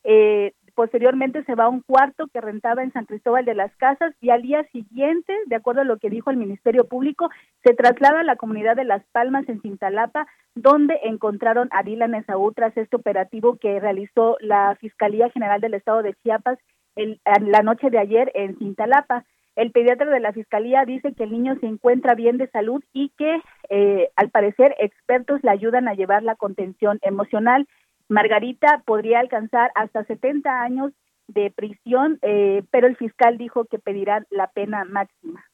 Eh, 0.03 0.51
Posteriormente 0.75 1.43
se 1.43 1.53
va 1.53 1.65
a 1.65 1.69
un 1.69 1.81
cuarto 1.81 2.27
que 2.33 2.41
rentaba 2.41 2.81
en 2.81 2.91
San 2.93 3.05
Cristóbal 3.05 3.45
de 3.45 3.53
las 3.53 3.75
Casas 3.75 4.15
y 4.19 4.31
al 4.31 4.41
día 4.41 4.63
siguiente, 4.71 5.37
de 5.45 5.55
acuerdo 5.55 5.81
a 5.81 5.85
lo 5.85 5.97
que 5.97 6.09
dijo 6.09 6.31
el 6.31 6.37
Ministerio 6.37 6.87
Público, 6.87 7.29
se 7.63 7.75
traslada 7.75 8.21
a 8.21 8.23
la 8.23 8.37
comunidad 8.37 8.75
de 8.75 8.83
Las 8.83 9.03
Palmas 9.11 9.47
en 9.49 9.61
Cintalapa, 9.61 10.25
donde 10.55 10.99
encontraron 11.03 11.69
a 11.71 11.83
Dylan 11.83 12.15
Esaú 12.15 12.53
tras 12.53 12.75
este 12.75 12.95
operativo 12.95 13.57
que 13.57 13.79
realizó 13.79 14.37
la 14.39 14.75
Fiscalía 14.79 15.29
General 15.29 15.61
del 15.61 15.75
Estado 15.75 16.01
de 16.01 16.15
Chiapas 16.23 16.57
la 16.95 17.61
noche 17.61 17.89
de 17.89 17.99
ayer 17.99 18.31
en 18.35 18.57
Cintalapa. 18.57 19.25
El 19.55 19.71
pediatra 19.71 20.09
de 20.09 20.19
la 20.19 20.33
Fiscalía 20.33 20.83
dice 20.85 21.13
que 21.13 21.23
el 21.23 21.31
niño 21.31 21.55
se 21.59 21.67
encuentra 21.67 22.15
bien 22.15 22.37
de 22.37 22.49
salud 22.49 22.83
y 22.91 23.09
que, 23.17 23.39
eh, 23.69 24.09
al 24.15 24.31
parecer, 24.31 24.75
expertos 24.79 25.43
le 25.43 25.51
ayudan 25.51 25.87
a 25.87 25.93
llevar 25.93 26.23
la 26.23 26.35
contención 26.35 26.99
emocional. 27.03 27.67
Margarita 28.09 28.81
podría 28.85 29.19
alcanzar 29.19 29.71
hasta 29.75 30.03
70 30.05 30.61
años 30.61 30.91
de 31.27 31.51
prisión, 31.51 32.19
eh, 32.21 32.63
pero 32.71 32.87
el 32.87 32.97
fiscal 32.97 33.37
dijo 33.37 33.65
que 33.65 33.79
pedirá 33.79 34.25
la 34.29 34.47
pena 34.47 34.85
máxima. 34.85 35.45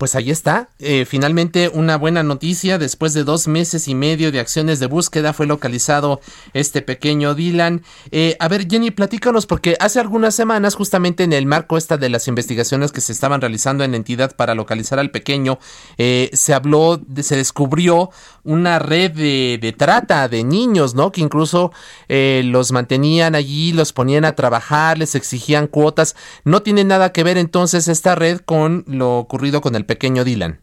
Pues 0.00 0.14
ahí 0.14 0.30
está. 0.30 0.70
Eh, 0.78 1.04
finalmente 1.04 1.68
una 1.68 1.98
buena 1.98 2.22
noticia. 2.22 2.78
Después 2.78 3.12
de 3.12 3.22
dos 3.22 3.46
meses 3.46 3.86
y 3.86 3.94
medio 3.94 4.32
de 4.32 4.40
acciones 4.40 4.80
de 4.80 4.86
búsqueda 4.86 5.34
fue 5.34 5.46
localizado 5.46 6.22
este 6.54 6.80
pequeño 6.80 7.34
Dylan. 7.34 7.82
Eh, 8.10 8.34
a 8.40 8.48
ver, 8.48 8.66
Jenny, 8.66 8.92
platícanos 8.92 9.44
porque 9.44 9.76
hace 9.78 10.00
algunas 10.00 10.34
semanas, 10.34 10.74
justamente 10.74 11.22
en 11.22 11.34
el 11.34 11.44
marco 11.44 11.76
esta 11.76 11.98
de 11.98 12.08
las 12.08 12.28
investigaciones 12.28 12.92
que 12.92 13.02
se 13.02 13.12
estaban 13.12 13.42
realizando 13.42 13.84
en 13.84 13.94
entidad 13.94 14.34
para 14.36 14.54
localizar 14.54 14.98
al 14.98 15.10
pequeño, 15.10 15.58
eh, 15.98 16.30
se 16.32 16.54
habló, 16.54 16.98
se 17.20 17.36
descubrió 17.36 18.08
una 18.42 18.78
red 18.78 19.10
de, 19.10 19.58
de, 19.60 19.72
trata 19.72 20.30
de 20.30 20.44
niños, 20.44 20.94
¿no? 20.94 21.12
Que 21.12 21.20
incluso 21.20 21.72
los 22.08 22.72
mantenían 22.72 23.34
allí, 23.34 23.72
los 23.72 23.92
ponían 23.92 24.24
a 24.24 24.34
trabajar, 24.34 24.96
les 24.96 25.14
exigían 25.14 25.66
cuotas. 25.66 26.16
No 26.44 26.62
tiene 26.62 26.84
nada 26.84 27.12
que 27.12 27.22
ver 27.22 27.36
entonces 27.36 27.86
esta 27.86 28.14
red 28.14 28.40
con 28.40 28.84
lo 28.86 29.18
ocurrido 29.18 29.60
con 29.60 29.74
el 29.74 29.89
pequeño 29.90 30.22
Dylan? 30.22 30.60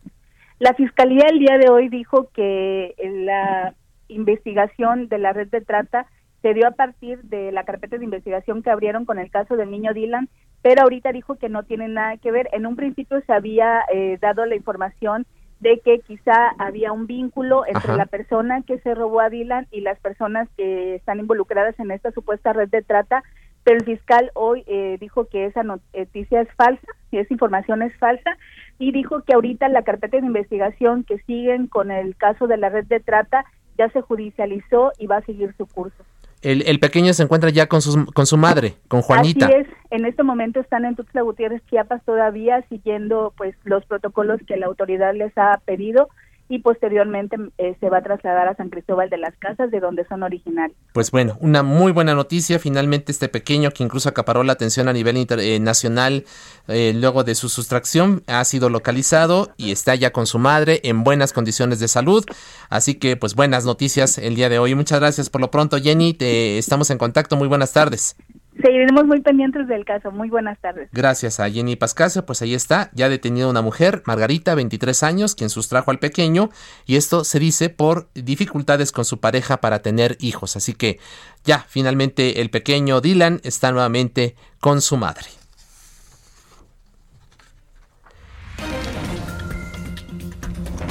La 0.60 0.74
fiscalía 0.74 1.26
el 1.30 1.40
día 1.40 1.58
de 1.58 1.70
hoy 1.70 1.90
dijo 1.90 2.30
que 2.34 2.96
la 3.26 3.74
investigación 4.08 5.10
de 5.10 5.18
la 5.18 5.34
red 5.34 5.50
de 5.50 5.60
trata 5.60 6.06
se 6.42 6.54
dio 6.54 6.66
a 6.66 6.72
partir 6.72 7.22
de 7.24 7.52
la 7.52 7.66
carpeta 7.66 7.98
de 7.98 8.06
investigación 8.06 8.64
que 8.64 8.70
abrieron 8.70 9.04
con 9.04 9.20
el 9.20 9.30
caso 9.30 9.58
del 9.58 9.70
niño 9.70 9.94
Dylan, 9.94 10.30
pero 10.62 10.84
ahorita 10.84 11.12
dijo 11.12 11.36
que 11.36 11.50
no 11.50 11.64
tiene 11.64 11.90
nada 11.90 12.16
que 12.16 12.32
ver. 12.32 12.48
En 12.54 12.66
un 12.66 12.78
principio 12.78 13.22
se 13.28 13.34
había 13.34 13.84
eh, 13.94 14.18
dado 14.22 14.46
la 14.46 14.56
información 14.56 15.26
de 15.60 15.82
que 15.84 16.00
quizá 16.00 16.52
había 16.58 16.94
un 16.94 17.06
vínculo 17.06 17.66
entre 17.68 17.98
la 17.98 18.06
persona 18.06 18.62
que 18.62 18.80
se 18.80 18.96
robó 18.96 19.20
a 19.20 19.30
Dylan 19.30 19.68
y 19.72 19.82
las 19.82 20.00
personas 20.00 20.48
que 20.56 20.96
están 20.96 21.20
involucradas 21.20 21.78
en 21.80 21.92
esta 21.92 22.12
supuesta 22.12 22.54
red 22.54 22.70
de 22.70 22.82
trata, 22.82 23.24
pero 23.66 23.80
el 23.80 23.84
fiscal 23.86 24.32
hoy 24.36 24.64
eh, 24.68 24.96
dijo 25.02 25.28
que 25.28 25.46
esa 25.46 25.64
noticia 25.64 26.40
es 26.42 26.48
falsa, 26.56 26.88
y 27.12 27.18
esa 27.18 27.34
información 27.34 27.82
es 27.82 27.96
falsa, 27.98 28.38
y 28.80 28.92
dijo 28.92 29.24
que 29.24 29.34
ahorita 29.34 29.70
la 29.70 29.84
carpeta 29.84 30.18
de 30.18 30.26
investigación 30.26 31.04
que 31.04 31.20
siguen 31.20 31.68
con 31.68 31.92
el 31.92 32.16
caso 32.16 32.48
de 32.48 32.58
la 32.58 32.70
red 32.70 32.86
de 32.86 33.00
trata 33.00 33.46
ya 33.78 33.90
se 33.90 34.02
judicializó 34.02 34.92
y 34.98 35.08
va 35.08 35.18
a 35.18 35.26
seguir 35.26 35.54
su 35.58 35.66
curso. 35.66 36.04
El, 36.44 36.80
pequeño 36.80 37.14
se 37.14 37.24
encuentra 37.24 37.50
ya 37.50 37.68
con, 37.68 37.82
sus, 37.82 37.98
con 38.14 38.28
su 38.28 38.38
madre, 38.38 38.76
con 38.88 39.02
Juanita. 39.02 39.48
Así 39.48 39.56
es, 39.56 39.68
en 39.90 40.06
este 40.06 40.22
momento 40.22 40.60
están 40.60 40.86
en 40.86 40.96
Tuxtla 40.96 41.24
Gutiérrez, 41.24 41.64
Chiapas 41.68 42.04
todavía 42.06 42.64
siguiendo 42.70 43.34
pues 43.36 43.56
los 43.64 43.84
protocolos 43.86 44.40
que 44.48 44.56
la 44.56 44.68
autoridad 44.68 45.16
les 45.16 45.36
ha 45.36 45.60
pedido 45.66 46.10
y 46.50 46.60
posteriormente 46.60 47.38
eh, 47.58 47.76
se 47.80 47.90
va 47.90 47.98
a 47.98 48.04
trasladar 48.04 48.48
a 48.48 48.56
San 48.56 48.70
Cristóbal 48.70 49.10
de 49.10 49.18
las 49.18 49.36
Casas, 49.38 49.72
de 49.72 49.80
donde 49.80 50.06
son 50.06 50.24
originarios. 50.24 50.78
Pues 50.94 51.12
bueno, 51.12 51.38
una 51.42 51.64
muy 51.64 51.92
buena 51.92 52.16
noticia. 52.16 52.60
Finalmente 52.60 53.12
este 53.12 53.30
pequeño 53.30 53.72
que 53.72 53.84
incluso 53.84 54.10
acaparó 54.10 54.44
la 54.44 54.54
atención 54.54 54.88
a 54.88 54.94
nivel 54.94 55.18
internacional 55.18 55.68
nacional 55.68 56.26
eh, 56.68 56.94
luego 56.96 57.24
de 57.24 57.36
su 57.36 57.50
sustracción 57.50 58.24
ha 58.28 58.44
sido 58.44 58.70
localizado 58.70 59.52
y 59.58 59.72
está 59.72 59.96
ya 59.96 60.12
con 60.12 60.26
su 60.26 60.40
madre 60.40 60.82
en 60.84 61.04
buenas 61.04 61.34
condiciones 61.34 61.80
de 61.80 61.88
salud. 61.88 62.26
Así 62.70 62.96
que 62.96 63.16
pues 63.16 63.36
buenas 63.36 63.66
noticias 63.66 64.18
el 64.18 64.36
día 64.36 64.50
de 64.50 64.60
hoy. 64.60 64.76
Muchas 64.76 65.00
gracias 65.00 65.30
por 65.30 65.42
lo 65.42 65.52
pronto 65.52 65.78
Jenny. 65.78 66.14
Te, 66.14 66.58
estamos 66.58 66.90
en 66.90 66.98
contacto. 66.98 67.36
Muy 67.36 67.48
buenas 67.48 67.74
tardes. 67.74 68.16
Seguiremos 68.62 69.06
muy 69.06 69.22
pendientes 69.22 69.68
del 69.68 69.86
caso. 69.86 70.12
Muy 70.12 70.30
buenas 70.30 70.60
tardes. 70.60 70.90
Gracias 70.92 71.40
a 71.40 71.50
Jenny 71.50 71.76
Pascasio, 71.76 72.26
pues 72.26 72.42
ahí 72.42 72.54
está, 72.54 72.90
ya 72.94 73.10
detenida 73.10 73.48
una 73.48 73.62
mujer, 73.62 74.02
Margarita, 74.06 74.56
23 74.56 75.04
años, 75.04 75.36
quien 75.36 75.50
sustrajo 75.50 75.92
al 75.92 76.00
pequeño, 76.00 76.50
y 76.86 76.96
esto 76.96 77.24
se 77.24 77.40
dice 77.40 77.70
por 77.70 78.10
dificultades 78.14 78.92
con 78.92 79.06
su 79.06 79.20
pareja 79.20 79.58
para 79.58 79.80
tener 79.80 80.18
hijos. 80.20 80.56
Así 80.56 80.74
que 80.74 81.00
ya, 81.44 81.66
finalmente 81.68 82.42
el 82.42 82.50
pequeño 82.50 83.02
Dylan 83.02 83.42
está 83.44 83.72
nuevamente 83.72 84.36
con 84.60 84.82
su 84.82 84.98
madre. 84.98 85.37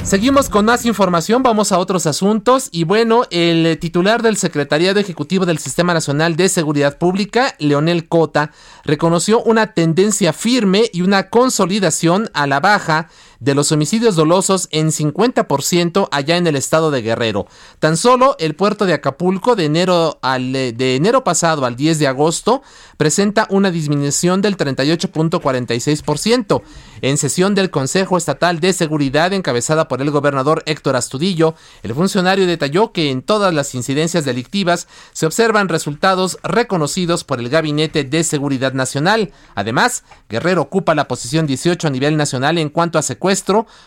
Seguimos 0.07 0.47
con 0.47 0.63
más 0.63 0.85
información, 0.85 1.43
vamos 1.43 1.73
a 1.73 1.79
otros 1.79 2.07
asuntos. 2.07 2.69
Y 2.71 2.85
bueno, 2.85 3.25
el 3.29 3.77
titular 3.77 4.21
del 4.21 4.37
Secretariado 4.37 5.01
Ejecutivo 5.01 5.45
del 5.45 5.57
Sistema 5.57 5.93
Nacional 5.93 6.37
de 6.37 6.47
Seguridad 6.47 6.97
Pública, 6.97 7.55
Leonel 7.59 8.07
Cota, 8.07 8.51
reconoció 8.85 9.43
una 9.43 9.73
tendencia 9.73 10.31
firme 10.31 10.89
y 10.93 11.01
una 11.01 11.29
consolidación 11.29 12.29
a 12.33 12.47
la 12.47 12.61
baja 12.61 13.09
de 13.39 13.55
los 13.55 13.71
homicidios 13.71 14.15
dolosos 14.15 14.67
en 14.71 14.87
50% 14.87 16.07
allá 16.11 16.37
en 16.37 16.47
el 16.47 16.55
estado 16.55 16.91
de 16.91 17.01
Guerrero. 17.01 17.47
Tan 17.79 17.97
solo 17.97 18.35
el 18.39 18.55
puerto 18.55 18.85
de 18.85 18.93
Acapulco 18.93 19.55
de 19.55 19.65
enero, 19.65 20.19
al, 20.21 20.55
eh, 20.55 20.73
de 20.73 20.95
enero 20.95 21.23
pasado 21.23 21.65
al 21.65 21.75
10 21.75 21.99
de 21.99 22.07
agosto 22.07 22.61
presenta 22.97 23.47
una 23.49 23.71
disminución 23.71 24.41
del 24.41 24.57
38.46%. 24.57 26.61
En 27.01 27.17
sesión 27.17 27.53
del 27.53 27.69
Consejo 27.69 28.17
Estatal 28.17 28.59
de 28.59 28.73
Seguridad 28.73 29.33
encabezada 29.33 29.87
por 29.87 30.01
el 30.01 30.09
gobernador 30.11 30.63
Héctor 30.65 30.95
Astudillo, 30.95 31.53
el 31.83 31.93
funcionario 31.93 32.47
detalló 32.47 32.91
que 32.91 33.11
en 33.11 33.21
todas 33.21 33.53
las 33.53 33.75
incidencias 33.75 34.25
delictivas 34.25 34.87
se 35.13 35.27
observan 35.27 35.69
resultados 35.69 36.39
reconocidos 36.43 37.23
por 37.23 37.39
el 37.39 37.49
Gabinete 37.49 38.03
de 38.03 38.23
Seguridad 38.23 38.73
Nacional. 38.73 39.31
Además, 39.55 40.03
Guerrero 40.29 40.63
ocupa 40.63 40.95
la 40.95 41.07
posición 41.07 41.45
18 41.45 41.87
a 41.87 41.91
nivel 41.91 42.17
nacional 42.17 42.57
en 42.57 42.69
cuanto 42.69 42.97
a 42.97 43.03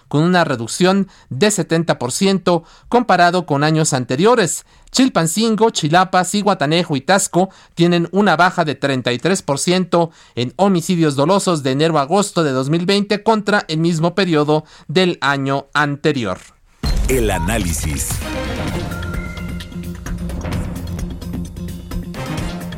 con 0.08 0.22
una 0.22 0.44
reducción 0.44 1.08
de 1.28 1.48
70% 1.48 2.62
comparado 2.88 3.46
con 3.46 3.64
años 3.64 3.92
anteriores. 3.92 4.64
Chilpancingo, 4.90 5.70
Chilapas, 5.70 6.34
Iguatanejo 6.34 6.96
y 6.96 7.00
Tasco 7.00 7.50
tienen 7.74 8.08
una 8.12 8.36
baja 8.36 8.64
de 8.64 8.78
33% 8.78 10.10
en 10.34 10.52
homicidios 10.56 11.16
dolosos 11.16 11.62
de 11.62 11.72
enero 11.72 11.98
a 11.98 12.02
agosto 12.02 12.42
de 12.42 12.50
2020 12.50 13.22
contra 13.22 13.64
el 13.68 13.78
mismo 13.78 14.14
periodo 14.14 14.64
del 14.88 15.18
año 15.20 15.66
anterior. 15.74 16.38
El 17.08 17.30
análisis. 17.30 18.08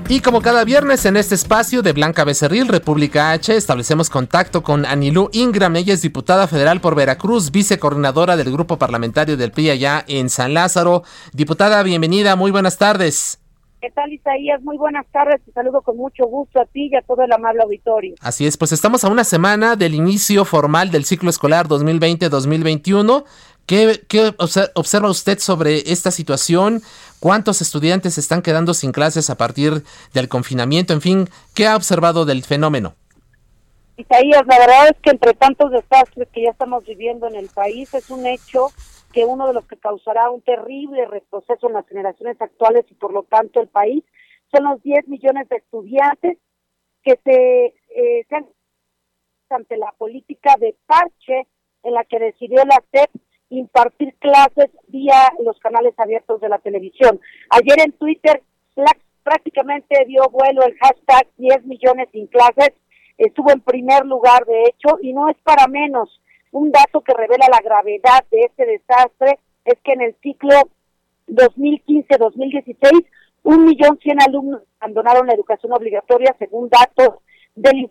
Y 0.09 0.21
como 0.21 0.43
cada 0.43 0.65
viernes 0.65 1.07
en 1.07 1.17
este 1.17 1.35
espacio 1.35 1.81
de 1.81 1.93
Blanca 1.93 2.25
Becerril, 2.25 2.69
República 2.69 3.31
H, 3.31 3.57
establecemos 3.57 4.11
contacto 4.11 4.63
con 4.63 4.85
Anilú 4.85 5.31
Ingram. 5.33 5.75
Ella 5.77 5.95
es 5.95 6.03
diputada 6.03 6.47
federal 6.49 6.81
por 6.81 6.95
Veracruz, 6.95 7.51
vicecoordinadora 7.51 8.37
del 8.37 8.53
grupo 8.53 8.79
parlamentario 8.79 9.37
del 9.37 9.53
PRI 9.53 9.71
allá 9.71 10.05
en 10.07 10.29
San 10.29 10.53
Lázaro. 10.53 11.03
Diputada, 11.33 11.83
bienvenida, 11.83 12.37
muy 12.37 12.51
buenas 12.51 12.77
tardes. 12.77 13.39
¿Qué 13.83 13.91
tal, 13.91 14.13
Isaías? 14.13 14.63
Muy 14.63 14.77
buenas 14.77 15.05
tardes. 15.11 15.41
Te 15.45 15.51
saludo 15.51 15.83
con 15.83 15.97
mucho 15.97 16.25
gusto 16.27 16.61
a 16.61 16.67
ti 16.67 16.89
y 16.93 16.95
a 16.95 17.03
todo 17.03 17.25
el 17.25 17.33
amable 17.33 17.63
auditorio. 17.65 18.15
Así 18.21 18.47
es, 18.47 18.57
pues 18.57 18.71
estamos 18.71 19.03
a 19.03 19.09
una 19.09 19.25
semana 19.25 19.75
del 19.75 19.97
inicio 19.97 20.45
formal 20.45 20.93
del 20.93 21.05
ciclo 21.05 21.31
escolar 21.31 21.67
2020-2021. 21.67 23.25
¿Qué, 23.67 24.01
¿Qué, 24.09 24.33
observa 24.75 25.11
usted 25.11 25.39
sobre 25.39 25.79
esta 25.93 26.11
situación? 26.11 26.83
¿Cuántos 27.21 27.63
estudiantes 27.63 28.19
están 28.19 28.43
quedando 28.43 28.75
sin 28.75 28.93
clases 28.93 29.31
a 29.31 29.37
partir 29.37 29.83
del 30.13 30.29
confinamiento? 30.29 30.93
En 30.93 31.01
fin, 31.01 31.29
¿qué 31.55 31.67
ha 31.67 31.77
observado 31.77 32.25
del 32.25 32.43
fenómeno? 32.43 32.95
Isaías, 33.97 34.43
la 34.47 34.59
verdad 34.59 34.89
es 34.91 35.01
que 35.01 35.11
entre 35.11 35.35
tantos 35.35 35.71
desastres 35.71 36.29
que 36.33 36.43
ya 36.43 36.51
estamos 36.51 36.85
viviendo 36.85 37.29
en 37.29 37.37
el 37.37 37.49
país, 37.49 37.93
es 37.95 38.11
un 38.11 38.27
hecho 38.27 38.69
que 39.13 39.25
uno 39.25 39.47
de 39.47 39.55
los 39.55 39.67
que 39.67 39.77
causará 39.77 40.31
un 40.31 40.41
terrible 40.43 41.07
retroceso 41.07 41.69
en 41.69 41.75
las 41.75 41.87
generaciones 41.87 42.41
actuales 42.41 42.87
y 42.91 42.95
por 42.95 43.13
lo 43.13 43.23
tanto 43.25 43.61
el 43.61 43.69
país 43.69 44.03
son 44.51 44.65
los 44.65 44.83
10 44.83 45.09
millones 45.09 45.49
de 45.49 45.57
estudiantes 45.57 46.39
que 47.05 47.19
se, 47.25 47.75
eh, 47.95 48.27
se 48.29 48.37
han 48.37 48.47
ante 49.51 49.77
la 49.77 49.93
política 49.99 50.57
de 50.59 50.75
parche 50.87 51.47
en 51.83 51.93
la 51.93 52.05
que 52.05 52.19
decidió 52.19 52.65
la 52.65 52.83
SEP 52.91 53.11
impartir 53.59 54.15
clases 54.19 54.71
vía 54.89 55.33
los 55.45 55.59
canales 55.61 55.95
abiertos 55.99 56.41
de 56.41 56.49
la 56.49 56.59
televisión. 56.59 57.21
Ayer 57.51 57.81
en 57.85 57.93
Twitter 57.93 58.43
prácticamente 59.23 60.05
dio 60.07 60.29
vuelo 60.31 60.63
el 60.65 60.77
hashtag 60.79 61.29
10 61.37 61.65
millones 61.65 62.09
sin 62.13 62.27
clases, 62.27 62.73
estuvo 63.19 63.53
en 63.53 63.61
primer 63.61 64.05
lugar 64.05 64.45
de 64.47 64.65
hecho 64.65 64.99
y 65.01 65.13
no 65.13 65.29
es 65.29 65.37
para 65.43 65.67
menos. 65.69 66.21
Un 66.51 66.71
dato 66.71 67.01
que 67.01 67.15
revela 67.15 67.47
la 67.51 67.61
gravedad 67.63 68.25
de 68.31 68.41
este 68.41 68.67
desastre 68.67 69.39
es 69.65 69.79
que 69.85 69.93
en 69.93 70.03
el 70.03 70.17
ciclo 70.23 70.55
2015-2016 71.29 73.07
un 73.45 73.65
millón 73.65 73.99
cien 74.03 74.21
alumnos 74.21 74.63
abandonaron 74.81 75.27
la 75.27 75.35
educación 75.35 75.73
obligatoria 75.73 76.35
según 76.39 76.69
datos 76.69 77.23
del 77.55 77.91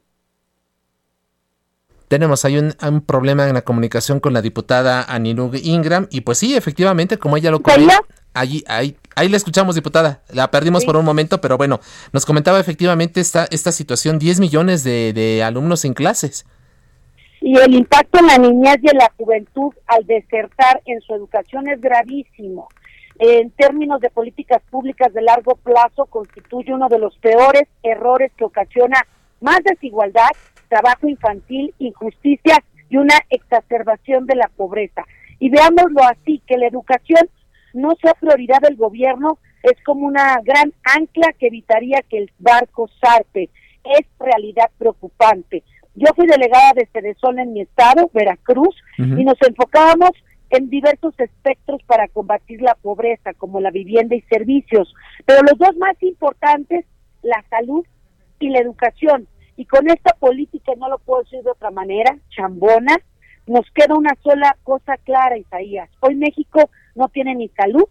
tenemos 2.12 2.44
ahí 2.44 2.58
un, 2.58 3.02
problema 3.06 3.48
en 3.48 3.54
la 3.54 3.62
comunicación 3.62 4.20
con 4.20 4.34
la 4.34 4.42
diputada 4.42 5.02
Anilug 5.04 5.56
Ingram 5.56 6.08
y 6.12 6.20
pues 6.22 6.40
sí, 6.40 6.58
efectivamente, 6.58 7.18
como 7.18 7.38
ella 7.38 7.52
lo 7.52 7.62
comentó, 7.62 8.06
allí, 8.34 8.66
ahí, 8.68 8.98
ahí 9.16 9.30
la 9.30 9.38
escuchamos, 9.38 9.76
diputada, 9.76 10.22
la 10.28 10.52
perdimos 10.52 10.84
por 10.84 10.98
un 10.98 11.06
momento, 11.06 11.40
pero 11.40 11.56
bueno, 11.56 11.80
nos 12.12 12.26
comentaba 12.26 12.60
efectivamente 12.60 13.22
esta, 13.22 13.46
esta 13.50 13.72
situación, 13.72 14.20
10 14.20 14.42
millones 14.42 14.84
de, 14.84 15.14
de 15.14 15.42
alumnos 15.42 15.86
en 15.86 15.94
clases. 15.94 16.46
Y 17.40 17.58
el 17.58 17.76
impacto 17.76 18.20
en 18.20 18.28
la 18.28 18.38
niñez 18.38 18.80
y 18.82 18.90
en 18.90 18.98
la 18.98 19.10
juventud 19.16 19.74
al 19.88 20.06
desertar 20.06 20.82
en 20.88 21.00
su 21.00 21.16
educación 21.16 21.70
es 21.70 21.80
gravísimo. 21.80 22.68
En 23.20 23.52
términos 23.52 24.02
de 24.02 24.10
políticas 24.10 24.62
públicas 24.70 25.14
de 25.14 25.22
largo 25.22 25.56
plazo, 25.56 26.08
constituye 26.08 26.74
uno 26.74 26.90
de 26.90 27.00
los 27.00 27.18
peores 27.20 27.70
errores 27.84 28.34
que 28.36 28.44
ocasiona 28.44 29.08
más 29.40 29.62
desigualdad 29.64 30.32
trabajo 30.72 31.10
infantil, 31.10 31.74
injusticia 31.80 32.64
y 32.90 32.96
una 32.96 33.16
exacerbación 33.30 34.26
de 34.26 34.36
la 34.36 34.50
pobreza. 34.56 35.04
Y 35.38 35.50
veámoslo 35.50 36.02
así, 36.04 36.42
que 36.48 36.58
la 36.58 36.68
educación 36.68 37.30
no 37.74 37.96
sea 38.02 38.14
prioridad 38.14 38.62
del 38.62 38.78
gobierno 38.78 39.38
es 39.64 39.78
como 39.84 40.08
una 40.08 40.40
gran 40.44 40.74
ancla 40.84 41.34
que 41.38 41.48
evitaría 41.48 42.02
que 42.10 42.20
el 42.20 42.32
barco 42.40 42.90
zarpe. 43.00 43.50
Es 43.84 44.08
realidad 44.20 44.72
preocupante. 44.78 45.64
Yo 45.94 46.08
fui 46.16 46.26
delegada 46.26 46.72
de 46.74 46.88
Cedesol 46.94 47.40
en 47.40 47.54
mi 47.54 47.62
estado, 47.62 48.10
Veracruz, 48.14 48.76
y 48.98 49.26
nos 49.26 49.38
enfocábamos 49.46 50.12
en 50.52 50.70
diversos 50.70 51.14
espectros 51.20 51.82
para 51.84 52.08
combatir 52.08 52.62
la 52.62 52.76
pobreza, 52.76 53.34
como 53.34 53.60
la 53.60 53.72
vivienda 53.72 54.16
y 54.16 54.22
servicios. 54.22 54.94
Pero 55.26 55.42
los 55.42 55.58
dos 55.58 55.76
más 55.78 56.02
importantes, 56.02 56.86
la 57.24 57.44
salud 57.50 57.86
y 58.40 58.50
la 58.50 58.60
educación. 58.60 59.28
Y 59.58 59.66
con 59.66 59.90
esta 59.90 60.14
política, 60.14 60.74
no 60.78 60.90
lo 60.90 61.00
puedo 61.00 61.24
decir 61.24 61.44
de 61.44 61.52
otra 61.52 61.72
manera, 61.72 62.18
chambona, 62.30 62.98
nos 63.48 63.70
queda 63.72 63.96
una 63.96 64.16
sola 64.24 64.58
cosa 64.64 64.98
clara, 64.98 65.38
Isaías. 65.38 65.90
Hoy 66.00 66.16
México 66.16 66.70
no 66.96 67.10
tiene 67.10 67.36
ni 67.36 67.50
salud, 67.50 67.86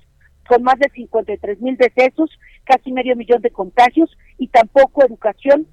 con 0.49 0.63
más 0.63 0.79
de 0.79 0.91
53 0.91 1.61
mil 1.61 1.77
decesos, 1.77 2.31
casi 2.65 2.93
medio 2.93 3.15
millón 3.17 3.43
de 3.43 3.51
contagios, 3.51 4.11
y 4.39 4.49
tampoco 4.49 5.05
educación, 5.05 5.67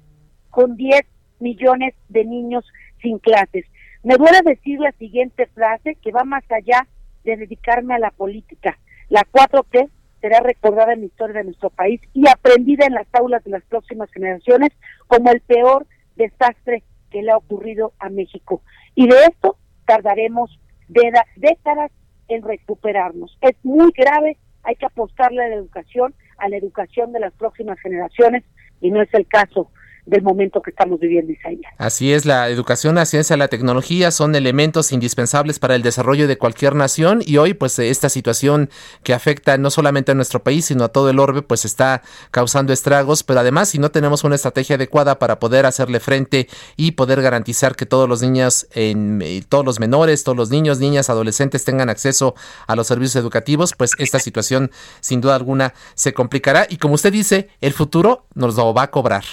con 0.50 0.76
10 0.76 1.02
millones 1.40 1.94
de 2.08 2.24
niños 2.24 2.64
sin 3.00 3.18
clases. 3.18 3.64
Me 4.02 4.16
duele 4.16 4.38
decir 4.44 4.78
la 4.80 4.92
siguiente 4.92 5.46
frase 5.46 5.96
que 5.96 6.12
va 6.12 6.24
más 6.24 6.44
allá 6.50 6.86
de 7.24 7.36
dedicarme 7.36 7.94
a 7.94 7.98
la 7.98 8.10
política. 8.10 8.78
La 9.08 9.22
4T 9.22 9.88
será 10.20 10.40
recordada 10.40 10.92
en 10.92 11.00
la 11.00 11.06
historia 11.06 11.38
de 11.38 11.44
nuestro 11.44 11.70
país 11.70 12.00
y 12.12 12.28
aprendida 12.28 12.86
en 12.86 12.94
las 12.94 13.06
aulas 13.12 13.44
de 13.44 13.50
las 13.50 13.64
próximas 13.64 14.10
generaciones 14.10 14.70
como 15.06 15.30
el 15.30 15.40
peor 15.40 15.86
desastre 16.16 16.82
que 17.10 17.22
le 17.22 17.32
ha 17.32 17.36
ocurrido 17.36 17.92
a 17.98 18.08
México. 18.08 18.62
Y 18.94 19.08
de 19.08 19.16
esto 19.24 19.56
tardaremos 19.86 20.58
décadas 20.88 21.90
en 22.28 22.42
recuperarnos. 22.42 23.36
Es 23.40 23.56
muy 23.62 23.92
grave, 23.96 24.36
hay 24.62 24.76
que 24.76 24.86
apostarle 24.86 25.44
a 25.44 25.48
la 25.48 25.54
educación, 25.54 26.14
a 26.38 26.48
la 26.48 26.56
educación 26.56 27.12
de 27.12 27.20
las 27.20 27.32
próximas 27.34 27.78
generaciones, 27.80 28.44
y 28.80 28.90
no 28.90 29.02
es 29.02 29.12
el 29.14 29.26
caso 29.26 29.70
del 30.08 30.22
momento 30.22 30.62
que 30.62 30.70
estamos 30.70 30.98
viviendo, 30.98 31.32
Isaías. 31.32 31.72
Así 31.76 32.12
es, 32.12 32.24
la 32.24 32.48
educación, 32.48 32.94
la 32.94 33.04
ciencia, 33.04 33.36
la 33.36 33.48
tecnología 33.48 34.10
son 34.10 34.34
elementos 34.34 34.90
indispensables 34.92 35.58
para 35.58 35.74
el 35.74 35.82
desarrollo 35.82 36.26
de 36.26 36.38
cualquier 36.38 36.74
nación 36.74 37.22
y 37.24 37.36
hoy 37.36 37.54
pues 37.54 37.78
esta 37.78 38.08
situación 38.08 38.70
que 39.02 39.12
afecta 39.12 39.58
no 39.58 39.70
solamente 39.70 40.12
a 40.12 40.14
nuestro 40.14 40.42
país, 40.42 40.64
sino 40.64 40.84
a 40.84 40.88
todo 40.88 41.10
el 41.10 41.18
orbe, 41.18 41.42
pues 41.42 41.64
está 41.64 42.02
causando 42.30 42.72
estragos, 42.72 43.22
pero 43.22 43.40
además 43.40 43.68
si 43.68 43.78
no 43.78 43.90
tenemos 43.90 44.24
una 44.24 44.34
estrategia 44.34 44.76
adecuada 44.76 45.18
para 45.18 45.38
poder 45.38 45.66
hacerle 45.66 46.00
frente 46.00 46.48
y 46.76 46.92
poder 46.92 47.20
garantizar 47.20 47.76
que 47.76 47.84
todos 47.84 48.08
los 48.08 48.22
niños, 48.22 48.66
en, 48.72 49.20
eh, 49.22 49.42
todos 49.46 49.64
los 49.64 49.78
menores, 49.78 50.24
todos 50.24 50.38
los 50.38 50.50
niños, 50.50 50.78
niñas, 50.78 51.10
adolescentes 51.10 51.64
tengan 51.64 51.90
acceso 51.90 52.34
a 52.66 52.76
los 52.76 52.86
servicios 52.86 53.16
educativos, 53.16 53.74
pues 53.76 53.92
esta 53.98 54.18
situación 54.18 54.70
sin 55.00 55.20
duda 55.20 55.34
alguna 55.34 55.74
se 55.94 56.14
complicará 56.14 56.66
y 56.70 56.78
como 56.78 56.94
usted 56.94 57.12
dice, 57.12 57.48
el 57.60 57.74
futuro 57.74 58.24
nos 58.34 58.56
lo 58.56 58.72
va 58.72 58.84
a 58.84 58.90
cobrar 58.90 59.24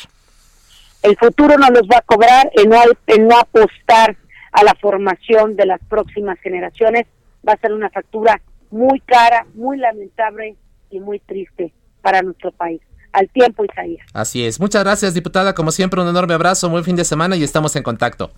el 1.03 1.17
futuro 1.17 1.57
no 1.57 1.69
los 1.69 1.83
va 1.83 1.97
a 1.97 2.01
cobrar 2.01 2.51
en 2.53 2.69
no, 2.69 2.81
no 3.19 3.37
apostar 3.37 4.17
a 4.51 4.63
la 4.63 4.73
formación 4.75 5.55
de 5.55 5.65
las 5.65 5.79
próximas 5.87 6.39
generaciones. 6.39 7.05
Va 7.47 7.53
a 7.53 7.57
ser 7.57 7.73
una 7.73 7.89
factura 7.89 8.41
muy 8.71 8.99
cara, 9.01 9.45
muy 9.53 9.77
lamentable 9.77 10.55
y 10.89 10.99
muy 10.99 11.19
triste 11.19 11.73
para 12.01 12.21
nuestro 12.21 12.51
país. 12.51 12.81
Al 13.11 13.29
tiempo, 13.29 13.63
Isaías. 13.63 14.05
Así 14.13 14.45
es. 14.45 14.59
Muchas 14.59 14.83
gracias, 14.83 15.13
diputada. 15.13 15.55
Como 15.55 15.71
siempre, 15.71 16.01
un 16.01 16.07
enorme 16.09 16.33
abrazo, 16.33 16.69
muy 16.69 16.83
fin 16.83 16.97
de 16.97 17.05
semana 17.05 17.37
y 17.37 17.43
estamos 17.43 17.75
en 17.77 17.83
contacto. 17.83 18.31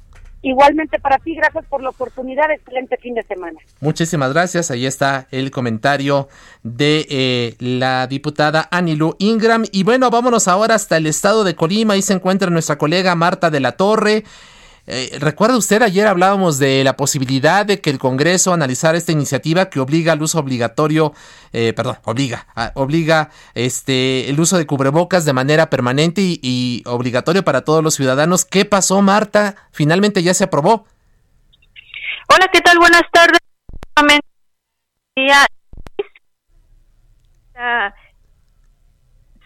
Igualmente 0.43 0.99
para 0.99 1.17
ti, 1.17 1.35
gracias 1.35 1.65
por 1.65 1.81
la 1.81 1.89
oportunidad, 1.89 2.51
excelente 2.51 2.97
fin 2.97 3.15
de 3.15 3.23
semana. 3.23 3.59
Muchísimas 3.81 4.31
gracias, 4.31 4.69
ahí 4.69 4.85
está 4.85 5.27
el 5.31 5.49
comentario 5.49 6.29
de 6.63 7.07
eh, 7.09 7.55
la 7.59 8.05
diputada 8.07 8.67
Anilu 8.71 9.15
Ingram. 9.17 9.65
Y 9.71 9.83
bueno, 9.83 10.09
vámonos 10.11 10.47
ahora 10.47 10.75
hasta 10.75 10.97
el 10.97 11.07
estado 11.07 11.43
de 11.43 11.55
Colima, 11.55 11.95
ahí 11.95 12.01
se 12.01 12.13
encuentra 12.13 12.51
nuestra 12.51 12.77
colega 12.77 13.15
Marta 13.15 13.49
de 13.49 13.59
la 13.59 13.73
Torre. 13.73 14.23
Eh, 14.89 15.17
¿Recuerda 15.19 15.57
usted, 15.57 15.81
ayer 15.81 16.07
hablábamos 16.07 16.59
de 16.59 16.81
la 16.85 16.95
posibilidad 16.95 17.65
de 17.65 17.81
que 17.81 17.89
el 17.89 17.99
Congreso 17.99 18.53
analizara 18.53 18.97
esta 18.97 19.11
iniciativa 19.11 19.69
que 19.69 19.81
obliga 19.81 20.13
al 20.13 20.21
uso 20.21 20.39
obligatorio, 20.39 21.13
eh, 21.51 21.73
perdón, 21.73 21.97
obliga, 22.05 22.47
obliga 22.73 23.29
este, 23.53 24.29
el 24.29 24.39
uso 24.39 24.57
de 24.57 24.65
cubrebocas 24.65 25.25
de 25.25 25.33
manera 25.33 25.69
permanente 25.69 26.21
y, 26.23 26.83
obligatorio 26.85 27.43
para 27.43 27.65
todos 27.65 27.83
los 27.83 27.95
ciudadanos? 27.95 28.45
¿Qué 28.45 28.63
pasó, 28.63 29.01
Marta? 29.01 29.55
Finalmente 29.71 30.23
ya 30.23 30.33
se 30.33 30.45
aprobó. 30.45 30.87
Hola, 32.29 32.47
¿qué 32.53 32.61
tal? 32.61 32.79
Buenas 32.79 33.03
tardes. 33.11 33.39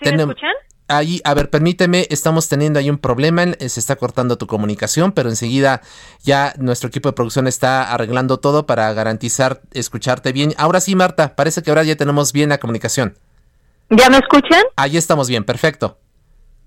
¿Sí 0.04 0.12
me 0.14 0.18
escuchan? 0.18 0.54
Ahí, 0.92 1.22
a 1.24 1.34
ver, 1.34 1.50
permíteme, 1.50 2.08
estamos 2.10 2.48
teniendo 2.48 2.80
ahí 2.80 2.90
un 2.90 2.98
problema, 2.98 3.46
se 3.60 3.80
está 3.80 3.96
cortando 3.96 4.38
tu 4.38 4.48
comunicación, 4.48 5.12
pero 5.12 5.30
enseguida 5.30 5.82
ya 6.24 6.54
nuestro 6.58 6.90
equipo 6.90 7.10
de 7.10 7.14
producción 7.14 7.48
está 7.48 7.92
arreglando 7.92 8.38
todo 8.38 8.66
para 8.66 8.92
garantizar 8.94 9.62
escucharte 9.74 10.32
bien. 10.32 10.54
Ahora 10.58 10.82
sí, 10.82 10.96
Marta, 10.96 11.36
parece 11.36 11.64
que 11.64 11.72
ahora 11.72 11.84
ya 11.84 11.96
tenemos 11.96 12.34
bien 12.34 12.50
la 12.50 12.60
comunicación. 12.60 13.18
¿Ya 13.90 14.10
me 14.10 14.18
escuchan? 14.18 14.64
Ahí 14.76 14.98
estamos 14.98 15.28
bien, 15.28 15.44
perfecto. 15.44 15.98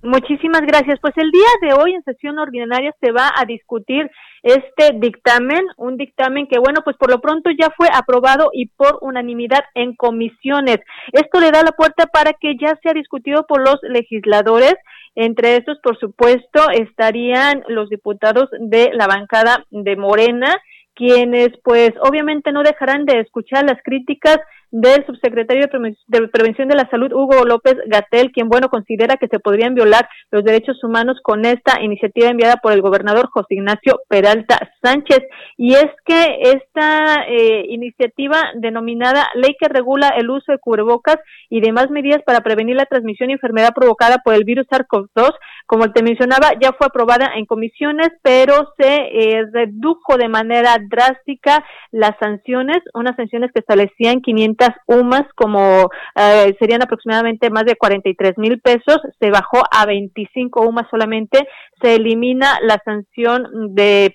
Muchísimas 0.05 0.61
gracias. 0.61 1.01
Pues 1.01 1.15
el 1.17 1.31
día 1.31 1.49
de 1.63 1.73
hoy 1.73 1.95
en 1.95 2.05
sesión 2.05 2.39
ordinaria 2.39 2.95
se 3.01 3.11
va 3.11 3.33
a 3.35 3.47
discutir 3.47 4.11
este 4.43 4.91
dictamen, 4.97 5.65
un 5.79 5.97
dictamen 5.97 6.47
que, 6.47 6.59
bueno, 6.59 6.83
pues 6.85 6.95
por 6.99 7.11
lo 7.11 7.23
pronto 7.23 7.49
ya 7.59 7.71
fue 7.75 7.89
aprobado 7.91 8.51
y 8.53 8.67
por 8.67 8.99
unanimidad 9.01 9.65
en 9.75 9.97
comisiones. 9.97 10.81
Esto 11.11 11.41
le 11.41 11.51
da 11.51 11.63
la 11.63 11.73
puerta 11.73 12.05
para 12.05 12.35
que 12.35 12.55
ya 12.61 12.79
sea 12.83 12.93
discutido 12.93 13.47
por 13.47 13.63
los 13.63 13.79
legisladores. 13.81 14.75
Entre 15.15 15.57
estos, 15.57 15.79
por 15.79 15.99
supuesto, 15.99 16.69
estarían 16.71 17.65
los 17.69 17.89
diputados 17.89 18.51
de 18.61 18.91
la 18.93 19.07
bancada 19.07 19.65
de 19.71 19.97
Morena, 19.97 20.55
quienes 20.95 21.49
pues 21.63 21.93
obviamente 22.03 22.53
no 22.53 22.63
dejarán 22.63 23.07
de 23.07 23.21
escuchar 23.21 23.65
las 23.65 23.83
críticas 23.83 24.39
del 24.75 25.07
subsecretario 25.07 25.69
de 26.09 26.29
Prevención 26.29 26.67
de 26.67 26.75
la 26.75 26.91
Salud, 26.91 27.13
Hugo 27.13 27.45
López 27.45 27.77
Gatel, 27.87 28.33
quien, 28.33 28.49
bueno, 28.49 28.69
considera 28.69 29.17
que 29.17 29.29
se 29.29 29.39
podrían 29.39 29.77
violar 29.77 30.09
los 30.33 30.43
derechos 30.43 30.83
humanos 30.83 31.21
con 31.23 31.45
esta 31.45 31.81
iniciativa 31.81 32.29
enviada 32.29 32.57
por 32.57 32.73
el 32.73 32.83
gobernador 32.83 33.29
José 33.31 33.55
Ignacio 33.55 34.01
Peralta 34.09 34.73
Sánchez. 34.83 35.21
Y 35.57 35.75
es 35.75 35.87
que 36.05 36.41
esta 36.43 37.25
eh, 37.29 37.67
iniciativa 37.69 38.51
denominada 38.57 39.29
Ley 39.35 39.55
que 39.61 39.69
regula 39.69 40.09
el 40.09 40.29
uso 40.29 40.51
de 40.51 40.59
cubrebocas 40.59 41.19
y 41.49 41.61
demás 41.61 41.89
medidas 41.91 42.23
para 42.27 42.41
prevenir 42.41 42.75
la 42.75 42.87
transmisión 42.87 43.31
y 43.31 43.35
enfermedad 43.35 43.75
provocada 43.77 44.23
por 44.25 44.35
el 44.35 44.43
virus 44.43 44.67
SARS-CoV-2, 44.67 45.35
como 45.67 45.93
te 45.93 46.03
mencionaba, 46.03 46.51
ya 46.61 46.73
fue 46.73 46.89
aprobada 46.89 47.31
en 47.37 47.47
comisiones, 47.47 48.09
pero 48.23 48.75
se 48.77 48.89
eh, 48.89 49.45
redujo 49.53 50.17
de 50.19 50.29
manera 50.29 50.79
drástica 50.91 51.65
las 51.93 52.19
sanciones, 52.19 52.79
unas 52.93 53.15
sanciones 53.15 53.53
que 53.53 53.61
establecían 53.61 54.21
500 54.21 54.64
UMAS, 54.87 55.27
como 55.35 55.91
eh, 56.17 56.55
serían 56.59 56.83
aproximadamente 56.83 57.51
más 57.51 57.65
de 57.65 57.77
43 57.77 58.39
mil 58.39 58.61
pesos, 58.61 58.99
se 59.21 59.31
bajó 59.31 59.63
a 59.71 59.87
25 59.87 60.63
UMAS 60.63 60.87
solamente, 60.91 61.47
se 61.83 61.97
elimina 61.97 62.59
la 62.63 62.79
sanción 62.85 63.75
de 63.75 64.13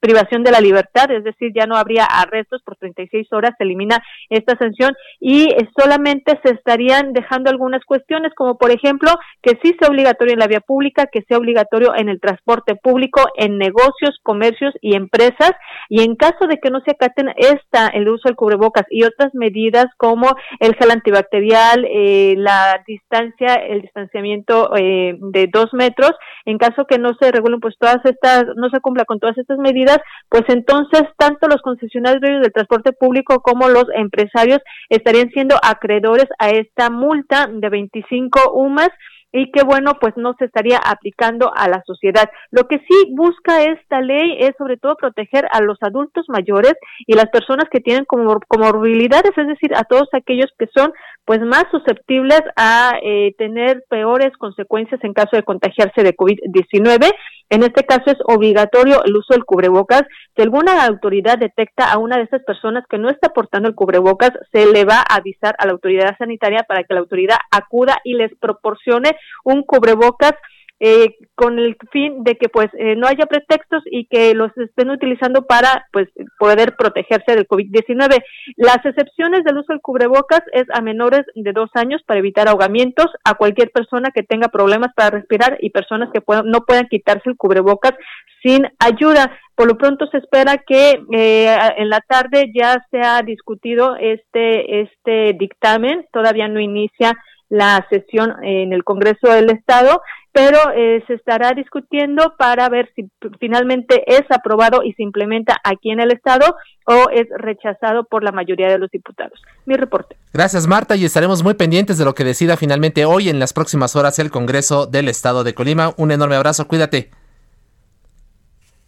privación 0.00 0.42
de 0.42 0.50
la 0.50 0.60
libertad, 0.60 1.10
es 1.10 1.24
decir, 1.24 1.52
ya 1.54 1.66
no 1.66 1.76
habría 1.76 2.04
arrestos 2.04 2.62
por 2.62 2.76
36 2.76 3.32
horas, 3.32 3.52
se 3.58 3.64
elimina 3.64 4.02
esta 4.30 4.56
sanción 4.56 4.94
y 5.20 5.48
solamente 5.78 6.38
se 6.44 6.54
estarían 6.54 7.12
dejando 7.12 7.50
algunas 7.50 7.84
cuestiones, 7.84 8.32
como 8.34 8.56
por 8.56 8.70
ejemplo 8.70 9.10
que 9.42 9.58
sí 9.62 9.74
sea 9.78 9.88
obligatorio 9.88 10.34
en 10.34 10.38
la 10.38 10.46
vía 10.46 10.60
pública, 10.60 11.06
que 11.12 11.22
sea 11.28 11.38
obligatorio 11.38 11.94
en 11.96 12.08
el 12.08 12.20
transporte 12.20 12.76
público, 12.76 13.22
en 13.36 13.58
negocios, 13.58 14.18
comercios 14.22 14.72
y 14.80 14.94
empresas, 14.94 15.52
y 15.88 16.02
en 16.02 16.16
caso 16.16 16.46
de 16.48 16.58
que 16.58 16.70
no 16.70 16.80
se 16.80 16.92
acaten 16.92 17.30
esta, 17.36 17.88
el 17.88 18.08
uso 18.08 18.28
del 18.28 18.36
cubrebocas 18.36 18.84
y 18.90 19.04
otras 19.04 19.34
medidas 19.34 19.63
como 19.96 20.34
el 20.60 20.74
gel 20.74 20.90
antibacterial, 20.90 21.84
eh, 21.88 22.34
la 22.36 22.82
distancia, 22.86 23.54
el 23.54 23.82
distanciamiento 23.82 24.74
eh, 24.76 25.16
de 25.18 25.48
dos 25.52 25.72
metros. 25.72 26.12
En 26.44 26.58
caso 26.58 26.86
que 26.86 26.98
no 26.98 27.14
se 27.20 27.30
regulen, 27.30 27.60
pues 27.60 27.76
todas 27.78 28.04
estas, 28.04 28.44
no 28.56 28.68
se 28.70 28.80
cumpla 28.80 29.04
con 29.04 29.18
todas 29.18 29.38
estas 29.38 29.58
medidas, 29.58 29.98
pues 30.28 30.44
entonces 30.48 31.02
tanto 31.16 31.48
los 31.48 31.62
concesionarios 31.62 32.20
del 32.20 32.52
transporte 32.52 32.92
público 32.92 33.40
como 33.40 33.68
los 33.68 33.84
empresarios 33.94 34.60
estarían 34.88 35.30
siendo 35.30 35.56
acreedores 35.62 36.26
a 36.38 36.50
esta 36.50 36.90
multa 36.90 37.48
de 37.50 37.68
25 37.68 38.52
UMAS 38.54 38.90
y 39.36 39.50
que 39.50 39.64
bueno, 39.64 39.94
pues 40.00 40.16
no 40.16 40.34
se 40.38 40.44
estaría 40.44 40.78
aplicando 40.78 41.52
a 41.56 41.68
la 41.68 41.82
sociedad. 41.84 42.30
Lo 42.52 42.68
que 42.68 42.78
sí 42.78 43.12
busca 43.16 43.64
esta 43.64 44.00
ley 44.00 44.36
es 44.38 44.52
sobre 44.56 44.76
todo 44.76 44.94
proteger 44.94 45.44
a 45.50 45.60
los 45.60 45.76
adultos 45.80 46.26
mayores 46.28 46.74
y 47.04 47.14
las 47.14 47.30
personas 47.30 47.64
que 47.68 47.80
tienen 47.80 48.04
como 48.04 48.38
comorbilidades, 48.46 49.32
es 49.36 49.48
decir, 49.48 49.74
a 49.74 49.82
todos 49.82 50.08
aquellos 50.12 50.50
que 50.56 50.68
son 50.72 50.92
pues 51.24 51.40
más 51.40 51.64
susceptibles 51.72 52.42
a 52.54 52.92
eh, 53.02 53.34
tener 53.36 53.82
peores 53.88 54.30
consecuencias 54.38 55.02
en 55.02 55.14
caso 55.14 55.30
de 55.32 55.42
contagiarse 55.42 56.04
de 56.04 56.14
COVID-19. 56.14 57.10
En 57.50 57.62
este 57.62 57.84
caso 57.84 58.04
es 58.06 58.18
obligatorio 58.26 59.02
el 59.04 59.16
uso 59.16 59.34
del 59.34 59.44
cubrebocas. 59.44 60.02
Si 60.36 60.42
alguna 60.42 60.84
autoridad 60.84 61.38
detecta 61.38 61.92
a 61.92 61.98
una 61.98 62.16
de 62.16 62.22
estas 62.22 62.42
personas 62.44 62.84
que 62.88 62.98
no 62.98 63.10
está 63.10 63.30
portando 63.30 63.68
el 63.68 63.74
cubrebocas, 63.74 64.30
se 64.52 64.66
le 64.66 64.84
va 64.84 64.98
a 64.98 65.16
avisar 65.16 65.54
a 65.58 65.66
la 65.66 65.72
autoridad 65.72 66.16
sanitaria 66.18 66.64
para 66.68 66.84
que 66.84 66.94
la 66.94 67.00
autoridad 67.00 67.38
acuda 67.50 67.98
y 68.04 68.14
les 68.14 68.34
proporcione 68.36 69.16
un 69.44 69.62
cubrebocas 69.62 70.34
eh, 70.80 71.16
con 71.36 71.58
el 71.58 71.76
fin 71.92 72.24
de 72.24 72.36
que 72.36 72.48
pues 72.48 72.68
eh, 72.78 72.96
no 72.96 73.06
haya 73.06 73.26
pretextos 73.26 73.82
y 73.86 74.06
que 74.06 74.34
los 74.34 74.50
estén 74.58 74.90
utilizando 74.90 75.46
para 75.46 75.86
pues 75.92 76.08
poder 76.38 76.74
protegerse 76.76 77.34
del 77.34 77.46
COVID-19. 77.46 78.22
Las 78.56 78.84
excepciones 78.84 79.44
del 79.44 79.58
uso 79.58 79.72
del 79.72 79.80
cubrebocas 79.80 80.42
es 80.52 80.64
a 80.74 80.80
menores 80.80 81.22
de 81.36 81.52
dos 81.52 81.70
años 81.74 82.02
para 82.04 82.18
evitar 82.18 82.48
ahogamientos, 82.48 83.06
a 83.24 83.34
cualquier 83.34 83.70
persona 83.70 84.10
que 84.12 84.24
tenga 84.24 84.48
problemas 84.48 84.90
para 84.94 85.10
respirar 85.10 85.58
y 85.60 85.70
personas 85.70 86.10
que 86.12 86.20
no 86.44 86.64
puedan 86.66 86.88
quitarse 86.88 87.30
el 87.30 87.36
cubrebocas 87.36 87.94
sin 88.42 88.66
ayuda. 88.78 89.38
Por 89.54 89.68
lo 89.68 89.78
pronto 89.78 90.06
se 90.08 90.18
espera 90.18 90.58
que 90.58 91.00
eh, 91.12 91.56
en 91.76 91.88
la 91.88 92.00
tarde 92.00 92.50
ya 92.52 92.84
se 92.90 93.00
ha 93.00 93.22
discutido 93.22 93.96
este 93.96 94.82
este 94.82 95.32
dictamen. 95.38 96.04
Todavía 96.12 96.48
no 96.48 96.58
inicia 96.58 97.16
la 97.54 97.86
sesión 97.88 98.34
en 98.42 98.72
el 98.72 98.82
Congreso 98.82 99.28
del 99.28 99.48
Estado, 99.50 100.02
pero 100.32 100.58
eh, 100.74 101.04
se 101.06 101.14
estará 101.14 101.52
discutiendo 101.52 102.34
para 102.36 102.68
ver 102.68 102.90
si 102.96 103.08
finalmente 103.38 104.02
es 104.06 104.22
aprobado 104.30 104.82
y 104.82 104.92
se 104.94 105.04
implementa 105.04 105.56
aquí 105.62 105.92
en 105.92 106.00
el 106.00 106.10
Estado 106.10 106.56
o 106.86 107.08
es 107.10 107.28
rechazado 107.38 108.04
por 108.04 108.24
la 108.24 108.32
mayoría 108.32 108.66
de 108.68 108.78
los 108.78 108.90
diputados. 108.90 109.40
Mi 109.66 109.76
reporte. 109.76 110.16
Gracias, 110.32 110.66
Marta, 110.66 110.96
y 110.96 111.04
estaremos 111.04 111.44
muy 111.44 111.54
pendientes 111.54 111.96
de 111.96 112.04
lo 112.04 112.16
que 112.16 112.24
decida 112.24 112.56
finalmente 112.56 113.04
hoy 113.04 113.28
en 113.28 113.38
las 113.38 113.52
próximas 113.52 113.94
horas 113.94 114.18
el 114.18 114.32
Congreso 114.32 114.86
del 114.86 115.08
Estado 115.08 115.44
de 115.44 115.54
Colima. 115.54 115.94
Un 115.96 116.10
enorme 116.10 116.34
abrazo, 116.34 116.66
cuídate. 116.66 117.10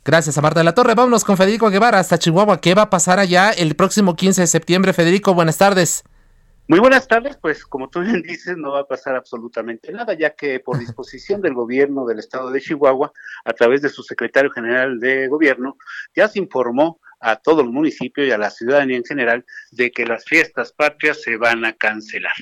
Gracias 0.04 0.36
a 0.38 0.42
Marta 0.42 0.60
de 0.60 0.64
la 0.64 0.74
Torre. 0.74 0.94
Vámonos 0.94 1.24
con 1.24 1.36
Federico 1.36 1.70
Guevara 1.70 2.00
hasta 2.00 2.18
Chihuahua. 2.18 2.60
¿Qué 2.60 2.74
va 2.74 2.82
a 2.82 2.90
pasar 2.90 3.20
allá 3.20 3.50
el 3.50 3.76
próximo 3.76 4.16
15 4.16 4.40
de 4.40 4.46
septiembre? 4.48 4.92
Federico, 4.92 5.34
buenas 5.34 5.58
tardes. 5.58 6.02
Muy 6.68 6.80
buenas 6.80 7.06
tardes, 7.06 7.38
pues 7.40 7.64
como 7.64 7.88
tú 7.88 8.00
bien 8.00 8.22
dices, 8.22 8.56
no 8.56 8.72
va 8.72 8.80
a 8.80 8.88
pasar 8.88 9.14
absolutamente 9.14 9.92
nada, 9.92 10.14
ya 10.14 10.34
que 10.34 10.58
por 10.58 10.78
disposición 10.80 11.40
del 11.40 11.54
gobierno 11.54 12.04
del 12.06 12.18
estado 12.18 12.50
de 12.50 12.60
Chihuahua, 12.60 13.12
a 13.44 13.52
través 13.52 13.82
de 13.82 13.88
su 13.88 14.02
secretario 14.02 14.50
general 14.50 14.98
de 14.98 15.28
gobierno, 15.28 15.76
ya 16.14 16.26
se 16.26 16.40
informó 16.40 17.00
a 17.20 17.36
todo 17.36 17.60
el 17.60 17.68
municipio 17.68 18.26
y 18.26 18.32
a 18.32 18.38
la 18.38 18.50
ciudadanía 18.50 18.96
en 18.96 19.04
general 19.04 19.44
de 19.70 19.92
que 19.92 20.06
las 20.06 20.24
fiestas 20.24 20.72
patrias 20.72 21.22
se 21.22 21.36
van 21.36 21.64
a 21.64 21.72
cancelar, 21.72 22.34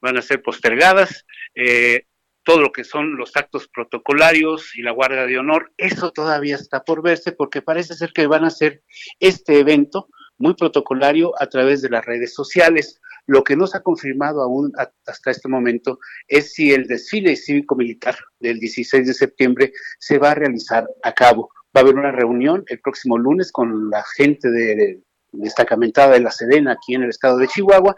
van 0.00 0.16
a 0.16 0.22
ser 0.22 0.40
postergadas. 0.42 1.26
Eh, 1.54 2.06
todo 2.44 2.60
lo 2.60 2.72
que 2.72 2.84
son 2.84 3.16
los 3.16 3.36
actos 3.36 3.68
protocolarios 3.68 4.74
y 4.76 4.82
la 4.82 4.92
Guardia 4.92 5.26
de 5.26 5.36
Honor, 5.36 5.72
eso 5.76 6.12
todavía 6.12 6.54
está 6.54 6.84
por 6.84 7.02
verse 7.02 7.32
porque 7.32 7.60
parece 7.60 7.94
ser 7.94 8.12
que 8.12 8.28
van 8.28 8.44
a 8.44 8.48
hacer 8.48 8.84
este 9.18 9.58
evento 9.58 10.08
muy 10.38 10.54
protocolario 10.54 11.32
a 11.40 11.48
través 11.48 11.82
de 11.82 11.90
las 11.90 12.04
redes 12.04 12.34
sociales. 12.34 13.00
Lo 13.26 13.42
que 13.42 13.56
no 13.56 13.66
se 13.66 13.78
ha 13.78 13.82
confirmado 13.82 14.40
aún 14.42 14.72
hasta 14.76 15.30
este 15.30 15.48
momento 15.48 15.98
es 16.28 16.52
si 16.52 16.72
el 16.72 16.86
desfile 16.86 17.36
cívico-militar 17.36 18.16
del 18.38 18.60
16 18.60 19.06
de 19.06 19.14
septiembre 19.14 19.72
se 19.98 20.18
va 20.18 20.30
a 20.30 20.34
realizar 20.34 20.86
a 21.02 21.12
cabo. 21.12 21.50
Va 21.76 21.80
a 21.80 21.84
haber 21.84 21.96
una 21.96 22.12
reunión 22.12 22.64
el 22.68 22.80
próximo 22.80 23.18
lunes 23.18 23.50
con 23.50 23.90
la 23.90 24.04
gente 24.16 24.50
de, 24.50 25.02
destacamentada 25.32 26.14
de 26.14 26.20
la 26.20 26.30
Sedena 26.30 26.72
aquí 26.72 26.94
en 26.94 27.02
el 27.02 27.10
estado 27.10 27.38
de 27.38 27.48
Chihuahua 27.48 27.96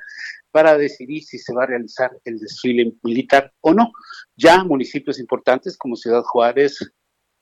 para 0.51 0.79
decidir 0.79 1.23
si 1.23 1.39
se 1.39 1.55
va 1.55 1.65
a 1.65 1.67
realizar 1.67 2.11
el 2.25 2.39
desfile 2.39 2.95
militar 3.03 3.53
o 3.61 3.75
no. 3.75 3.93
Ya 4.37 4.65
municipios 4.65 5.19
importantes 5.19 5.77
como 5.77 5.97
Ciudad 5.97 6.23
Juárez, 6.23 6.79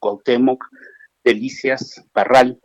Cuauhtémoc, 0.00 0.64
Delicias, 1.24 2.02
Parral 2.12 2.60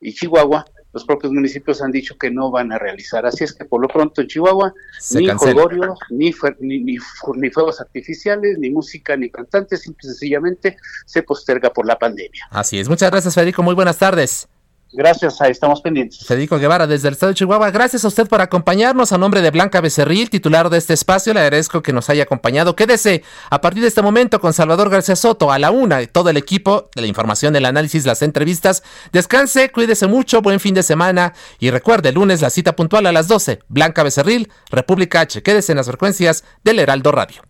y 0.00 0.14
Chihuahua, 0.14 0.64
los 0.92 1.04
propios 1.04 1.32
municipios 1.32 1.82
han 1.82 1.92
dicho 1.92 2.16
que 2.18 2.30
no 2.30 2.50
van 2.50 2.72
a 2.72 2.78
realizar. 2.78 3.26
Así 3.26 3.44
es 3.44 3.52
que 3.52 3.64
por 3.64 3.80
lo 3.80 3.88
pronto 3.88 4.20
en 4.20 4.28
Chihuahua, 4.28 4.74
ni 5.14 5.28
jolgorio, 5.28 5.94
ni, 6.10 6.32
ni, 6.60 6.80
ni, 6.80 7.50
fuegos 7.50 7.80
artificiales, 7.80 8.58
ni 8.58 8.70
música, 8.70 9.16
ni 9.16 9.30
cantantes, 9.30 9.82
simple 9.82 10.00
y 10.04 10.08
sencillamente 10.08 10.76
se 11.06 11.22
posterga 11.22 11.72
por 11.72 11.86
la 11.86 11.98
pandemia. 11.98 12.46
Así 12.50 12.78
es. 12.78 12.88
Muchas 12.88 13.10
gracias, 13.10 13.34
Federico. 13.34 13.62
Muy 13.62 13.74
buenas 13.74 13.98
tardes. 13.98 14.48
Gracias, 14.92 15.40
ahí 15.40 15.52
estamos 15.52 15.80
pendientes. 15.80 16.26
Federico 16.26 16.58
Guevara, 16.58 16.86
desde 16.86 17.08
el 17.08 17.14
estado 17.14 17.30
de 17.30 17.36
Chihuahua. 17.36 17.70
Gracias 17.70 18.04
a 18.04 18.08
usted 18.08 18.26
por 18.26 18.40
acompañarnos. 18.40 19.12
A 19.12 19.18
nombre 19.18 19.40
de 19.40 19.50
Blanca 19.50 19.80
Becerril, 19.80 20.30
titular 20.30 20.68
de 20.68 20.78
este 20.78 20.94
espacio, 20.94 21.32
le 21.32 21.40
agradezco 21.40 21.80
que 21.80 21.92
nos 21.92 22.10
haya 22.10 22.24
acompañado. 22.24 22.74
Quédese 22.74 23.22
a 23.50 23.60
partir 23.60 23.82
de 23.82 23.88
este 23.88 24.02
momento 24.02 24.40
con 24.40 24.52
Salvador 24.52 24.90
García 24.90 25.14
Soto 25.14 25.52
a 25.52 25.58
la 25.60 25.70
una, 25.70 26.04
todo 26.06 26.30
el 26.30 26.36
equipo 26.36 26.90
de 26.94 27.02
la 27.02 27.06
información, 27.06 27.52
del 27.52 27.66
análisis, 27.66 28.04
las 28.04 28.22
entrevistas. 28.22 28.82
Descanse, 29.12 29.70
cuídese 29.70 30.08
mucho, 30.08 30.42
buen 30.42 30.58
fin 30.58 30.74
de 30.74 30.82
semana 30.82 31.34
y 31.60 31.70
recuerde, 31.70 32.08
el 32.08 32.16
lunes 32.16 32.40
la 32.40 32.50
cita 32.50 32.74
puntual 32.74 33.06
a 33.06 33.12
las 33.12 33.28
12. 33.28 33.60
Blanca 33.68 34.02
Becerril, 34.02 34.50
República 34.70 35.20
H. 35.20 35.42
Quédese 35.42 35.72
en 35.72 35.76
las 35.76 35.86
frecuencias 35.86 36.42
del 36.64 36.80
Heraldo 36.80 37.12
Radio. 37.12 37.49